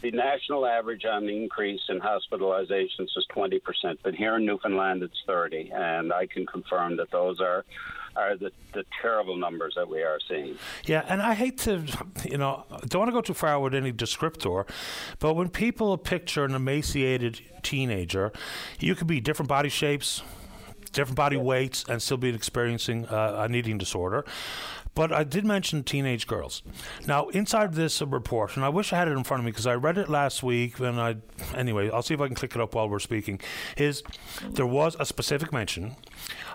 [0.01, 3.59] the national average on the increase in hospitalizations is 20%,
[4.03, 7.65] but here in Newfoundland it's 30, and I can confirm that those are
[8.13, 10.57] are the, the terrible numbers that we are seeing.
[10.85, 11.83] Yeah, and I hate to,
[12.25, 14.67] you know, don't want to go too far with any descriptor,
[15.19, 18.33] but when people picture an emaciated teenager,
[18.79, 20.23] you could be different body shapes,
[20.91, 24.25] different body weights, and still be experiencing uh, an eating disorder.
[24.93, 26.63] But I did mention teenage girls.
[27.07, 29.67] Now, inside this report, and I wish I had it in front of me because
[29.67, 30.79] I read it last week.
[30.79, 31.15] And I,
[31.55, 33.39] anyway, I'll see if I can click it up while we're speaking.
[33.77, 34.03] Is
[34.49, 35.95] there was a specific mention,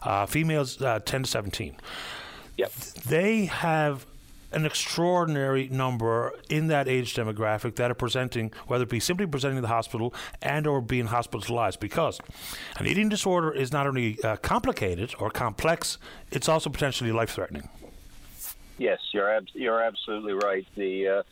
[0.03, 1.77] uh, females uh, 10 to 17.
[2.59, 2.73] Yep.
[3.07, 4.07] They have
[4.53, 9.57] an extraordinary number in that age demographic that are presenting, whether it be simply presenting
[9.57, 12.21] to the hospital and or being hospitalized, because
[12.79, 15.99] an eating disorder is not only uh, complicated or complex,
[16.31, 17.69] it's also potentially life-threatening.
[18.79, 20.67] Yes, you're ab- you're absolutely right.
[20.75, 21.23] The uh,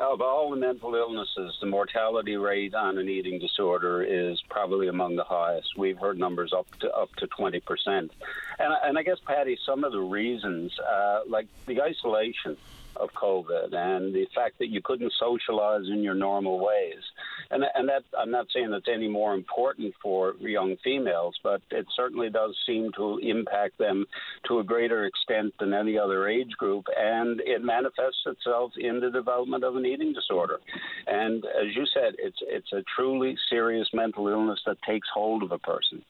[0.00, 5.16] of all the mental illnesses, the mortality rate on an eating disorder is probably among
[5.16, 5.78] the highest.
[5.78, 8.12] We've heard numbers up to up to twenty percent,
[8.58, 12.58] and and I guess Paddy, some of the reasons, uh, like the isolation
[12.96, 17.02] of COVID and the fact that you couldn't socialize in your normal ways.
[17.50, 21.86] And, and that I'm not saying that's any more important for young females, but it
[21.96, 24.06] certainly does seem to impact them
[24.48, 26.86] to a greater extent than any other age group.
[26.96, 30.60] And it manifests itself in the development of an eating disorder.
[31.06, 35.52] And as you said, it's, it's a truly serious mental illness that takes hold of
[35.52, 36.02] a person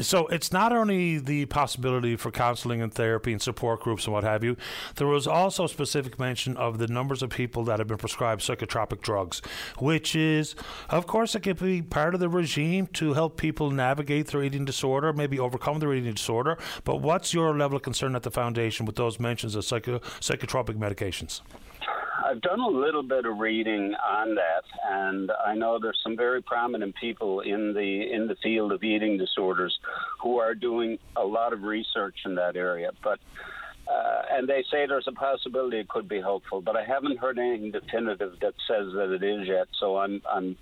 [0.00, 4.24] so it's not only the possibility for counseling and therapy and support groups and what
[4.24, 4.56] have you.
[4.96, 9.00] There was also specific mention of the numbers of people that have been prescribed psychotropic
[9.00, 9.42] drugs,
[9.78, 10.54] which is,
[10.88, 14.64] of course, it could be part of the regime to help people navigate their eating
[14.64, 16.56] disorder, maybe overcome their eating disorder.
[16.84, 20.76] But what's your level of concern at the foundation with those mentions of psycho- psychotropic
[20.76, 21.40] medications?
[22.24, 26.42] I've done a little bit of reading on that, and I know there's some very
[26.42, 29.76] prominent people in the in the field of eating disorders
[30.22, 32.90] who are doing a lot of research in that area.
[33.02, 33.18] But
[33.88, 37.38] uh, and they say there's a possibility it could be helpful, but I haven't heard
[37.38, 39.66] anything definitive that says that it is yet.
[39.80, 40.56] So I'm I'm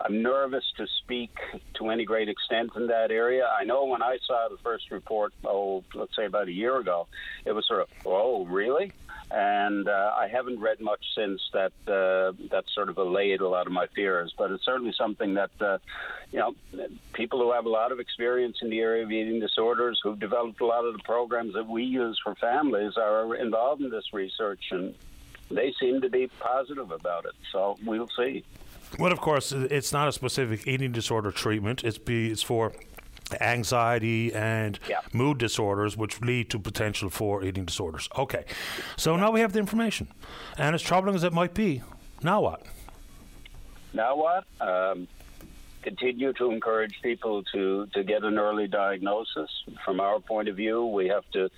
[0.00, 1.30] I'm nervous to speak
[1.78, 3.48] to any great extent in that area.
[3.58, 7.08] I know when I saw the first report, oh, let's say about a year ago,
[7.46, 8.92] it was sort of, oh, really?
[9.30, 11.72] And uh, I haven't read much since that.
[11.86, 15.50] Uh, that sort of allayed a lot of my fears, but it's certainly something that
[15.60, 15.78] uh,
[16.32, 16.54] you know
[17.12, 20.60] people who have a lot of experience in the area of eating disorders, who've developed
[20.60, 24.64] a lot of the programs that we use for families, are involved in this research,
[24.70, 24.94] and
[25.50, 27.34] they seem to be positive about it.
[27.52, 28.44] So we'll see.
[28.98, 31.82] Well, of course, it's not a specific eating disorder treatment.
[31.84, 32.72] It's be it's for
[33.40, 35.00] anxiety and yeah.
[35.12, 38.08] mood disorders, which lead to potential for eating disorders.
[38.16, 38.44] Okay,
[38.96, 40.08] so now we have the information,
[40.58, 41.82] and as troubling as it might be,
[42.22, 42.62] now what?
[43.92, 44.44] Now what?
[44.60, 45.08] Um,
[45.82, 49.50] continue to encourage people to to get an early diagnosis.
[49.84, 51.48] From our point of view, we have to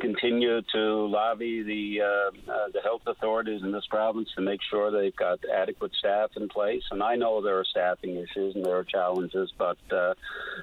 [0.00, 4.90] continue to lobby the uh, uh, the health authorities in this province to make sure
[4.90, 6.82] they've got adequate staff in place.
[6.90, 10.14] And I know there are staffing issues and there are challenges, but uh,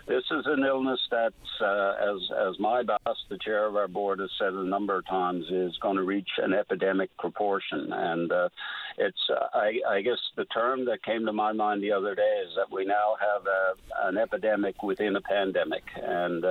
[0.07, 4.19] this is an illness that, uh, as as my boss, the chair of our board,
[4.19, 7.93] has said a number of times, is going to reach an epidemic proportion.
[7.93, 8.49] And uh,
[8.97, 12.43] it's uh, I, I guess the term that came to my mind the other day
[12.45, 16.43] is that we now have a, an epidemic within a pandemic, and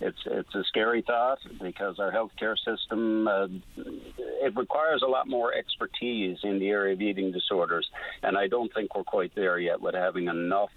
[0.00, 5.52] it's it's a scary thought because our healthcare system uh, it requires a lot more
[5.52, 7.90] expertise in the area of eating disorders,
[8.22, 10.70] and I don't think we're quite there yet with having enough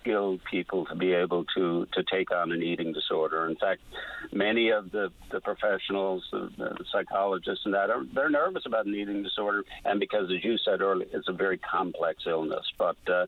[0.00, 3.46] skilled people to be able to, to take on an eating disorder.
[3.46, 3.80] In fact,
[4.32, 8.94] many of the, the professionals, the, the psychologists, and that are they're nervous about an
[8.94, 12.66] eating disorder, and because, as you said earlier, it's a very complex illness.
[12.78, 13.26] But uh,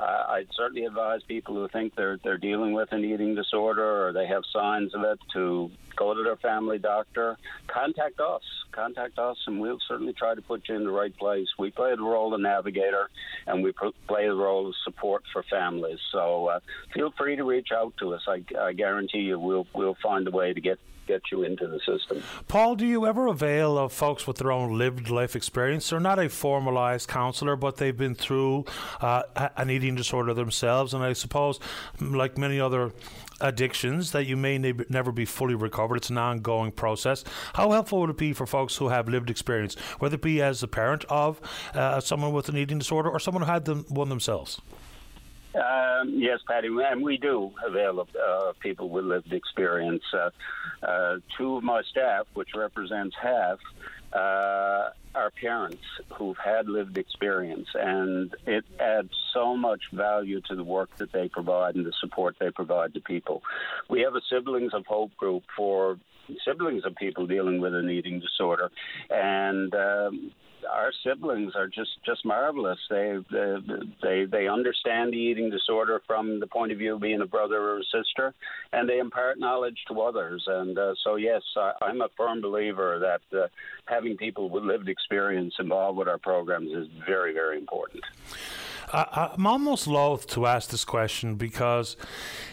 [0.00, 4.26] I'd certainly advise people who think they're they're dealing with an eating disorder or they
[4.26, 8.42] have signs of it to go to their family doctor, contact us.
[8.72, 11.46] Contact us, and we'll certainly try to put you in the right place.
[11.60, 13.08] We play the role of navigator,
[13.46, 13.72] and we
[14.08, 16.00] play the role of support for families.
[16.10, 16.58] So uh,
[16.92, 18.22] feel free to reach out to us.
[18.26, 21.78] I, I guarantee you, we'll we'll find a way to get get you into the
[21.80, 22.22] system.
[22.48, 25.90] Paul, do you ever avail of folks with their own lived life experience?
[25.90, 28.64] They're not a formalized counselor, but they've been through
[29.00, 29.22] uh,
[29.56, 31.60] an eating disorder themselves, and I suppose,
[32.00, 32.92] like many other
[33.40, 35.96] addictions that you may ne- never be fully recovered.
[35.96, 37.24] It's an ongoing process.
[37.54, 40.62] How helpful would it be for folks who have lived experience, whether it be as
[40.62, 41.40] a parent of
[41.74, 44.60] uh, someone with an eating disorder or someone who had them, one themselves?
[45.54, 50.02] Um, yes, Paddy, and we do avail of uh, people with lived experience.
[50.12, 50.30] Uh,
[50.84, 53.58] uh, two of my staff, which represents half,
[54.12, 55.82] uh, are parents
[56.16, 61.28] who've had lived experience, and it adds so much value to the work that they
[61.28, 63.42] provide and the support they provide to people.
[63.88, 65.98] We have a Siblings of Hope group for
[66.44, 68.70] siblings of people dealing with an eating disorder,
[69.10, 70.32] and um,
[70.70, 72.78] our siblings are just just marvelous.
[72.90, 73.18] They
[74.02, 77.60] they they understand the eating disorder from the point of view of being a brother
[77.60, 78.34] or a sister,
[78.72, 80.44] and they impart knowledge to others.
[80.46, 83.48] And uh, so, yes, I, I'm a firm believer that uh,
[83.86, 88.02] having people with lived experience involved with our programs is very very important.
[88.92, 91.96] I, am almost loath to ask this question because,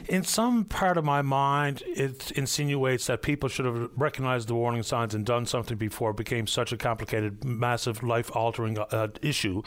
[0.07, 4.83] in some part of my mind, it insinuates that people should have recognized the warning
[4.83, 9.61] signs and done something before it became such a complicated, massive, life-altering uh, issue,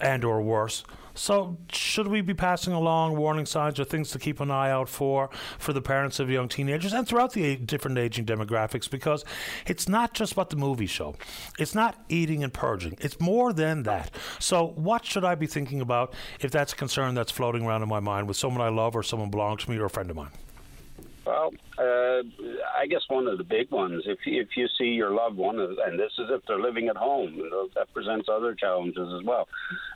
[0.00, 0.84] and or worse.
[1.18, 4.88] So, should we be passing along warning signs or things to keep an eye out
[4.88, 8.88] for for the parents of young teenagers and throughout the different aging demographics?
[8.88, 9.24] Because
[9.66, 11.16] it's not just what the movies show.
[11.58, 12.96] It's not eating and purging.
[13.00, 14.12] It's more than that.
[14.38, 17.88] So, what should I be thinking about if that's a concern that's floating around in
[17.88, 20.16] my mind with someone I love or someone belongs to me or a friend of
[20.16, 20.30] mine?
[21.26, 22.22] Well, uh,
[22.76, 25.98] I guess one of the big ones, if if you see your loved one, and
[25.98, 27.40] this is if they're living at home,
[27.74, 29.48] that presents other challenges as well.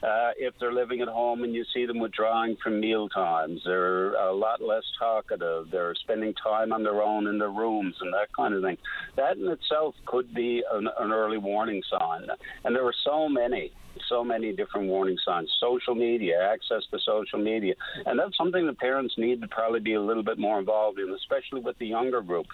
[0.03, 4.15] Uh, if they're living at home and you see them withdrawing from meal times, they're
[4.15, 5.67] a lot less talkative.
[5.71, 8.79] They're spending time on their own in their rooms and that kind of thing.
[9.17, 12.27] That in itself could be an, an early warning sign.
[12.65, 13.73] And there are so many
[14.09, 15.51] so many different warning signs.
[15.61, 17.75] Social media, access to social media.
[18.07, 21.11] And that's something the parents need to probably be a little bit more involved in,
[21.11, 22.47] especially with the younger group.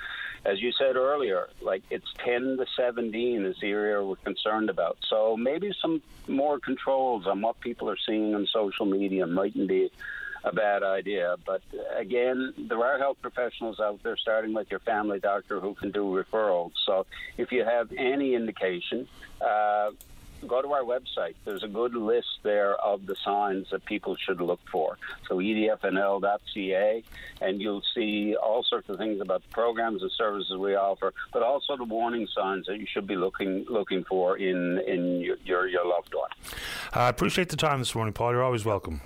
[0.44, 4.98] As you said earlier, like it's 10 to 17 is the area we're concerned about.
[5.08, 9.90] So maybe some more controls on what people are seeing on social media mightn't be
[10.44, 11.36] a bad idea.
[11.44, 11.62] But
[11.96, 16.04] again, there are health professionals out there, starting with your family doctor, who can do
[16.04, 16.72] referrals.
[16.86, 19.08] So if you have any indication,
[19.40, 19.90] uh,
[20.46, 21.34] go to our website.
[21.44, 24.98] There's a good list there of the signs that people should look for.
[25.28, 27.02] So edfnl.ca,
[27.40, 31.42] and you'll see all sorts of things about the programs and services we offer, but
[31.42, 35.66] also the warning signs that you should be looking looking for in in your your,
[35.66, 36.30] your loved one.
[36.92, 38.32] I appreciate the time this morning, Paul.
[38.32, 39.00] You're always welcome.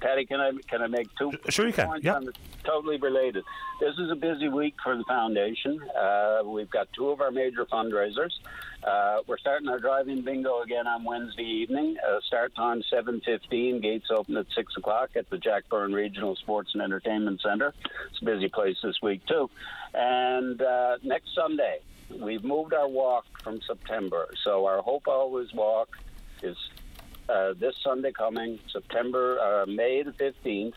[0.00, 1.32] Paddy, can I can I make two?
[1.48, 2.00] Sure, you can.
[2.02, 2.20] Yeah.
[2.64, 3.44] Totally related.
[3.80, 5.80] This is a busy week for the foundation.
[5.96, 8.32] Uh, we've got two of our major fundraisers.
[8.82, 11.96] Uh, we're starting our drive-in bingo again on Wednesday evening.
[12.06, 13.80] Uh, start time 7:15.
[13.80, 17.74] Gates open at six o'clock at the Jack Byrne Regional Sports and Entertainment Center.
[18.10, 19.50] It's a busy place this week too.
[19.94, 21.80] And uh, next Sunday,
[22.20, 24.28] we've moved our walk from September.
[24.44, 25.98] So our Hope Always Walk
[26.42, 26.56] is
[27.28, 30.74] uh, this Sunday coming, September, uh, May the 15th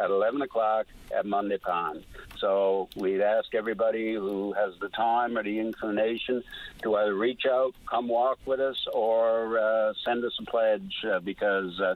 [0.00, 0.86] at 11 o'clock
[1.16, 2.04] at Mundy Pond.
[2.38, 6.42] So we'd ask everybody who has the time or the inclination
[6.82, 11.20] to either reach out, come walk with us, or uh, send us a pledge uh,
[11.20, 11.94] because uh,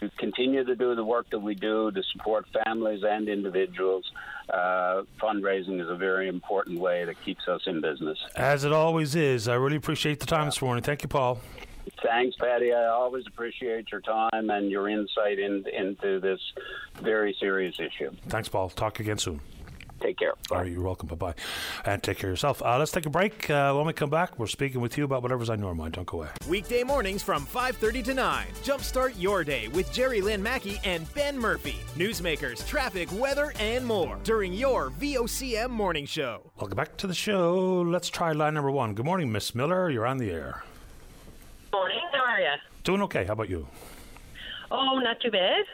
[0.00, 4.10] to continue to do the work that we do to support families and individuals,
[4.50, 8.18] uh, fundraising is a very important way that keeps us in business.
[8.34, 9.48] As it always is.
[9.48, 10.82] I really appreciate the time this morning.
[10.82, 11.40] Thank you, Paul.
[12.02, 12.72] Thanks, Paddy.
[12.72, 16.40] I always appreciate your time and your insight in, into this
[17.00, 18.10] very serious issue.
[18.28, 18.70] Thanks, Paul.
[18.70, 19.40] Talk again soon.
[20.00, 20.34] Take care.
[20.50, 20.56] Bye.
[20.56, 21.08] All right, you're welcome.
[21.08, 21.34] Bye bye.
[21.84, 22.62] And take care of yourself.
[22.62, 23.48] Uh, let's take a break.
[23.48, 25.94] Uh, when we come back, we're speaking with you about whatever's on your mind.
[25.94, 26.28] Don't go away.
[26.48, 28.46] Weekday mornings from 5.30 to 9.
[28.62, 31.76] Jumpstart your day with Jerry Lynn Mackey and Ben Murphy.
[31.96, 36.42] Newsmakers, traffic, weather, and more during your VOCM morning show.
[36.58, 37.80] Welcome back to the show.
[37.80, 38.94] Let's try line number one.
[38.94, 39.88] Good morning, Miss Miller.
[39.88, 40.62] You're on the air.
[41.76, 42.00] Morning.
[42.10, 42.54] How are you?
[42.84, 43.26] Doing okay.
[43.26, 43.68] How about you?
[44.70, 45.66] Oh, not too bad.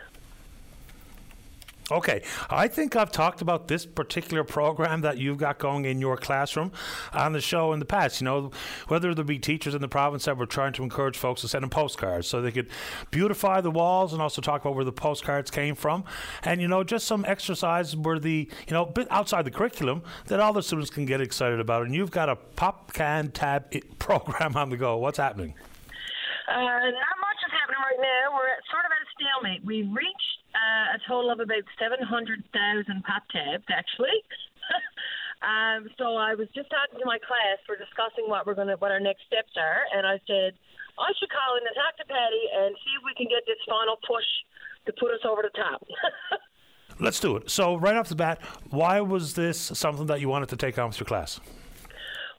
[1.93, 6.17] Okay, I think I've talked about this particular program that you've got going in your
[6.17, 6.73] classroom
[7.13, 8.21] on the show in the past.
[8.21, 8.51] You know,
[8.89, 11.63] whether there be teachers in the province that were trying to encourage folks to send
[11.63, 12.69] them postcards so they could
[13.13, 16.03] beautify the walls and also talk about where the postcards came from.
[16.43, 20.41] And, you know, just some exercise where the, you know, bit outside the curriculum that
[20.41, 21.85] all the students can get excited about.
[21.85, 24.97] And you've got a pop can tab program on the go.
[24.97, 25.55] What's happening?
[26.49, 28.35] Uh, not much is happening right now.
[28.35, 29.63] We're at, sort of at a stalemate.
[29.63, 32.03] We reached uh, a total of about 700,000
[33.07, 34.19] pop tabs, actually.
[35.47, 37.63] um, so I was just talking to my class.
[37.71, 40.59] We're discussing what we're gonna, what our next steps are, and I said
[40.99, 43.61] I should call in and talk to Paddy and see if we can get this
[43.65, 44.27] final push
[44.87, 45.81] to put us over the top.
[47.01, 47.51] Let's do it.
[47.51, 50.89] So right off the bat, why was this something that you wanted to take on
[50.89, 51.41] with your class?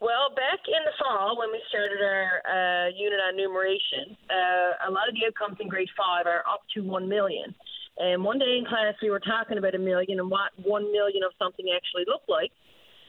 [0.03, 4.91] Well, back in the fall when we started our uh, unit on numeration, uh, a
[4.91, 7.55] lot of the outcomes in grade five are up to one million.
[7.95, 11.23] And one day in class, we were talking about a million and what one million
[11.23, 12.51] of something actually looked like.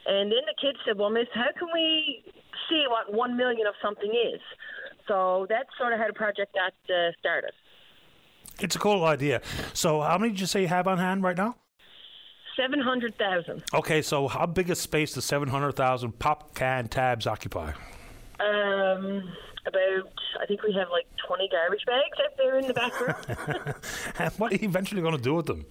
[0.06, 2.22] And then the kids said, Well, Miss, how can we
[2.70, 4.40] see what one million of something is?
[5.08, 7.50] So that's sort of how the project got uh, started.
[8.60, 9.42] It's a cool idea.
[9.72, 11.56] So, how many did you say you have on hand right now?
[12.56, 13.64] 700,000.
[13.72, 17.72] Okay, so how big a space does 700,000 pop can tabs occupy?
[18.40, 19.32] Um,
[19.66, 23.74] about I think we have like 20 garbage bags out there in the back room.
[24.18, 25.64] and what are you eventually going to do with them?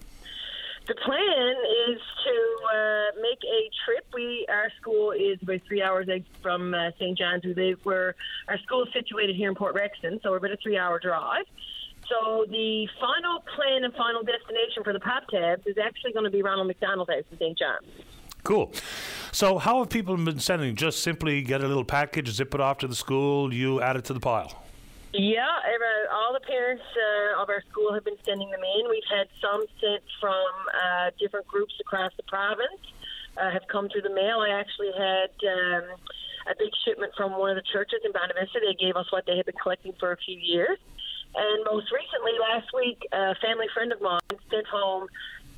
[0.88, 1.56] The plan
[1.88, 4.06] is to uh, make a trip.
[4.14, 6.08] We our school is about three hours
[6.42, 7.18] from uh, St.
[7.18, 7.46] John's.
[7.46, 8.16] We live where
[8.50, 11.46] our school is situated here in Port Rexton, so we're about a three-hour drive.
[12.10, 16.32] So the final plan and final destination for the pop tabs is actually going to
[16.32, 17.58] be Ronald McDonald House in St.
[17.58, 17.88] John's.
[18.44, 18.74] Cool.
[19.32, 20.76] So, how have people been sending?
[20.76, 24.04] Just simply get a little package, zip it off to the school, you add it
[24.06, 24.64] to the pile.
[25.14, 28.90] Yeah, every, all the parents uh, of our school have been sending them in.
[28.90, 32.82] We've had some sent from uh, different groups across the province.
[33.38, 34.40] Uh, have come through the mail.
[34.42, 35.84] I actually had um,
[36.50, 38.60] a big shipment from one of the churches in Bonavista.
[38.60, 40.78] They gave us what they had been collecting for a few years.
[41.36, 45.08] And most recently, last week, a family friend of mine sent home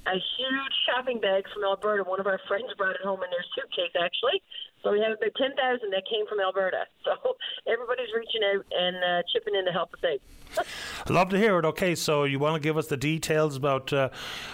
[0.07, 2.03] a huge shopping bag from Alberta.
[2.03, 4.41] One of our friends brought it home in their suitcase, actually.
[4.83, 5.57] So we have about 10,000
[5.89, 6.85] that came from Alberta.
[7.05, 7.35] So
[7.67, 11.09] everybody's reaching out and uh, chipping in to help us out.
[11.09, 11.65] Love to hear it.
[11.65, 14.09] Okay, so you want to give us the details about uh,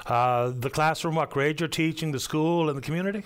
[0.06, 3.24] uh, the classroom, what grade you're teaching, the school, and the community?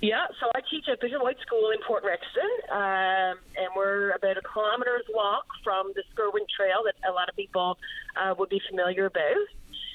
[0.00, 4.38] Yeah, so I teach at Vision White School in Port Rexton, um, and we're about
[4.38, 7.76] a kilometer's walk from the Skerwink Trail that a lot of people
[8.14, 9.42] uh, would be familiar about.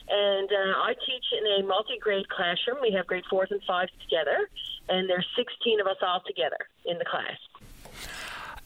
[0.10, 2.80] And uh, I teach in a multi-grade classroom.
[2.82, 4.50] We have grade fours and fives together,
[4.90, 7.40] and there's 16 of us all together in the class.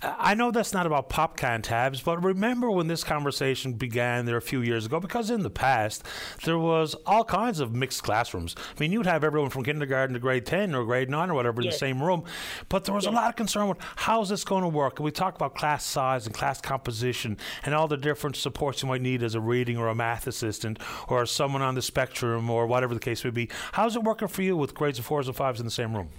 [0.01, 4.37] I know that's not about pop can tabs, but remember when this conversation began there
[4.37, 4.99] a few years ago?
[4.99, 6.03] Because in the past,
[6.43, 8.55] there was all kinds of mixed classrooms.
[8.57, 11.63] I mean, you'd have everyone from kindergarten to grade 10 or grade 9 or whatever
[11.63, 11.65] yes.
[11.65, 12.25] in the same room,
[12.69, 13.11] but there was yes.
[13.11, 14.99] a lot of concern with how's this going to work?
[14.99, 18.89] And we talk about class size and class composition and all the different supports you
[18.89, 22.67] might need as a reading or a math assistant or someone on the spectrum or
[22.67, 23.49] whatever the case may be.
[23.71, 26.09] How's it working for you with grades of fours and fives in the same room?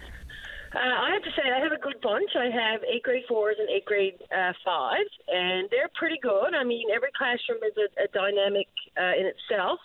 [0.75, 2.31] Uh, I have to say, I have a good bunch.
[2.37, 6.55] I have eight grade fours and eight grade uh, fives, and they're pretty good.
[6.55, 8.69] I mean, every classroom is a, a dynamic
[9.01, 9.81] uh, in itself.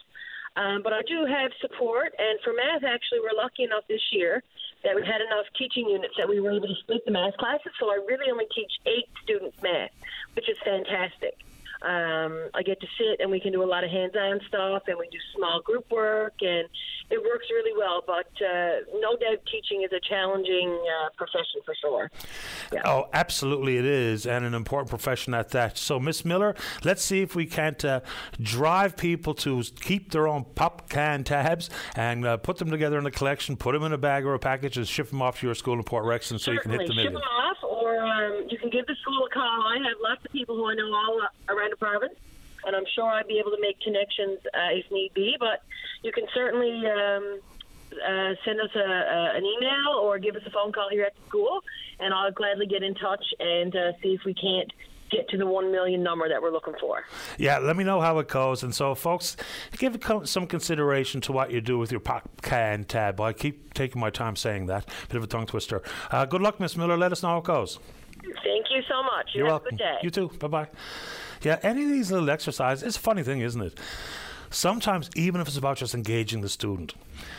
[0.55, 4.43] Um, but I do have support, and for math, actually, we're lucky enough this year
[4.83, 7.71] that we had enough teaching units that we were able to split the math classes.
[7.79, 9.89] So I really only teach eight students math,
[10.35, 11.39] which is fantastic.
[11.83, 14.97] Um, I get to sit and we can do a lot of hands-on stuff, and
[14.97, 16.67] we do small group work, and
[17.09, 18.03] it works really well.
[18.05, 22.11] But uh, no doubt, teaching is a challenging uh, profession for sure.
[22.71, 22.81] Yeah.
[22.85, 25.77] Oh, absolutely, it is, and an important profession at that.
[25.77, 27.99] So, Miss Miller, let's see if we can't uh,
[28.41, 33.05] drive people to keep their own pop can tabs and uh, put them together in
[33.05, 35.45] a collection, put them in a bag or a package, and ship them off to
[35.45, 36.55] your school in Port Rexton so Certainly.
[36.55, 37.13] you can hit million.
[37.13, 37.42] Them or
[38.05, 39.63] um, you can give the school a call.
[39.67, 42.15] I have lots of people who I know all around the province,
[42.65, 45.35] and I'm sure I'd be able to make connections uh, if need be.
[45.39, 45.63] But
[46.03, 47.39] you can certainly um,
[47.93, 51.15] uh, send us a, a, an email or give us a phone call here at
[51.15, 51.61] the school,
[51.99, 54.71] and I'll gladly get in touch and uh, see if we can't
[55.13, 57.03] get to the one million number that we're looking for.
[57.37, 58.63] Yeah, let me know how it goes.
[58.63, 59.37] And so, folks,
[59.77, 63.19] give some consideration to what you do with your pop can tab.
[63.21, 64.87] I keep taking my time saying that.
[65.09, 65.81] Bit of a tongue twister.
[66.11, 66.97] Uh, good luck, Miss Miller.
[66.97, 67.79] Let us know how it goes.
[68.43, 69.29] Thank you so much.
[69.33, 69.67] You You're have welcome.
[69.67, 69.97] a good day.
[70.01, 70.29] You too.
[70.39, 70.67] Bye bye.
[71.41, 73.77] Yeah, any of these little exercises, it's a funny thing, isn't it?
[74.53, 76.93] Sometimes, even if it's about just engaging the student.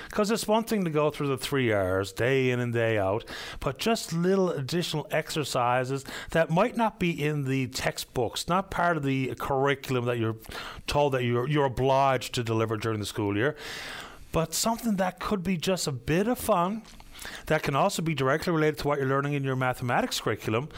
[0.09, 3.25] Because it's one thing to go through the three R's day in and day out,
[3.61, 9.05] but just little additional exercises that might not be in the textbooks, not part of
[9.05, 10.37] the curriculum that you're
[10.89, 13.55] told that you're, you're obliged to deliver during the school year,
[14.33, 16.83] but something that could be just a bit of fun
[17.47, 20.69] that can also be directly related to what you're learning in your mathematics curriculum.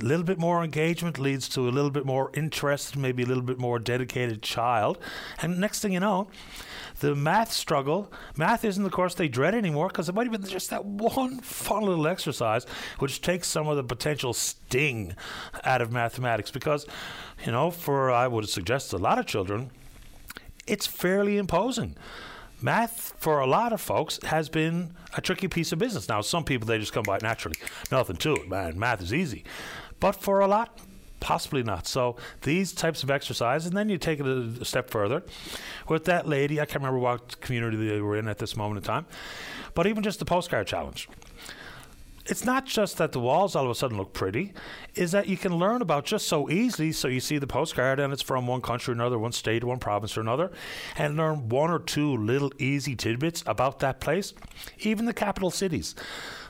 [0.00, 3.42] A little bit more engagement leads to a little bit more interest, maybe a little
[3.42, 4.98] bit more dedicated child.
[5.40, 6.28] And next thing you know,
[7.00, 10.48] the math struggle, math isn't the course they dread anymore because it might have been
[10.48, 12.64] just that one fun little exercise
[12.98, 15.14] which takes some of the potential sting
[15.64, 16.50] out of mathematics.
[16.50, 16.86] Because,
[17.44, 19.70] you know, for I would suggest a lot of children,
[20.66, 21.96] it's fairly imposing
[22.64, 26.08] math for a lot of folks has been a tricky piece of business.
[26.08, 27.58] Now, some people they just come by naturally,
[27.92, 28.78] nothing to it, man.
[28.78, 29.44] Math is easy,
[30.00, 30.80] but for a lot,
[31.20, 31.86] possibly not.
[31.86, 35.22] So these types of exercise, and then you take it a, step further.
[35.88, 38.84] With that lady, I can't remember what community they were in at this moment in
[38.84, 39.04] time,
[39.74, 41.06] but even just the postcard challenge
[42.26, 44.52] it's not just that the walls all of a sudden look pretty,
[44.94, 46.92] is that you can learn about just so easily.
[46.92, 49.78] So you see the postcard and it's from one country or another, one state, one
[49.78, 50.50] province or another,
[50.96, 54.32] and learn one or two little easy tidbits about that place,
[54.78, 55.94] even the capital cities.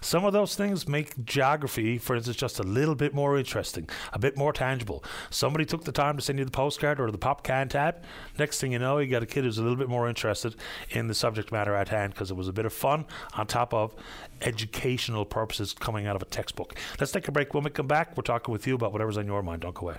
[0.04, 4.18] Some of those things make geography, for instance, just a little bit more interesting, a
[4.18, 5.02] bit more tangible.
[5.30, 8.04] Somebody took the time to send you the postcard or the pop can tab.
[8.38, 10.56] Next thing you know, you got a kid who's a little bit more interested
[10.90, 13.72] in the subject matter at hand because it was a bit of fun on top
[13.72, 13.94] of
[14.42, 16.78] educational purposes coming out of a textbook.
[17.00, 17.54] Let's take a break.
[17.54, 19.62] When we come back, we're talking with you about whatever's on your mind.
[19.62, 19.96] Don't go away.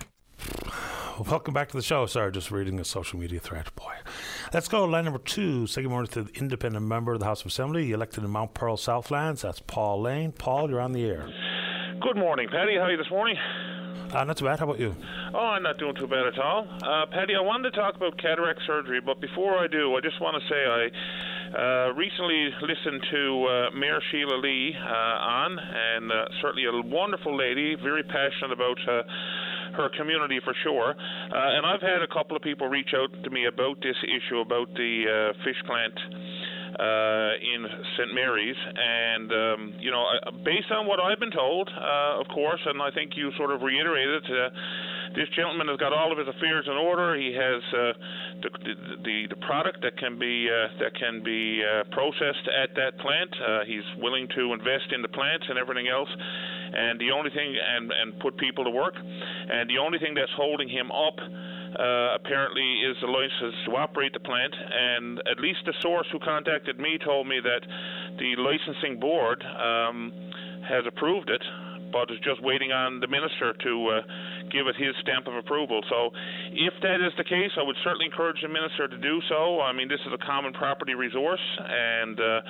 [1.30, 2.04] Welcome back to the show.
[2.06, 3.74] Sorry, just reading a social media thread.
[3.74, 3.94] Boy.
[4.52, 5.66] Let's go to line number two.
[5.66, 8.52] Say good morning to the independent member of the House of Assembly, elected in Mount
[8.52, 9.42] Pearl Southlands.
[9.42, 10.32] That's Paul Lane.
[10.32, 11.26] Paul, you're on the air.
[12.00, 12.74] Good morning, Paddy.
[12.76, 13.36] How are you this morning?
[14.12, 14.58] Uh, not too bad.
[14.58, 14.94] How about you?
[15.32, 16.68] Oh, I'm not doing too bad at all.
[16.82, 20.20] Uh, Paddy, I wanted to talk about cataract surgery, but before I do, I just
[20.20, 20.88] want to say I
[21.56, 27.36] uh, recently listened to uh, Mayor Sheila Lee uh, on, and uh, certainly a wonderful
[27.36, 29.02] lady, very passionate about uh,
[29.76, 30.90] her community for sure.
[30.90, 34.40] Uh, and I've had a couple of people reach out to me about this issue
[34.40, 35.94] about the uh, fish plant.
[36.76, 37.64] Uh, in
[37.96, 38.12] St.
[38.12, 40.04] Mary's, and um, you know,
[40.44, 43.62] based on what I've been told, uh, of course, and I think you sort of
[43.62, 44.50] reiterated, uh,
[45.16, 47.16] this gentleman has got all of his affairs in order.
[47.16, 47.92] He has uh,
[48.44, 48.50] the,
[49.08, 53.32] the the product that can be uh, that can be uh, processed at that plant.
[53.40, 56.12] Uh, he's willing to invest in the plants and everything else.
[56.12, 58.94] And the only thing and and put people to work.
[58.96, 61.16] And the only thing that's holding him up
[61.78, 64.54] uh, apparently is the license to operate the plant.
[64.54, 67.62] And at least the source who contacted me told me that
[68.18, 70.12] the licensing board um,
[70.68, 71.42] has approved it,
[71.92, 74.00] but is just waiting on the minister to uh,
[74.50, 75.80] give it his stamp of approval.
[75.88, 76.10] So,
[76.52, 79.60] if that is the case, I would certainly encourage the minister to do so.
[79.60, 82.40] I mean, this is a common property resource, and uh,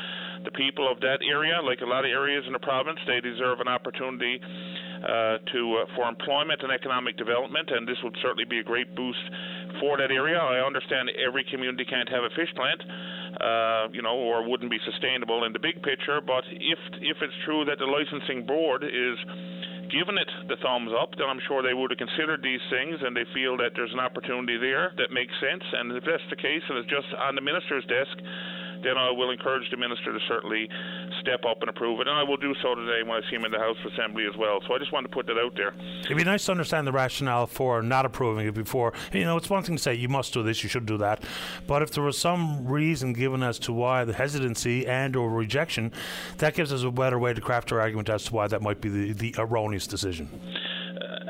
[0.44, 3.60] the people of that area, like a lot of areas in the province, they deserve
[3.60, 4.40] an opportunity
[5.02, 8.94] uh, to uh, for employment and economic development, and this would certainly be a great
[8.94, 9.24] boost
[9.81, 10.39] for that area.
[10.39, 12.81] I understand every community can't have a fish plant,
[13.40, 16.20] uh, you know, or wouldn't be sustainable in the big picture.
[16.20, 19.16] But if if it's true that the licensing board is
[19.90, 23.14] given it the thumbs up, then I'm sure they would have considered these things and
[23.14, 25.62] they feel that there's an opportunity there that makes sense.
[25.62, 28.16] And if that's the case and it's just on the minister's desk,
[28.82, 30.68] then I will encourage the minister to certainly
[31.20, 32.08] step up and approve it.
[32.08, 34.24] And I will do so today when I see him in the House of Assembly
[34.26, 34.60] as well.
[34.66, 35.74] So I just wanted to put that out there.
[36.04, 38.92] It'd be nice to understand the rationale for not approving it before.
[39.12, 41.24] You know, it's one thing to say you must do this, you should do that.
[41.66, 45.92] But if there was some reason given as to why the hesitancy and or rejection,
[46.38, 48.80] that gives us a better way to craft our argument as to why that might
[48.80, 50.28] be the, the erroneous decision.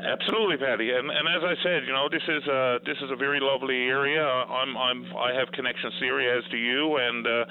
[0.07, 0.91] Absolutely, Paddy.
[0.91, 3.91] And, and as I said, you know, this is a this is a very lovely
[3.91, 4.23] area.
[4.23, 7.45] I'm I'm I have connections area as do you, and uh,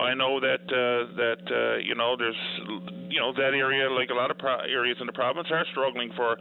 [0.00, 2.40] I know that uh, that uh, you know there's
[3.08, 6.10] you know that area, like a lot of pro- areas in the province, are struggling
[6.16, 6.36] for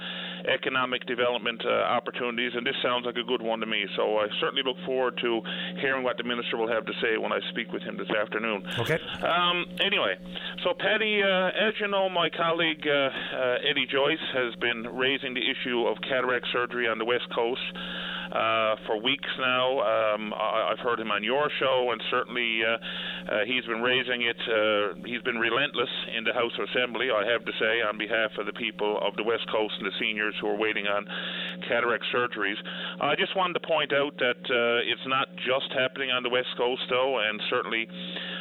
[0.50, 3.86] economic development uh, opportunities, and this sounds like a good one to me.
[3.96, 5.42] So I certainly look forward to
[5.82, 8.66] hearing what the minister will have to say when I speak with him this afternoon.
[8.80, 8.98] Okay.
[9.22, 10.18] Um, anyway,
[10.64, 15.36] so Paddy, uh, as you know, my colleague uh, uh, Eddie Joyce has been raising
[15.36, 17.62] the issue of cataract surgery on the West Coast
[18.32, 19.82] uh, for weeks now.
[19.82, 24.22] Um, I, have heard him on your show, and certainly uh, uh, he's been raising
[24.22, 24.38] it.
[24.46, 28.32] Uh, he's been relentless in the House of Assembly, I have to say, on behalf
[28.38, 31.06] of the people of the West Coast and the seniors who are waiting on
[31.68, 32.58] cataract surgeries.
[33.02, 36.54] I just wanted to point out that uh, it's not just happening on the West
[36.58, 37.88] Coast, though, and certainly.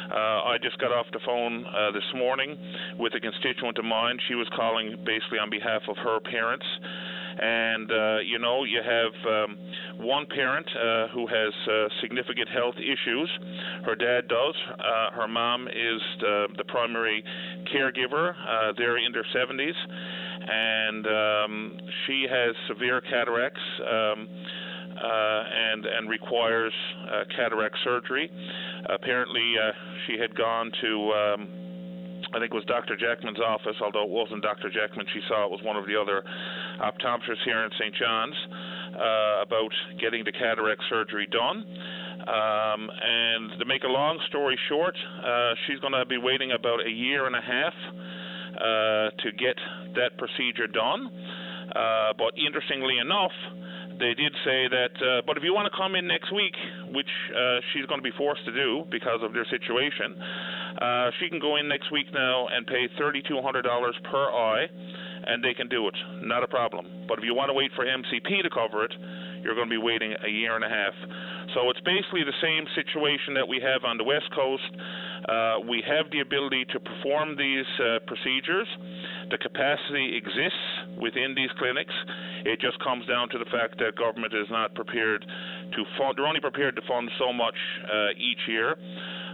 [0.09, 1.63] I just got off the phone
[1.93, 2.57] this morning
[2.97, 4.17] with a constituent of mine.
[4.27, 6.65] She was calling basically on behalf of her parents
[7.41, 9.57] and uh, you know you have um,
[9.99, 13.29] one parent uh, who has uh, significant health issues.
[13.85, 14.55] Her dad does.
[14.79, 17.23] Uh, her mom is the, the primary
[17.73, 18.31] caregiver.
[18.31, 19.73] Uh, they're in their 70s,
[20.47, 23.61] and um, she has severe cataracts.
[23.79, 24.27] Um,
[24.89, 26.73] uh, and and requires
[27.07, 28.29] uh, cataract surgery.
[28.89, 29.71] Apparently, uh,
[30.05, 31.68] she had gone to um,
[32.29, 32.95] I think it was Dr.
[32.95, 34.69] Jackman's office, although it wasn't Dr.
[34.69, 35.05] Jackman.
[35.13, 36.21] She saw it was one of the other
[36.77, 37.95] optometrists here in St.
[37.95, 38.37] John's
[38.93, 41.65] uh, about getting the cataract surgery done.
[42.29, 44.95] Um, and to make a long story short,
[45.25, 47.73] uh, she's going to be waiting about a year and a half
[48.53, 49.57] uh, to get
[49.95, 51.09] that procedure done.
[51.73, 53.33] Uh, but interestingly enough,
[53.99, 56.55] they did say that, uh, but if you want to come in next week,
[56.93, 60.15] which uh, she's going to be forced to do because of their situation,
[60.81, 64.65] uh, she can go in next week now and pay $3,200 per eye,
[65.25, 65.95] and they can do it.
[66.21, 67.05] Not a problem.
[67.07, 68.93] But if you want to wait for MCP to cover it,
[69.43, 70.93] you're going to be waiting a year and a half.
[71.53, 74.69] So it's basically the same situation that we have on the West Coast.
[75.25, 78.67] Uh, we have the ability to perform these uh, procedures.
[79.31, 81.93] The capacity exists within these clinics.
[82.45, 86.17] It just comes down to the fact that government is not prepared to fund.
[86.17, 88.77] They're only prepared to fund so much uh, each year.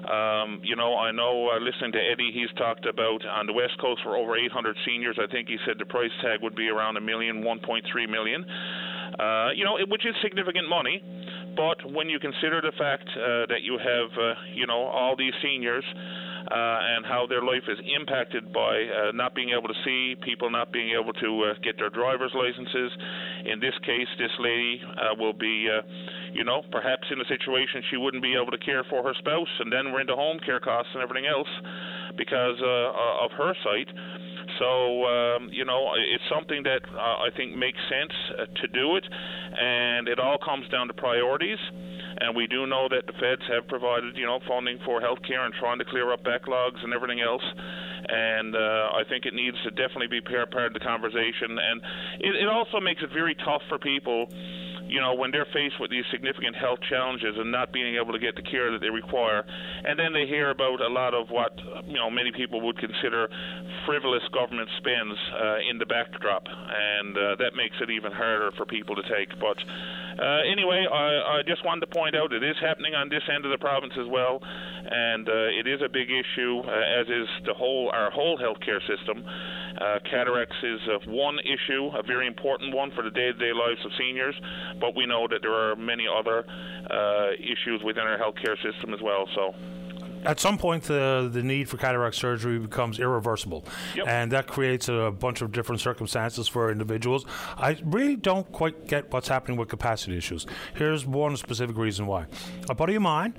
[0.05, 3.79] Um, you know, I know uh, listening to Eddie, he's talked about on the West
[3.81, 5.17] Coast for over 800 seniors.
[5.17, 8.45] I think he said the price tag would be around a million, 1.3 million.
[9.19, 11.01] Uh, you know, which is significant money.
[11.55, 15.33] But when you consider the fact uh, that you have, uh, you know, all these
[15.41, 15.85] seniors
[16.51, 20.49] uh, and how their life is impacted by uh, not being able to see, people
[20.49, 22.91] not being able to uh, get their driver's licenses.
[23.45, 25.81] In this case, this lady uh, will be, uh,
[26.33, 29.49] you know, perhaps in a situation she wouldn't be able to care for her spouse,
[29.59, 31.49] and then we're into home care costs and everything else
[32.17, 33.89] because uh, of her sight.
[34.59, 38.95] So um, you know, it's something that uh, I think makes sense uh, to do
[38.95, 41.59] it, and it all comes down to priorities.
[42.17, 45.53] And we do know that the feds have provided, you know, funding for healthcare and
[45.53, 47.43] trying to clear up backlogs and everything else.
[48.07, 51.59] And uh, I think it needs to definitely be part of the conversation.
[51.59, 51.81] And
[52.21, 54.29] it, it also makes it very tough for people
[54.87, 58.19] you know, when they're faced with these significant health challenges and not being able to
[58.19, 59.43] get the care that they require,
[59.83, 63.27] and then they hear about a lot of what you know many people would consider
[63.85, 68.65] frivolous government spends uh, in the backdrop, and uh, that makes it even harder for
[68.65, 69.29] people to take.
[69.39, 69.57] But
[70.19, 73.45] uh, anyway, I, I just wanted to point out it is happening on this end
[73.45, 77.27] of the province as well, and uh, it is a big issue, uh, as is
[77.45, 79.23] the whole our whole healthcare system.
[79.75, 83.91] Uh, cataracts is uh, one issue, a very important one for the day-to-day lives of
[83.97, 84.35] seniors,
[84.79, 86.45] but we know that there are many other
[86.89, 89.27] uh, issues within our healthcare system as well.
[89.35, 89.53] So
[90.25, 93.65] at some point the the need for cataract surgery becomes irreversible,
[93.95, 94.07] yep.
[94.07, 97.25] and that creates a bunch of different circumstances for individuals.
[97.57, 100.45] I really don't quite get what's happening with capacity issues.
[100.75, 102.25] Here's one specific reason why.
[102.69, 103.33] A buddy of mine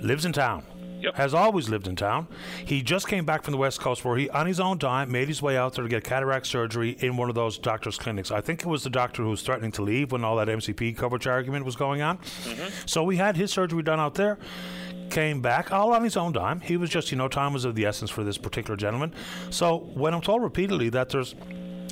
[0.00, 0.64] lives in town.
[1.00, 1.14] Yep.
[1.14, 2.26] Has always lived in town.
[2.64, 5.28] He just came back from the West Coast where he, on his own dime, made
[5.28, 8.32] his way out there to get cataract surgery in one of those doctors' clinics.
[8.32, 10.96] I think it was the doctor who was threatening to leave when all that MCP
[10.96, 12.18] coverage argument was going on.
[12.18, 12.86] Mm-hmm.
[12.86, 14.38] So we had his surgery done out there
[15.10, 16.60] came back all on his own dime.
[16.60, 19.14] He was just, you know, time was of the essence for this particular gentleman.
[19.50, 21.34] So when I'm told repeatedly that there's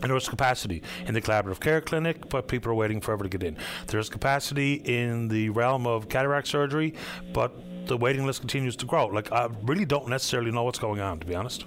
[0.03, 3.57] there's capacity in the collaborative care clinic, but people are waiting forever to get in.
[3.87, 6.95] There's capacity in the realm of cataract surgery,
[7.33, 7.55] but
[7.87, 9.07] the waiting list continues to grow.
[9.07, 11.65] Like, I really don't necessarily know what's going on, to be honest.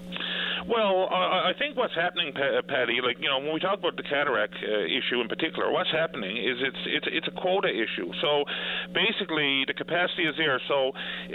[0.70, 4.54] Well, I think what's happening, Paddy, like you know, when we talk about the cataract
[4.62, 8.14] uh, issue in particular, what's happening is it's it's it's a quota issue.
[8.22, 8.46] So
[8.94, 10.62] basically, the capacity is there.
[10.68, 10.92] So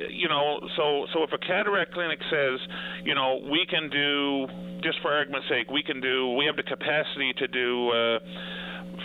[0.09, 2.61] you know, so so if a cataract clinic says,
[3.03, 4.47] you know, we can do
[4.87, 8.19] just for argument's sake, we can do we have the capacity to do uh,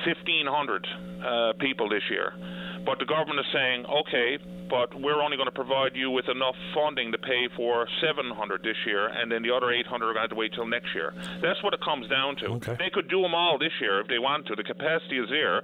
[0.05, 2.33] 1,500 uh, people this year,
[2.85, 4.37] but the government is saying, okay
[4.69, 8.77] but we're only going to provide you with enough funding to pay for 700 this
[8.85, 11.15] year, and then the other 800 are going to have to wait till next year.
[11.41, 12.59] That's what it comes down to.
[12.59, 12.75] Okay.
[12.75, 14.55] They could do them all this year if they want to.
[14.59, 15.63] The capacity is there,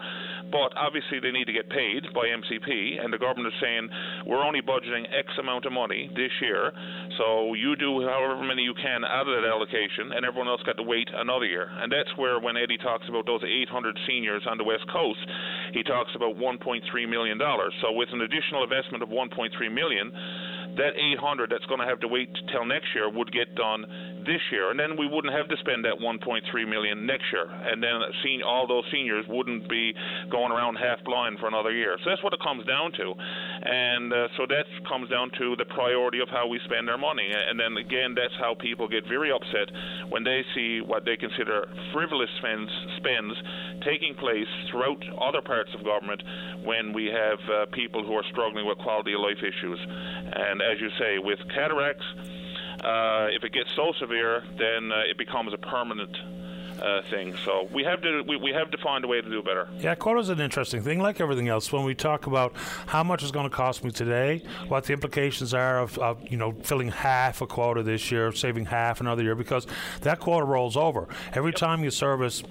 [0.52, 3.90] but obviously they need to get paid by MCP, and the government is saying
[4.26, 6.72] we're only budgeting X amount of money this year,
[7.19, 10.77] so you do however many you can out of that allocation, and everyone else got
[10.77, 11.68] to wait another year.
[11.84, 15.19] And that's where when Eddie talks about those 800 seniors on the West Coast,
[15.73, 17.73] he talks about 1.3 million dollars.
[17.82, 20.11] So with an additional investment investment of 1.3 million,
[20.77, 23.86] that 800 that's going to have to wait till next year would get done
[24.26, 27.82] this year, and then we wouldn't have to spend that 1.3 million next year, and
[27.82, 28.02] then
[28.46, 29.94] all those seniors wouldn't be
[30.30, 31.98] going around half blind for another year.
[32.04, 33.14] So that's what it comes down to,
[33.64, 37.30] and uh, so that comes down to the priority of how we spend our money,
[37.32, 39.70] and then again, that's how people get very upset
[40.10, 43.34] when they see what they consider frivolous spends spends
[43.84, 46.22] taking place throughout other parts of government
[46.64, 50.80] when we have uh, people who are struggling with quality of life issues, and as
[50.80, 52.06] you say, with cataracts
[52.86, 56.16] uh, if it gets so severe, then uh, it becomes a permanent
[56.82, 57.36] uh, thing.
[57.44, 59.68] So we have to we, we have to find a way to do better.
[59.80, 60.99] Yeah, quota is an interesting thing.
[60.99, 62.53] Like everything else, when we talk about
[62.86, 66.38] how much it's going to cost me today, what the implications are of, of you
[66.38, 69.66] know filling half a quota this year, saving half another year, because
[70.02, 72.44] that quota rolls over every time you service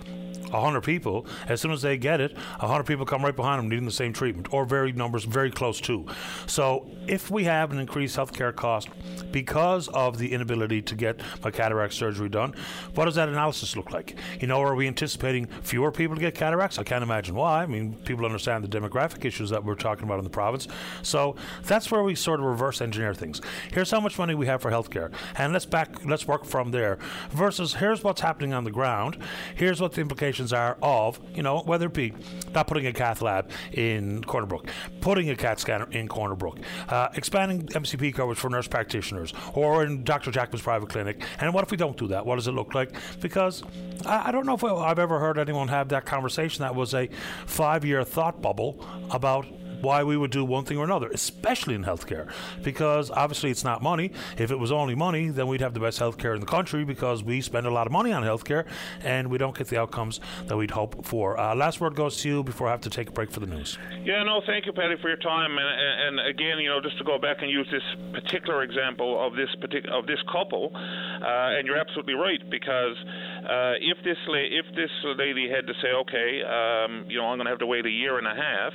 [0.51, 3.85] 100 people, as soon as they get it, 100 people come right behind them needing
[3.85, 6.07] the same treatment, or very numbers very close to.
[6.47, 8.89] So if we have an increased healthcare cost
[9.33, 12.55] because of the inability to get my cataract surgery done,
[12.95, 14.17] what does that analysis look like?
[14.41, 16.79] You know, are we anticipating fewer people to get cataracts?
[16.79, 17.63] I can't imagine why.
[17.63, 20.69] I mean, people understand the demographic issues that we're talking about in the province.
[21.03, 23.41] So that's where we sort of reverse engineer things.
[23.73, 26.99] Here's how much money we have for healthcare, and let's back, let's work from there.
[27.31, 29.19] Versus here's what's happening on the ground.
[29.55, 32.13] Here's what the implications are of, you know, whether it be
[32.55, 34.69] not putting a cath lab in Corner Brook,
[35.01, 36.59] putting a CAT scanner in Corner Brook,
[36.89, 40.31] uh, expanding MCP coverage for nurse practitioners, or in Dr.
[40.31, 41.23] Jackman's private clinic.
[41.41, 42.25] And what if we don't do that?
[42.25, 42.95] What does it look like?
[43.21, 43.63] Because
[44.07, 47.09] I, I don't know if I've ever heard anyone have that conversation that was a
[47.47, 49.47] five year thought bubble about
[49.85, 52.29] why we would do one thing or another, especially in healthcare,
[52.63, 54.11] because obviously it's not money.
[54.39, 57.23] If it was only money, then we'd have the best healthcare in the country because
[57.23, 58.67] we spend a lot of money on healthcare
[59.03, 61.39] and we don't get the outcomes that we'd hope for.
[61.39, 63.47] Uh, last word goes to you before I have to take a break for the
[63.47, 63.79] news.
[64.05, 65.57] Yeah, no, thank you, Paddy, for your time.
[65.59, 67.83] And, and again, you know, just to go back and use this
[68.13, 72.97] particular example of this particular of this couple, uh, and you're absolutely right because
[73.45, 77.39] uh, if this la- if this lady had to say, okay, um, you know, I'm
[77.39, 78.73] going to have to wait a year and a half,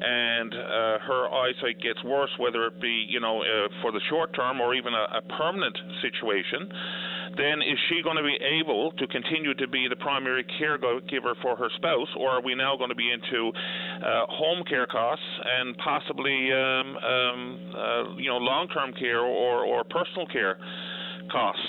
[0.00, 4.34] and uh, her eyesight gets worse, whether it be you know uh, for the short
[4.34, 6.68] term or even a, a permanent situation,
[7.36, 11.56] then is she going to be able to continue to be the primary caregiver for
[11.56, 13.52] her spouse, or are we now going to be into
[14.04, 19.84] uh, home care costs and possibly um, um, uh, you know long-term care or, or
[19.84, 20.58] personal care
[21.30, 21.68] costs?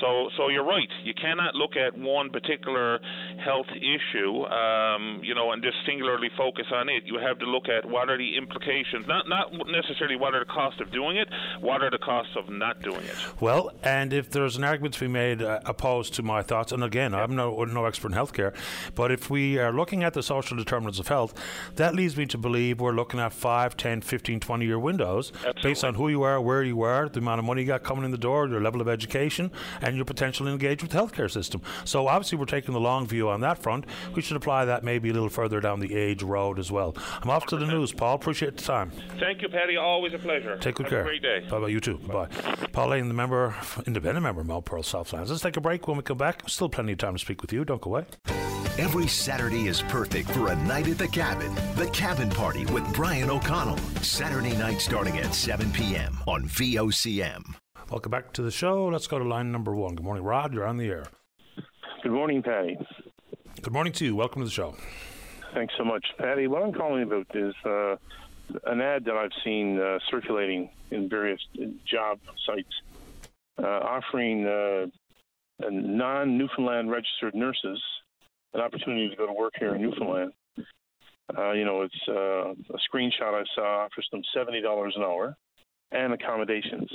[0.00, 0.88] So, so you're right.
[1.02, 3.00] You cannot look at one particular
[3.44, 7.04] health issue, um, you know, and just singularly focus on it.
[7.04, 10.50] You have to look at what are the implications, not not necessarily what are the
[10.50, 11.28] costs of doing it,
[11.60, 13.16] what are the costs of not doing it.
[13.40, 16.82] Well, and if there's an argument to be made uh, opposed to my thoughts, and
[16.82, 18.54] again, I'm no no expert in healthcare,
[18.94, 21.34] but if we are looking at the social determinants of health,
[21.76, 25.62] that leads me to believe we're looking at 5, 10, 15, 20 year windows Absolutely.
[25.62, 28.04] based on who you are, where you are, the amount of money you got coming
[28.04, 29.50] in the door, your level of education,
[29.84, 31.60] and you're potentially engaged with the healthcare system.
[31.84, 33.84] So obviously, we're taking the long view on that front.
[34.14, 36.96] We should apply that maybe a little further down the age road as well.
[37.22, 38.14] I'm off to the news, Paul.
[38.14, 38.90] Appreciate the time.
[39.20, 39.76] Thank you, Paddy.
[39.76, 40.56] Always a pleasure.
[40.58, 41.00] Take good Have care.
[41.02, 41.46] A great day.
[41.48, 41.68] Bye bye.
[41.68, 41.98] You too.
[41.98, 42.26] Bye.
[42.26, 42.54] Bye.
[42.72, 43.54] Paul Lane, the member,
[43.86, 45.30] independent member of Mount Pearl Southlands.
[45.30, 45.86] Let's take a break.
[45.86, 47.64] When we come back, still plenty of time to speak with you.
[47.64, 48.06] Don't go away.
[48.76, 51.54] Every Saturday is perfect for a night at the cabin.
[51.76, 53.78] The Cabin Party with Brian O'Connell.
[54.02, 56.18] Saturday night starting at 7 p.m.
[56.26, 57.63] on VOCM.
[57.90, 58.86] Welcome back to the show.
[58.86, 59.94] Let's go to line number one.
[59.94, 60.54] Good morning, Rod.
[60.54, 61.04] You're on the air.
[62.02, 62.78] Good morning, Paddy.
[63.60, 64.16] Good morning to you.
[64.16, 64.74] Welcome to the show.
[65.52, 66.46] Thanks so much, Paddy.
[66.46, 67.96] What I'm calling about is uh,
[68.66, 71.40] an ad that I've seen uh, circulating in various
[71.86, 72.72] job sites
[73.62, 74.86] uh, offering uh,
[75.70, 77.80] non Newfoundland registered nurses
[78.54, 80.32] an opportunity to go to work here in Newfoundland.
[81.36, 85.36] Uh, you know, it's uh, a screenshot I saw offers them seventy dollars an hour
[85.92, 86.90] and accommodations.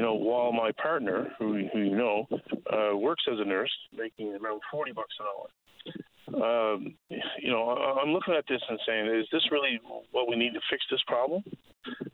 [0.00, 2.26] You know, while my partner, who, who you know,
[2.72, 6.72] uh, works as a nurse, making around forty bucks an hour.
[6.72, 6.94] Um,
[7.38, 9.78] you know, I- I'm looking at this and saying, is this really
[10.10, 11.44] what we need to fix this problem?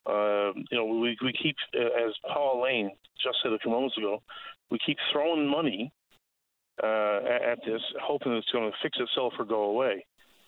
[0.04, 2.90] Uh, you know, we we keep, uh, as Paul Lane
[3.22, 4.20] just said a few moments ago,
[4.68, 5.92] we keep throwing money
[6.82, 10.04] uh, at, at this, hoping it's going to fix itself or go away.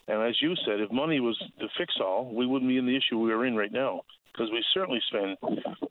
[0.08, 2.96] And as you said, if money was the fix all, we wouldn't be in the
[2.96, 4.00] issue we are in right now
[4.38, 5.36] because we certainly spend,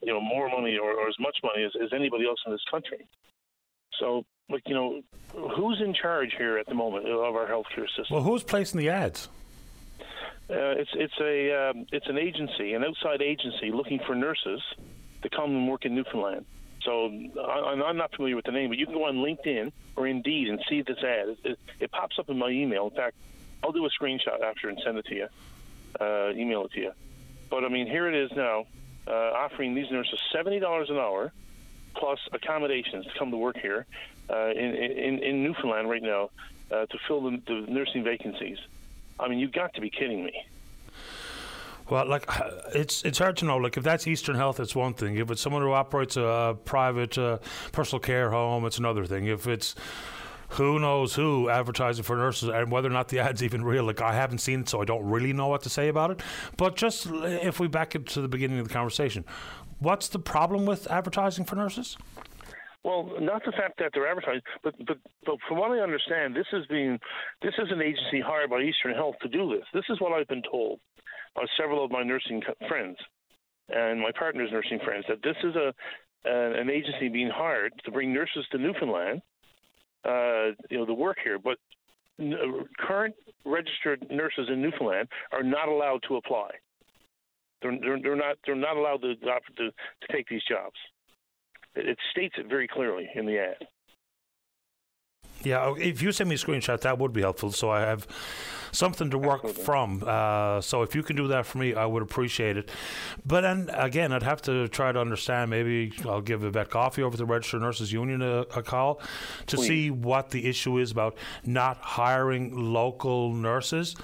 [0.02, 2.64] you know, more money or, or as much money as, as anybody else in this
[2.72, 3.06] country.
[4.00, 5.02] So, like, you know,
[5.56, 8.06] who's in charge here at the moment of our healthcare system?
[8.12, 9.28] Well, who's placing the ads?
[10.50, 14.62] Uh, it's it's a um, it's an agency, an outside agency looking for nurses
[15.22, 16.46] to come and work in Newfoundland.
[16.84, 17.12] So
[17.42, 20.48] I, I'm not familiar with the name, but you can go on LinkedIn or Indeed
[20.48, 21.30] and see this ad.
[21.30, 22.88] It, it, it pops up in my email.
[22.88, 23.18] In fact,
[23.62, 25.28] I'll do a screenshot after and send it to you,
[26.00, 26.92] uh, email it to you.
[27.50, 28.66] But I mean, here it is now,
[29.08, 31.32] uh, offering these nurses seventy dollars an hour
[31.96, 33.86] plus accommodations to come to work here
[34.30, 36.30] uh, in, in in Newfoundland right now
[36.72, 38.58] uh, to fill the, the nursing vacancies.
[39.20, 40.34] I mean, you've got to be kidding me.
[41.90, 42.30] Well, like
[42.76, 43.58] it's it's hard to know.
[43.58, 45.18] Like if that's Eastern Health, it's one thing.
[45.18, 47.40] If it's someone who operates a private uh,
[47.72, 49.26] personal care home, it's another thing.
[49.26, 49.76] If it's
[50.50, 53.84] who knows who advertising for nurses and whether or not the ad's even real.
[53.84, 56.22] Like I haven't seen it, so I don't really know what to say about it.
[56.56, 59.26] But just if we back it to the beginning of the conversation,
[59.80, 61.98] what's the problem with advertising for nurses?
[62.84, 66.48] Well, not the fact that they're advertising, but but but from what I understand, this
[66.54, 66.98] is being
[67.42, 69.66] this is an agency hired by Eastern Health to do this.
[69.74, 70.80] This is what I've been told
[71.36, 72.98] by several of my nursing friends
[73.70, 75.74] and my partner's nursing friends that this is a
[76.26, 79.22] an an agency being hired to bring nurses to Newfoundland,
[80.08, 81.38] uh, you know, the work here.
[81.40, 81.58] But
[82.20, 82.36] n-
[82.80, 83.16] current
[83.46, 86.52] registered nurses in Newfoundland are not allowed to apply.
[87.62, 89.26] They're, they're, they're not they're not allowed to, to
[89.56, 89.72] to
[90.12, 90.76] take these jobs.
[91.76, 93.68] It states it very clearly in the ad.
[95.44, 97.52] Yeah, if you send me a screenshot, that would be helpful.
[97.52, 98.08] So I have
[98.72, 100.04] something to work from.
[100.06, 102.70] Uh, so if you can do that for me, I would appreciate it.
[103.26, 105.50] But then again, I'd have to try to understand.
[105.50, 109.02] Maybe I'll give Yvette Coffey over to the Registered Nurses Union a, a call
[109.48, 109.68] to Please.
[109.68, 113.96] see what the issue is about not hiring local nurses.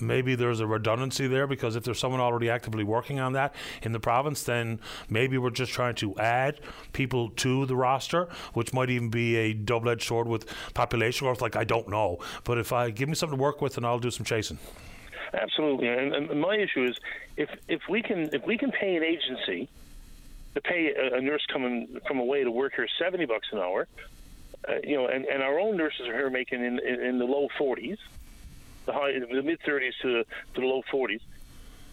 [0.00, 3.92] Maybe there's a redundancy there because if there's someone already actively working on that in
[3.92, 6.60] the province, then maybe we're just trying to add
[6.92, 11.40] people to the roster, which might even be a double-edged sword with population growth.
[11.40, 13.98] Like I don't know, but if I give me something to work with, and I'll
[13.98, 14.58] do some chasing.
[15.32, 16.96] Absolutely, and, and my issue is
[17.36, 19.68] if if we can if we can pay an agency
[20.54, 23.86] to pay a, a nurse coming from away to work here seventy bucks an hour,
[24.68, 27.26] uh, you know, and, and our own nurses are here making in in, in the
[27.26, 27.98] low forties,
[28.86, 30.24] the high the mid thirties to
[30.54, 31.20] to the low forties.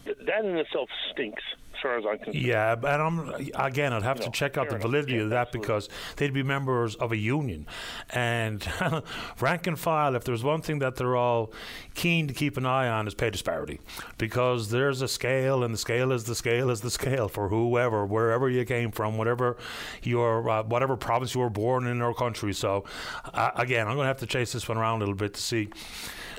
[0.04, 1.42] That in itself stinks,
[1.76, 2.44] as far as I'm concerned.
[2.44, 3.92] Yeah, and I'm again.
[3.92, 7.16] I'd have to check out the validity of that because they'd be members of a
[7.16, 7.66] union,
[8.10, 8.66] and
[9.40, 10.14] rank and file.
[10.14, 11.52] If there's one thing that they're all
[11.94, 13.80] keen to keep an eye on is pay disparity,
[14.18, 18.04] because there's a scale, and the scale is the scale is the scale for whoever,
[18.06, 19.56] wherever you came from, whatever
[20.02, 22.52] your uh, whatever province you were born in or country.
[22.52, 22.84] So,
[23.32, 25.40] uh, again, I'm going to have to chase this one around a little bit to
[25.40, 25.68] see.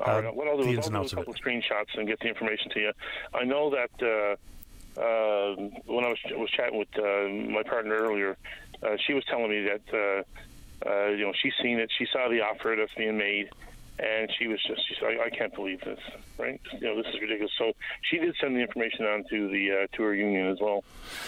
[0.05, 2.07] Uh, right, what I'll do the is ins I'll do a couple of screenshots and
[2.07, 2.91] get the information to you.
[3.33, 4.35] I know that uh,
[4.97, 5.55] uh,
[5.85, 8.37] when I was was chatting with uh, my partner earlier,
[8.83, 10.23] uh, she was telling me that uh,
[10.85, 11.89] Uh, you know, she's seen it.
[11.97, 13.49] She saw the offer that's being made,
[13.99, 15.99] and she was just, she said, I, I can't believe this,
[16.37, 16.59] right?
[16.73, 17.51] You know, this is ridiculous.
[17.57, 17.73] So
[18.09, 20.83] she did send the information on to the uh, to her union as well.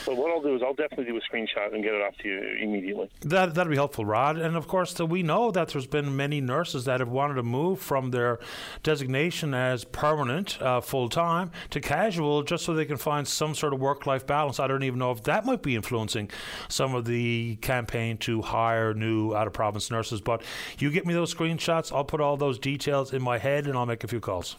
[0.06, 2.28] But what I'll do is I'll definitely do a screenshot and get it off to
[2.28, 3.10] you immediately.
[3.22, 4.38] That that'd be helpful, Rod.
[4.38, 7.44] And of course, the, we know that there's been many nurses that have wanted to
[7.44, 8.40] move from their
[8.84, 13.74] designation as permanent, uh, full time, to casual, just so they can find some sort
[13.74, 14.60] of work life balance.
[14.60, 16.30] I don't even know if that might be influencing
[16.68, 20.22] some of the campaign to hire new out of province nurses.
[20.22, 20.44] But
[20.78, 23.86] you get me those screenshots, I'll put all those details in my head, and I'll
[23.86, 24.56] make a few calls.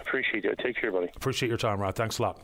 [0.00, 0.58] Appreciate it.
[0.62, 1.10] Take care, buddy.
[1.16, 1.94] Appreciate your time, Rod.
[1.94, 2.40] Thanks a lot.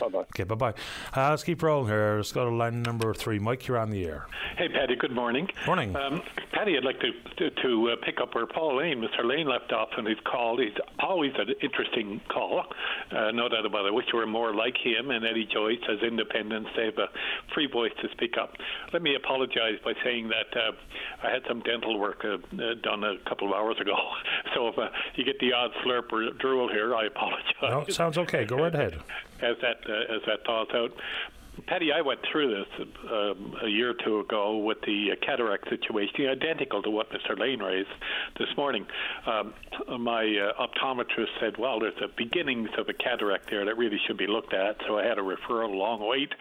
[0.00, 0.18] Bye bye.
[0.20, 0.74] Okay, bye bye.
[1.16, 2.14] Uh, let's keep rolling here.
[2.16, 3.38] Let's go to line number three.
[3.38, 4.26] Mike, you're on the air.
[4.56, 4.96] Hey, Paddy.
[4.96, 5.48] Good morning.
[5.66, 5.94] Morning.
[5.96, 6.22] Um,
[6.52, 9.24] Paddy, I'd like to to, to uh, pick up where Paul Lane, Mr.
[9.24, 10.58] Lane, left off in his call.
[10.58, 12.64] He's always an interesting call,
[13.10, 13.88] uh, no doubt about it.
[13.88, 16.70] I wish we were more like him and Eddie Joyce as independents.
[16.76, 17.08] They have a
[17.52, 18.52] free voice to speak up.
[18.92, 20.72] Let me apologize by saying that uh,
[21.26, 23.96] I had some dental work uh, uh, done a couple of hours ago.
[24.54, 27.54] So if uh, you get the odd slurp or drool here, I apologize.
[27.62, 28.44] No, sounds okay.
[28.44, 29.00] Go right ahead.
[29.40, 30.92] as that Uh, as that thaws out.
[31.66, 35.68] Paddy, I went through this um, a year or two ago with the uh, cataract
[35.68, 37.38] situation, identical to what Mr.
[37.38, 37.88] Lane raised
[38.38, 38.86] this morning.
[39.26, 39.54] Um,
[40.00, 44.18] my uh, optometrist said, "Well, there's the beginnings of a cataract there that really should
[44.18, 46.32] be looked at." So I had a referral, long wait,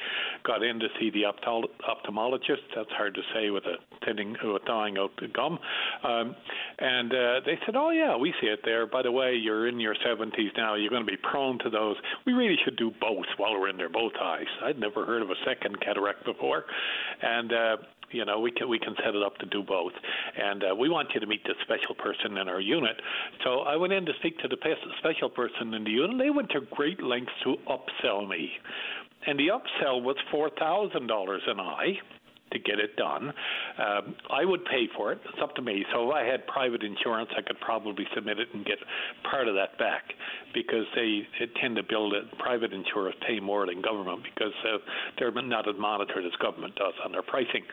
[0.43, 2.73] got in to see the optol- ophthalmologist.
[2.75, 3.75] That's hard to say with a
[4.05, 5.59] thinning, with thawing out the gum.
[6.03, 6.35] Um,
[6.79, 8.87] and uh, they said, "Oh yeah, we see it there.
[8.87, 10.75] By the way, you're in your 70s now.
[10.75, 11.97] You're going to be prone to those.
[12.25, 15.29] We really should do both while we're in there, both eyes." I'd never heard of
[15.29, 16.65] a second cataract before,
[17.21, 17.53] and.
[17.53, 17.77] Uh,
[18.11, 19.91] you know, we can we can set it up to do both,
[20.37, 22.95] and uh, we want you to meet the special person in our unit.
[23.43, 24.57] So I went in to speak to the
[24.99, 26.17] special person in the unit.
[26.19, 28.51] They went to great lengths to upsell me,
[29.25, 31.97] and the upsell was four thousand dollars an eye
[32.53, 33.33] to get it done.
[33.77, 35.19] Um, I would pay for it.
[35.25, 35.85] It's up to me.
[35.93, 38.77] So if I had private insurance, I could probably submit it and get
[39.29, 40.03] part of that back
[40.53, 42.23] because they, they tend to build it.
[42.39, 44.77] Private insurers pay more than government because uh,
[45.17, 47.63] they're not as monitored as government does on their pricing.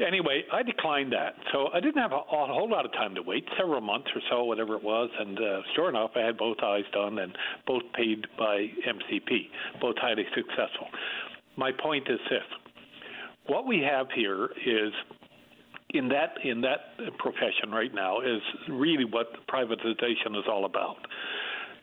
[0.00, 1.34] Anyway, I declined that.
[1.52, 4.22] So I didn't have a, a whole lot of time to wait, several months or
[4.30, 5.10] so, whatever it was.
[5.18, 7.36] And uh, sure enough, I had both eyes done and
[7.66, 9.48] both paid by MCP,
[9.80, 10.88] both highly successful.
[11.56, 12.42] My point is this
[13.46, 14.92] what we have here is
[15.94, 20.96] in that in that profession right now is really what privatization is all about.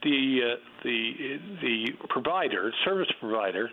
[0.03, 3.69] The uh, the the provider, service provider,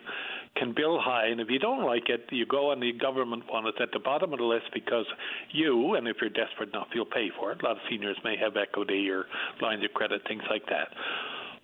[0.57, 3.67] can bill high, and if you don't like it, you go on the government one.
[3.67, 5.07] It's at the bottom of the list because
[5.53, 7.63] you, and if you're desperate enough, you'll pay for it.
[7.63, 9.27] A lot of seniors may have equity or
[9.63, 10.89] lines of credit, things like that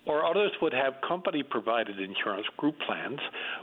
[0.06, 3.20] or others would have company provided insurance group plans,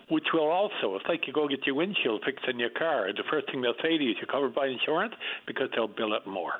[0.09, 3.23] which will also, it's like you go get your windshield fixed in your car, the
[3.29, 5.13] first thing they'll say to you is you're covered by insurance
[5.45, 6.53] because they'll bill it more.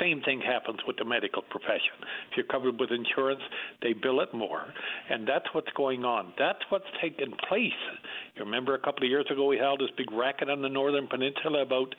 [0.00, 1.96] Same thing happens with the medical profession.
[2.30, 3.40] If you're covered with insurance,
[3.80, 4.66] they bill it more.
[5.08, 6.34] And that's what's going on.
[6.38, 7.72] That's what's taken place.
[8.36, 11.06] You remember a couple of years ago we held this big racket on the Northern
[11.06, 11.94] Peninsula about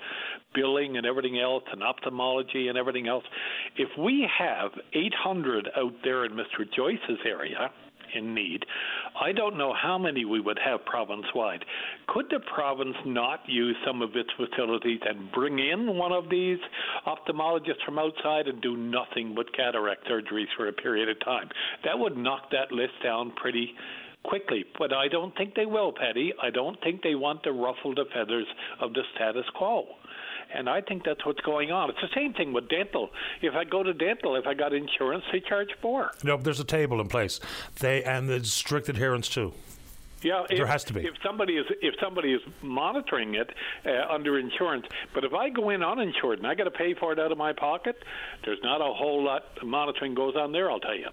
[0.54, 3.24] billing and everything else and ophthalmology and everything else.
[3.78, 6.66] If we have 800 out there in Mr.
[6.76, 7.70] Joyce's area
[8.16, 8.66] in need.
[9.20, 11.64] I don't know how many we would have province wide.
[12.08, 16.60] Could the province not use some of its facilities and bring in one of these
[17.08, 21.50] ophthalmologists from outside and do nothing but cataract surgeries for a period of time?
[21.84, 23.74] That would knock that list down pretty
[24.24, 24.64] quickly.
[24.78, 26.34] But I don't think they will, Paddy.
[26.42, 28.48] I don't think they want to ruffle the feathers
[28.82, 29.86] of the status quo.
[30.54, 31.90] And I think that's what's going on.
[31.90, 33.10] It's the same thing with dental.
[33.42, 36.12] If I go to dental, if I got insurance, they charge more.
[36.24, 37.40] No, there's a table in place.
[37.80, 39.54] They and the strict adherence too.
[40.24, 41.02] Yeah, there if, has to be.
[41.02, 43.50] If somebody is if somebody is monitoring it
[43.86, 47.12] uh, under insurance, but if I go in uninsured and I got to pay for
[47.12, 48.04] it out of my pocket,
[48.46, 50.72] there's not a whole lot of monitoring goes on there.
[50.72, 51.10] I'll tell you,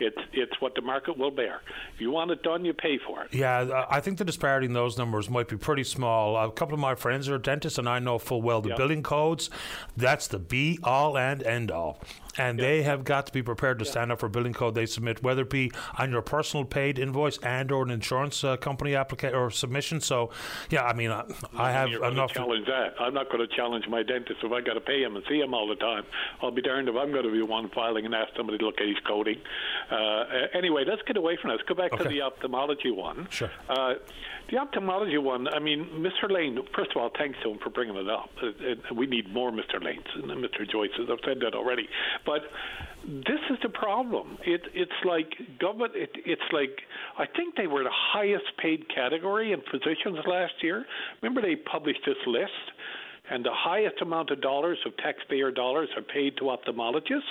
[0.00, 1.60] it's it's what the market will bear.
[1.94, 3.34] If you want it done, you pay for it.
[3.34, 6.36] Yeah, I think the disparity in those numbers might be pretty small.
[6.36, 9.50] A couple of my friends are dentists, and I know full well the billing codes.
[9.96, 12.00] That's the be all and end all
[12.36, 12.64] and yeah.
[12.64, 13.90] they have got to be prepared to yeah.
[13.90, 17.38] stand up for billing code they submit, whether it be on your personal paid invoice
[17.38, 20.00] and or an insurance uh, company application or submission.
[20.00, 20.30] So,
[20.70, 21.24] yeah, I mean, I,
[21.56, 22.32] I have enough.
[22.32, 22.94] To challenge that.
[23.00, 25.40] I'm not going to challenge my dentist if I got to pay him and see
[25.40, 26.04] him all the time.
[26.42, 28.80] I'll be darned if I'm going to be one filing and ask somebody to look
[28.80, 29.40] at his coding.
[29.90, 30.24] Uh,
[30.54, 31.56] anyway, let's get away from that.
[31.56, 32.04] Let's go back okay.
[32.04, 33.28] to the ophthalmology one.
[33.30, 33.50] Sure.
[33.68, 33.94] Uh,
[34.50, 36.30] the ophthalmology one, I mean, Mr.
[36.30, 38.30] Lane, first of all, thanks to him for bringing it up.
[38.42, 39.82] It, it, we need more Mr.
[39.82, 40.68] Lanes and Mr.
[40.70, 41.10] Joyces.
[41.10, 41.88] I've said that already.
[42.26, 42.42] But
[43.06, 44.38] this is the problem.
[44.44, 46.80] It, it's like government, it, it's like,
[47.18, 50.84] I think they were the highest paid category in physicians last year.
[51.22, 52.52] Remember, they published this list?
[53.30, 57.22] and the highest amount of dollars of taxpayer dollars are paid to ophthalmologists.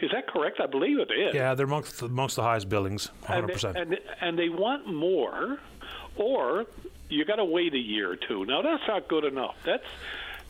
[0.00, 0.58] Is that correct?
[0.60, 1.32] I believe it is.
[1.32, 3.64] Yeah, they're amongst the, amongst the highest billings, 100%.
[3.64, 5.58] And, and, and they want more,
[6.16, 6.66] or
[7.08, 8.44] you got to wait a year or two.
[8.44, 9.56] Now that's not good enough.
[9.64, 9.84] That's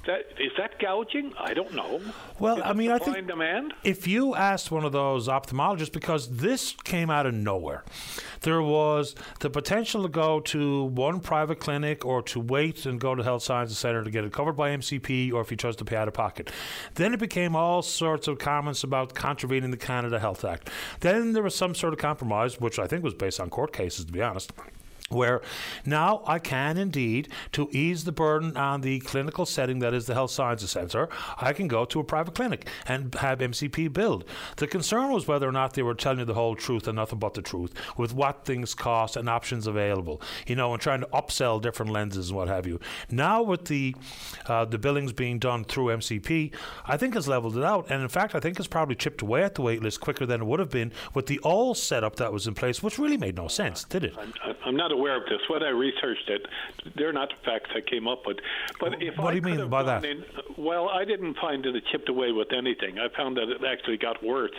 [0.06, 1.32] that is that gouging?
[1.39, 2.01] I don't know.
[2.40, 3.72] Well, Is I mean, I think demand.
[3.84, 7.84] if you asked one of those ophthalmologists, because this came out of nowhere,
[8.40, 13.14] there was the potential to go to one private clinic or to wait and go
[13.14, 15.84] to Health Sciences Centre to get it covered by MCP, or if you chose to
[15.84, 16.51] pay out of pocket.
[16.94, 20.68] Then it became all sorts of comments about contravening the Canada Health Act.
[21.01, 24.05] Then there was some sort of compromise, which I think was based on court cases,
[24.06, 24.52] to be honest
[25.12, 25.40] where
[25.86, 30.14] now I can indeed, to ease the burden on the clinical setting that is the
[30.14, 31.09] Health Sciences Centre,
[31.39, 34.24] I can go to a private clinic and have MCP billed.
[34.56, 37.18] The concern was whether or not they were telling you the whole truth and nothing
[37.18, 41.06] but the truth, with what things cost and options available, you know, and trying to
[41.09, 42.80] upsell different lenses and what have you.
[43.10, 43.94] Now with the
[44.47, 46.52] uh, the billings being done through MCP,
[46.86, 49.43] I think it's leveled it out, and in fact, I think it's probably chipped away
[49.43, 52.32] at the wait list quicker than it would have been with the old setup that
[52.32, 54.14] was in place, which really made no sense, did it?
[54.18, 55.41] I- I'm not aware of this.
[55.49, 56.47] When I researched it,
[56.97, 58.39] they're not the facts I came up with.
[58.81, 60.05] But if What I do you mean by that?
[60.05, 60.24] In,
[60.57, 62.99] well, I didn't find that it chipped away with anything.
[62.99, 64.51] I found that it actually got worse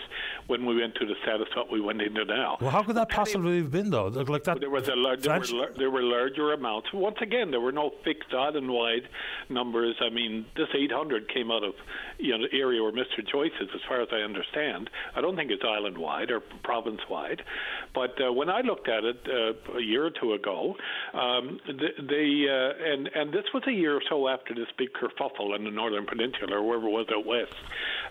[0.47, 2.57] when we went to the status what we went into now.
[2.59, 4.07] Well, how could that possibly have been though?
[4.07, 4.59] Like, that.
[4.59, 6.91] There was a lar- there, were, there were larger amounts.
[6.93, 9.07] Once again, there were no fixed island-wide
[9.49, 9.95] numbers.
[10.01, 11.73] I mean, this 800 came out of
[12.17, 13.25] you know the area where Mr.
[13.29, 14.89] Joyce is, as far as I understand.
[15.15, 17.43] I don't think it's island-wide or province-wide.
[17.93, 20.75] But uh, when I looked at it uh, a year or two ago,
[21.13, 24.89] um, the, the uh, and and this was a year or so after this big
[24.93, 27.55] kerfuffle in the Northern Peninsula, or wherever it was out west.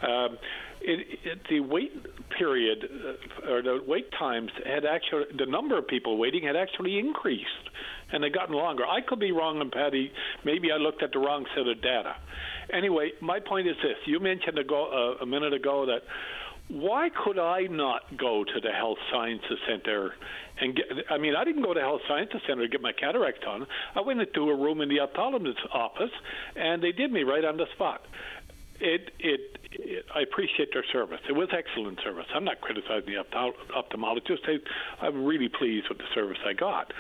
[0.03, 0.39] Um,
[0.85, 1.93] it, it, the wait
[2.37, 6.99] period uh, or the wait times had actually the number of people waiting had actually
[6.99, 7.69] increased
[8.13, 8.85] and they'd gotten longer.
[8.85, 10.13] I could be wrong, and Paddy,
[10.45, 12.15] maybe I looked at the wrong set of data.
[12.73, 16.03] Anyway, my point is this: you mentioned ago, uh, a minute ago that
[16.69, 20.15] why could I not go to the Health Sciences Center
[20.61, 20.87] and get?
[21.11, 23.67] I mean, I didn't go to the Health Sciences Center to get my cataract done.
[23.95, 26.11] I went into a room in the ophthalmologist's office,
[26.57, 28.03] and they did me right on the spot.
[28.81, 31.21] It, it, it, I appreciate their service.
[31.29, 32.27] It was excellent service.
[32.35, 34.41] I'm not criticizing the ophthalm- ophthalmologist.
[34.49, 36.93] I, I'm really pleased with the service I got.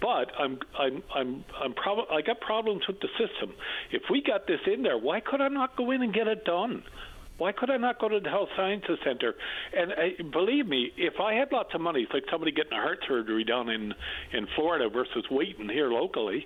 [0.00, 3.54] But I'm, I'm, I'm, I'm prob- I got problems with the system.
[3.90, 6.44] If we got this in there, why could I not go in and get it
[6.44, 6.82] done?
[7.38, 9.34] Why could I not go to the Health Sciences Center?
[9.76, 12.82] And uh, believe me, if I had lots of money, it's like somebody getting a
[12.82, 13.94] heart surgery down in
[14.32, 16.44] in Florida versus waiting here locally.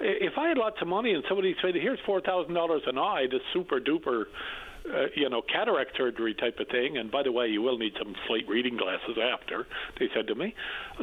[0.00, 3.26] If I had lots of money and somebody said, "Here's four thousand dollars an eye,"
[3.30, 4.24] this super duper.
[4.84, 6.98] Uh, you know, cataract surgery type of thing.
[6.98, 9.64] And by the way, you will need some slate reading glasses after.
[10.00, 10.56] They said to me,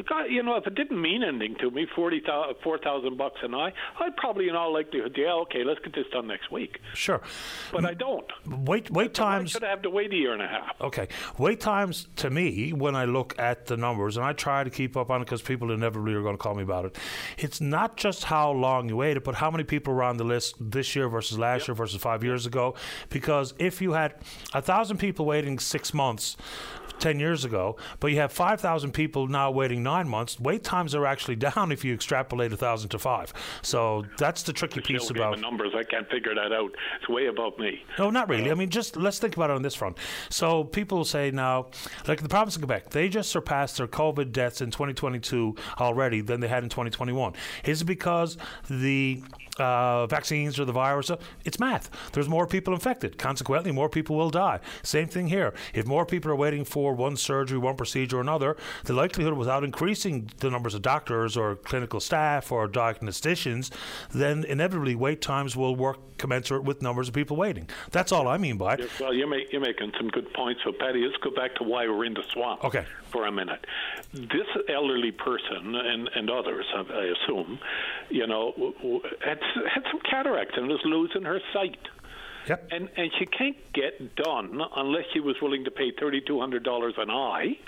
[0.06, 2.22] God, you know, if it didn't mean anything to me, forty
[2.62, 6.04] four thousand bucks an eye, I'd probably in all likelihood, yeah, okay, let's get this
[6.12, 6.78] done next week.
[6.92, 7.22] Sure.
[7.72, 8.30] But I don't.
[8.46, 9.52] Wait, wait times.
[9.52, 10.78] Should I have to wait a year and a half?
[10.82, 11.08] Okay.
[11.38, 14.94] Wait times to me, when I look at the numbers, and I try to keep
[14.94, 16.98] up on it because people inevitably are going to call me about it,
[17.38, 20.56] it's not just how long you waited, but how many people were on the list
[20.60, 22.74] this year versus last year versus five years ago.
[23.08, 24.14] Because if you had
[24.54, 26.36] a thousand people waiting six months,
[27.00, 30.38] 10 years ago, but you have 5,000 people now waiting nine months.
[30.38, 33.32] Wait times are actually down if you extrapolate 1,000 to five.
[33.62, 35.72] So that's the tricky piece about numbers.
[35.74, 36.70] I can't figure that out.
[37.00, 37.82] It's way above me.
[37.98, 38.50] no, not really.
[38.50, 39.96] Uh, I mean, just let's think about it on this front.
[40.28, 41.68] So people say now,
[42.06, 46.40] like the province of Quebec, they just surpassed their COVID deaths in 2022 already than
[46.40, 47.34] they had in 2021.
[47.64, 48.36] Is it because
[48.68, 49.22] the
[49.60, 51.10] uh, vaccines or the virus?
[51.44, 51.90] It's math.
[52.12, 53.18] There's more people infected.
[53.18, 54.60] Consequently, more people will die.
[54.82, 55.54] Same thing here.
[55.74, 59.64] If more people are waiting for one surgery, one procedure, or another, the likelihood without
[59.64, 63.70] increasing the numbers of doctors or clinical staff or diagnosticians,
[64.12, 67.68] then inevitably wait times will work commensurate with numbers of people waiting.
[67.90, 68.90] That's all I mean by it.
[69.00, 70.60] Well, you're, make, you're making some good points.
[70.64, 72.84] So, Paddy, let's go back to why we're in the swamp Okay.
[73.10, 73.64] for a minute.
[74.12, 77.58] This elderly person and, and others, I assume,
[78.10, 78.52] you know,
[79.24, 81.78] had, had some cataracts and was losing her sight.
[82.48, 82.68] Yep.
[82.70, 86.64] And and she can't get done unless she was willing to pay thirty two hundred
[86.64, 87.58] dollars an eye.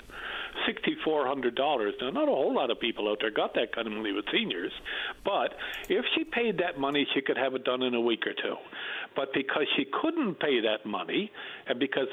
[0.67, 1.95] Sixty-four hundred dollars.
[1.99, 4.25] Now, not a whole lot of people out there got that kind of money with
[4.31, 4.71] seniors,
[5.25, 5.55] but
[5.89, 8.55] if she paid that money, she could have it done in a week or two.
[9.15, 11.31] But because she couldn't pay that money,
[11.67, 12.07] and because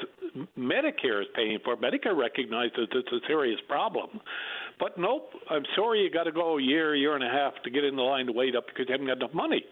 [0.57, 4.19] Medicare is paying for it, Medicare recognizes it's a serious problem.
[4.81, 7.69] But nope, I'm sorry, you got to go a year, year and a half to
[7.69, 9.63] get in the line to wait up because you haven't got enough money.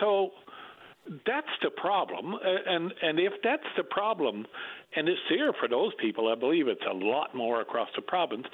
[0.00, 0.32] So
[1.26, 4.46] that's the problem, and and if that's the problem,
[4.96, 6.30] and it's there for those people.
[6.30, 8.46] I believe it's a lot more across the province.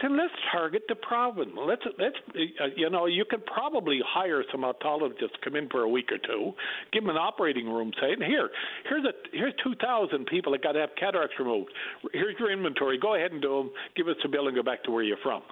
[0.00, 1.50] Then let's target the province.
[1.56, 2.16] Let's let's
[2.60, 6.18] uh, you know you could probably hire some ophthalmologists come in for a week or
[6.18, 6.52] two,
[6.92, 8.50] give them an operating room, say, and here
[8.88, 11.70] here's a here's two thousand people that got to have cataracts removed.
[12.12, 12.98] Here's your inventory.
[12.98, 13.70] Go ahead and do them.
[13.96, 15.42] Give us a bill and go back to where you're from.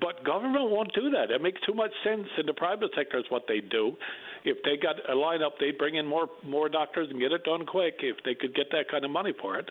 [0.00, 1.30] But government won't do that.
[1.30, 3.96] It makes too much sense in the private sector is what they do.
[4.44, 7.66] If they got a lineup, they'd bring in more more doctors and get it done
[7.66, 9.70] quick if they could get that kind of money for it.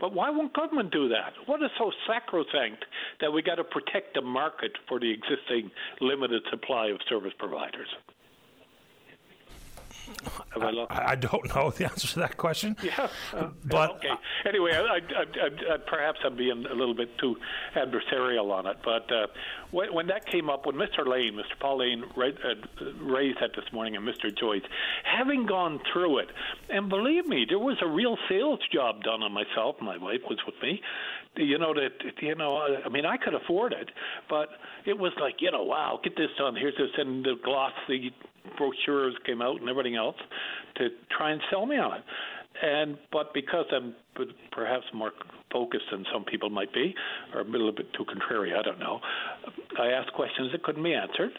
[0.00, 1.32] But why won't government do that?
[1.46, 2.84] What is so sacrosanct
[3.20, 5.70] that we got to protect the market for the existing
[6.00, 7.88] limited supply of service providers?
[10.56, 12.76] I, I, I, don't know the answer to that question.
[12.90, 14.08] Yeah, uh, but okay.
[14.48, 17.36] Anyway, I, I, perhaps I'm being a little bit too
[17.76, 18.78] adversarial on it.
[18.84, 19.26] But uh,
[19.70, 21.06] when, when, that came up, when Mr.
[21.06, 21.58] Lane, Mr.
[21.60, 24.36] Paul Lane, uh, raised that this morning, and Mr.
[24.36, 24.62] Joyce,
[25.04, 26.28] having gone through it,
[26.68, 29.76] and believe me, there was a real sales job done on myself.
[29.80, 30.80] My wife was with me.
[31.36, 32.56] You know that you know.
[32.84, 33.90] I mean, I could afford it,
[34.28, 34.48] but
[34.84, 36.56] it was like you know, wow, get this done.
[36.56, 38.12] Here's this, and the glossy
[38.56, 40.16] brochures came out and everything else
[40.76, 42.04] to try and sell me on it.
[42.62, 43.94] And but because I'm
[44.52, 45.12] perhaps more
[45.52, 46.94] focused than some people might be,
[47.34, 49.00] or a little bit too contrary, I don't know.
[49.78, 51.32] I asked questions that couldn't be answered.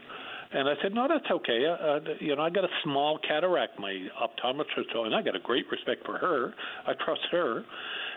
[0.54, 1.66] And I said, no, that's okay.
[1.66, 3.80] Uh, uh you know, I got a small cataract.
[3.80, 6.54] My optometrist, and I got a great respect for her.
[6.88, 7.64] I trust her.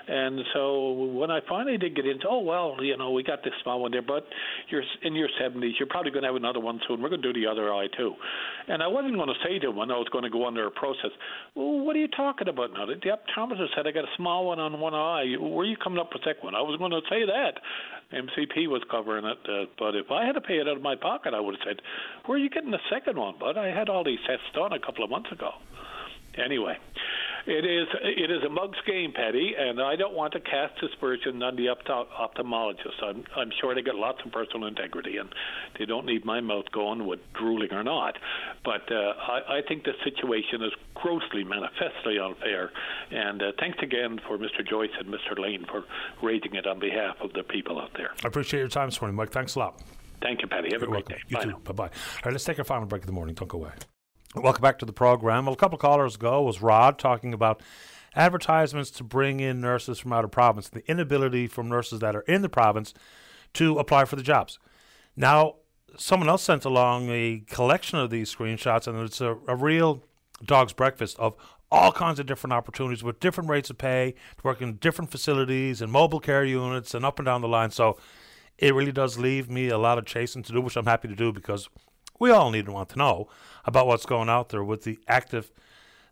[0.06, 3.54] And so when I finally did get into, oh well, you know, we got this
[3.62, 4.26] small one there, but
[4.68, 7.00] you're in your 70s, you're probably going to have another one soon.
[7.00, 8.14] We're going to do the other eye too.
[8.68, 10.66] And I wasn't going to say to him when I was going to go under
[10.66, 11.10] a process,
[11.54, 12.86] well, what are you talking about now?
[12.86, 15.36] The optometrist said I got a small one on one eye.
[15.38, 16.54] Where are you coming up with second one?
[16.54, 17.60] I was going to say that.
[18.12, 20.94] MCP was covering it, uh, but if I had to pay it out of my
[20.94, 21.82] pocket, I would have said,
[22.26, 24.78] "Where are you getting the second one?" But I had all these tests done a
[24.78, 25.50] couple of months ago.
[26.36, 26.76] Anyway,
[27.46, 31.42] it is it is a mug's game, Paddy, and I don't want to cast aspersion
[31.42, 33.02] on the opto- ophthalmologist.
[33.02, 35.28] I'm I'm sure they got lots of personal integrity, and
[35.78, 38.16] they don't need my mouth going with drooling or not.
[38.64, 42.70] But uh, I, I think the situation is grossly, manifestly unfair.
[43.10, 44.66] And uh, thanks again for Mr.
[44.66, 45.38] Joyce and Mr.
[45.38, 45.84] Lane for
[46.22, 48.10] raising it on behalf of the people out there.
[48.24, 49.30] I appreciate your time this morning, Mike.
[49.30, 49.80] Thanks a lot.
[50.22, 50.70] Thank you, Paddy.
[50.72, 51.16] Have You're a great welcome.
[51.16, 51.22] day.
[51.28, 51.60] You Bye too.
[51.64, 51.84] Bye bye.
[51.84, 51.90] All
[52.24, 53.34] right, let's take our final break of the morning.
[53.34, 53.72] Don't go away.
[54.34, 55.46] Welcome back to the program.
[55.46, 57.62] Well, a couple callers ago was Rod talking about
[58.16, 62.22] advertisements to bring in nurses from out of province, the inability from nurses that are
[62.22, 62.92] in the province
[63.52, 64.58] to apply for the jobs.
[65.16, 65.54] Now,
[65.96, 70.02] someone else sent along a collection of these screenshots, and it's a, a real
[70.44, 71.36] dog's breakfast of
[71.70, 75.80] all kinds of different opportunities with different rates of pay to work in different facilities
[75.80, 77.70] and mobile care units and up and down the line.
[77.70, 77.98] So
[78.58, 81.14] it really does leave me a lot of chasing to do, which I'm happy to
[81.14, 81.68] do because
[82.18, 83.28] we all need to want to know
[83.64, 85.52] about what's going out there with the active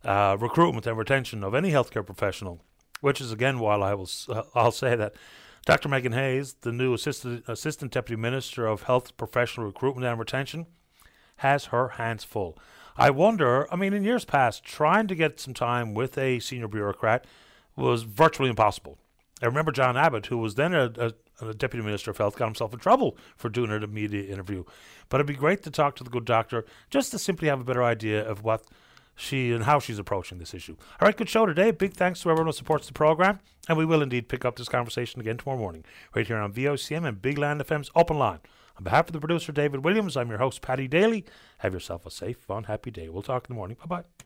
[0.04, 2.60] uh, recruitment and retention of any healthcare professional.
[3.00, 5.14] Which is again why I will uh, I'll say that
[5.66, 5.88] Dr.
[5.88, 10.66] Megan Hayes, the new assistant assistant deputy minister of health professional recruitment and retention,
[11.36, 12.56] has her hands full.
[12.96, 13.72] I wonder.
[13.72, 17.24] I mean, in years past, trying to get some time with a senior bureaucrat
[17.76, 18.98] was virtually impossible.
[19.42, 21.12] I remember John Abbott, who was then a, a
[21.46, 24.64] the deputy minister of health got himself in trouble for doing a media interview.
[25.08, 27.64] But it'd be great to talk to the good doctor just to simply have a
[27.64, 28.64] better idea of what
[29.14, 30.76] she and how she's approaching this issue.
[31.00, 31.70] All right, good show today.
[31.70, 34.68] Big thanks to everyone who supports the program, and we will indeed pick up this
[34.68, 38.40] conversation again tomorrow morning, right here on VOCM and Big Land FM's Open Line.
[38.78, 41.24] On behalf of the producer David Williams, I'm your host Paddy Daly.
[41.58, 43.08] Have yourself a safe, fun, happy day.
[43.08, 43.76] We'll talk in the morning.
[43.80, 44.24] Bye bye.